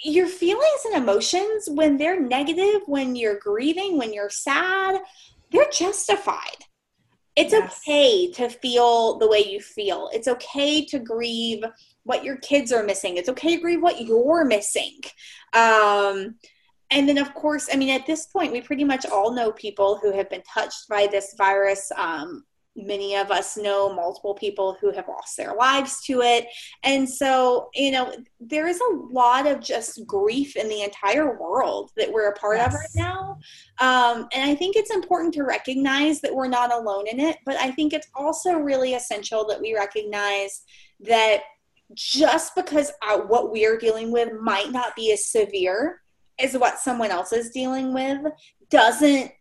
your 0.03 0.29
feelings 0.29 0.85
and 0.87 1.03
emotions 1.03 1.69
when 1.69 1.97
they're 1.97 2.21
negative 2.21 2.83
when 2.87 3.17
you're 3.17 3.39
grieving 3.39 3.99
when 3.99 4.13
you're 4.13 4.31
sad 4.31 5.01
they're 5.51 5.71
justified. 5.73 6.65
It's 7.37 7.53
Yes. 7.53 7.81
okay 7.87 8.31
to 8.33 8.49
feel 8.49 9.19
the 9.19 9.29
way 9.29 9.45
you 9.45 9.61
feel. 9.61 10.11
It's 10.13 10.29
okay 10.29 10.85
to 10.87 10.99
grieve 10.99 11.65
what 12.03 12.25
your 12.25 12.37
kids 12.39 12.73
are 12.73 12.83
missing. 12.83 13.17
It's 13.17 13.29
okay 13.29 13.57
to 13.57 13.63
grieve 13.63 13.81
what 13.81 14.03
you're 14.03 14.45
missing. 14.45 15.01
Um, 15.53 16.35
and 16.91 17.09
then 17.09 17.19
of 17.19 17.35
course 17.35 17.69
i 17.73 17.77
mean 17.77 17.91
at 17.91 18.07
this 18.07 18.27
point 18.27 18.53
we 18.53 18.61
pretty 18.61 18.85
much 18.85 19.05
all 19.07 19.33
know 19.33 19.53
people 19.53 19.99
who 20.01 20.11
have 20.13 20.31
been 20.31 20.43
touched 20.43 20.89
by 20.89 21.07
this 21.07 21.35
virus 21.37 21.91
um, 21.97 22.45
many 22.79 23.17
of 23.17 23.31
us 23.31 23.57
know 23.57 23.93
multiple 23.93 24.35
people 24.35 24.77
who 24.81 24.91
have 24.93 25.09
lost 25.09 25.37
their 25.37 25.55
lives 25.55 26.01
to 26.07 26.21
it. 26.23 26.47
And 26.85 27.09
so 27.09 27.69
you 27.75 27.91
know 27.91 28.15
there 28.41 28.67
is 28.67 28.81
a 28.81 28.97
lot 29.11 29.47
of 29.47 29.61
just 29.61 30.07
grief 30.07 30.57
in 30.57 30.69
the 30.69 30.83
entire 30.83 31.39
world 31.39 31.91
that 31.97 32.13
we're 32.13 32.29
a 32.29 32.35
part 32.35 32.61
of 32.61 32.73
right 32.73 32.89
now. 32.95 33.39
Um, 33.81 34.29
and 34.33 34.51
i 34.51 34.55
think 34.55 34.77
it's 34.77 34.91
important 34.91 35.35
to 35.35 35.45
recognize 35.45 36.21
that 36.21 36.35
we're 36.35 36.49
not 36.49 36.73
alone 36.73 37.07
in 37.07 37.21
it 37.21 37.39
but 37.45 37.57
i 37.57 37.71
think 37.71 37.93
it's 37.93 38.09
also 38.15 38.55
really 38.55 38.95
essential 38.95 39.47
that 39.47 39.61
we 39.61 39.75
recognize 39.75 40.63
that 41.01 41.43
just 41.95 42.55
because 42.55 42.93
uh, 43.03 43.19
what 43.19 43.51
we're 43.51 43.79
dealing 43.79 44.13
with 44.13 44.33
might 44.41 44.71
not 44.73 44.95
be 44.95 45.13
as 45.13 45.27
severe 45.27 46.03
as 46.39 46.57
what 46.57 46.79
someone 46.79 47.11
else 47.11 47.33
is 47.33 47.51
dealing 47.51 47.93
with 47.95 48.19
doesn't 48.71 49.33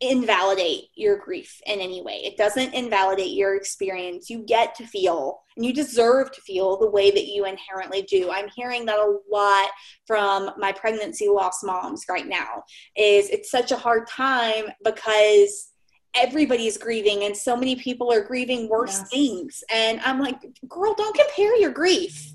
invalidate 0.00 0.84
your 0.94 1.18
grief 1.18 1.60
in 1.66 1.80
any 1.80 2.02
way. 2.02 2.20
It 2.24 2.36
doesn't 2.36 2.72
invalidate 2.72 3.32
your 3.32 3.56
experience. 3.56 4.30
You 4.30 4.44
get 4.46 4.74
to 4.76 4.86
feel 4.86 5.40
and 5.56 5.66
you 5.66 5.72
deserve 5.72 6.30
to 6.32 6.40
feel 6.42 6.78
the 6.78 6.88
way 6.90 7.10
that 7.10 7.26
you 7.26 7.44
inherently 7.46 8.02
do. 8.02 8.30
I'm 8.30 8.48
hearing 8.54 8.86
that 8.86 8.98
a 8.98 9.18
lot 9.30 9.68
from 10.06 10.50
my 10.56 10.70
pregnancy 10.70 11.26
loss 11.28 11.64
moms 11.64 12.04
right 12.08 12.28
now 12.28 12.62
is 12.96 13.28
it's 13.30 13.50
such 13.50 13.72
a 13.72 13.76
hard 13.76 14.06
time 14.08 14.66
because 14.84 15.70
everybody's 16.14 16.78
grieving 16.78 17.24
and 17.24 17.36
so 17.36 17.56
many 17.56 17.74
people 17.76 18.12
are 18.12 18.22
grieving 18.22 18.68
worse 18.68 18.98
Yes. 18.98 19.08
things 19.10 19.64
and 19.70 20.00
I'm 20.00 20.20
like 20.20 20.36
girl 20.68 20.94
don't 20.94 21.16
compare 21.16 21.56
your 21.56 21.70
grief. 21.70 22.32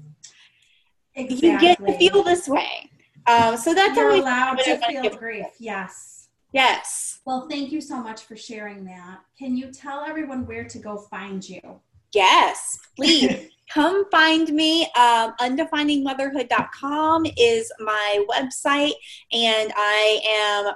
exactly 1.15 1.49
You 1.49 1.59
get 1.59 1.77
to 1.85 1.97
feel 1.97 2.23
this 2.23 2.47
way. 2.47 2.89
Um, 3.25 3.55
so 3.57 3.73
that's 3.73 3.95
you're 3.97 4.11
allowed 4.11 4.59
to 4.59 4.77
feel 4.85 5.09
grief 5.17 5.45
yes 5.59 6.12
yes. 6.53 7.19
well 7.25 7.47
thank 7.49 7.71
you 7.71 7.81
so 7.81 8.01
much 8.01 8.21
for 8.21 8.35
sharing 8.37 8.85
that 8.85 9.19
can 9.37 9.57
you 9.57 9.71
tell 9.71 10.05
everyone 10.05 10.45
where 10.45 10.63
to 10.63 10.79
go 10.79 10.97
find 10.97 11.47
you 11.47 11.81
Yes, 12.13 12.77
please 12.95 13.49
come 13.73 14.05
find 14.11 14.49
me. 14.49 14.83
Um, 14.95 15.33
undefiningmotherhood.com 15.39 17.25
is 17.37 17.71
my 17.79 18.25
website, 18.29 18.93
and 19.31 19.73
I 19.75 20.21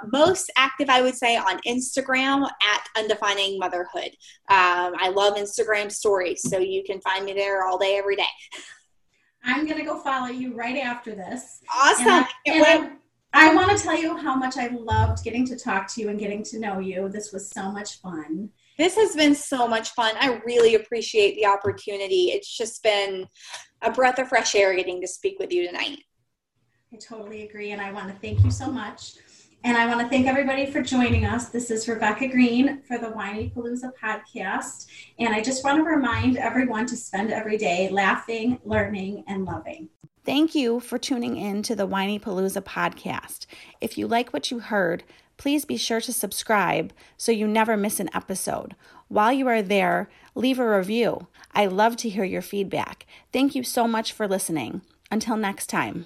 am 0.02 0.10
most 0.12 0.52
active, 0.58 0.90
I 0.90 1.02
would 1.02 1.16
say, 1.16 1.38
on 1.38 1.60
Instagram 1.68 2.50
at 2.64 2.88
undefining 2.98 3.60
motherhood. 3.60 4.10
Um, 4.50 4.96
I 4.98 5.12
love 5.14 5.36
Instagram 5.36 5.92
stories, 5.92 6.42
so 6.42 6.58
you 6.58 6.84
can 6.84 7.00
find 7.02 7.24
me 7.24 7.34
there 7.34 7.66
all 7.66 7.78
day, 7.78 7.98
every 7.98 8.16
day. 8.16 8.24
i'm 9.44 9.66
going 9.66 9.78
to 9.78 9.86
go 9.86 10.00
follow 10.00 10.28
you 10.28 10.56
right 10.56 10.78
after 10.78 11.14
this 11.14 11.62
Awesome. 11.74 12.26
And 12.48 12.64
I- 12.64 12.76
and. 12.78 12.92
I, 13.34 13.54
want 13.54 13.78
to 13.78 13.84
tell 13.84 13.98
you 13.98 14.18
how 14.18 14.36
much 14.36 14.58
I 14.58 14.68
loved 14.68 15.24
getting 15.24 15.46
to 15.48 15.58
talk 15.58 15.94
to 15.94 16.02
you 16.02 16.10
and 16.10 16.20
getting 16.20 16.44
to 16.44 16.60
know 16.60 16.80
you. 16.80 17.10
This 17.10 17.32
was 17.32 17.50
so 17.50 17.72
much 17.72 18.00
fun. 18.00 18.50
This 18.78 18.96
has 18.96 19.16
been 19.16 19.36
so 19.36 19.68
much 19.68 19.92
fun. 19.92 20.16
I 20.20 20.40
really 20.46 20.76
appreciate 20.76 21.36
the 21.36 21.46
opportunity. 21.46 22.32
It's 22.32 22.56
just 22.56 22.84
been 22.84 23.28
a 23.82 23.92
breath 23.92 24.20
of 24.20 24.30
fresh 24.30 24.56
air 24.56 24.76
getting 24.76 25.02
to 25.02 25.08
speak 25.08 25.40
with 25.40 25.52
you 25.52 25.66
tonight. 25.66 26.00
I 26.94 26.98
totally 26.98 27.44
agree. 27.44 27.72
And 27.72 27.82
I 27.82 27.92
want 27.92 28.08
to 28.10 28.16
thank 28.20 28.44
you 28.44 28.52
so 28.52 28.72
much. 28.72 29.16
And 29.64 29.76
I 29.76 29.86
want 29.88 30.00
to 30.00 30.08
thank 30.08 30.28
everybody 30.28 30.72
for 30.72 30.82
joining 30.82 31.26
us. 31.26 31.50
This 31.50 31.72
is 31.72 31.88
Rebecca 31.88 32.28
Greene 32.28 32.82
for 32.84 32.98
the 32.98 33.08
Whinypaluza 33.08 33.92
podcast. 34.02 34.88
And 35.20 35.34
I 35.34 35.42
just 35.42 35.64
want 35.64 35.78
to 35.78 35.84
remind 35.84 36.38
everyone 36.38 36.86
to 36.88 36.96
spend 36.96 37.32
every 37.32 37.58
day 37.58 37.90
laughing, 37.90 38.60
learning, 38.64 39.24
and 39.28 39.46
loving. 39.46 39.90
Thank 40.24 40.56
you 40.56 40.80
for 40.80 40.98
tuning 40.98 41.38
in 41.38 41.64
to 41.64 41.76
the 41.76 41.88
Whinypaluza 41.88 42.62
podcast. 42.64 43.46
If 43.82 43.98
you 43.98 44.08
like 44.08 44.32
what 44.32 44.52
you 44.52 44.60
heard, 44.60 45.04
please 45.38 45.66
be 45.66 45.78
sure 45.78 46.02
to 46.02 46.14
subscribe 46.14 46.94
so 47.16 47.32
you 47.32 47.48
never 47.48 47.78
miss 47.78 48.00
an 48.00 48.10
episode. 48.14 48.76
While 49.08 49.32
you 49.32 49.48
are 49.48 49.62
there, 49.62 50.10
leave 50.36 50.60
a 50.60 50.78
review. 50.78 51.28
I 51.54 51.66
love 51.66 51.96
to 51.98 52.10
hear 52.10 52.24
your 52.24 52.42
feedback. 52.42 53.06
Thank 53.32 53.56
you 53.56 53.64
so 53.64 53.88
much 53.88 54.14
for 54.14 54.28
listening. 54.28 54.82
Until 55.10 55.38
next 55.38 55.68
time. 55.68 56.06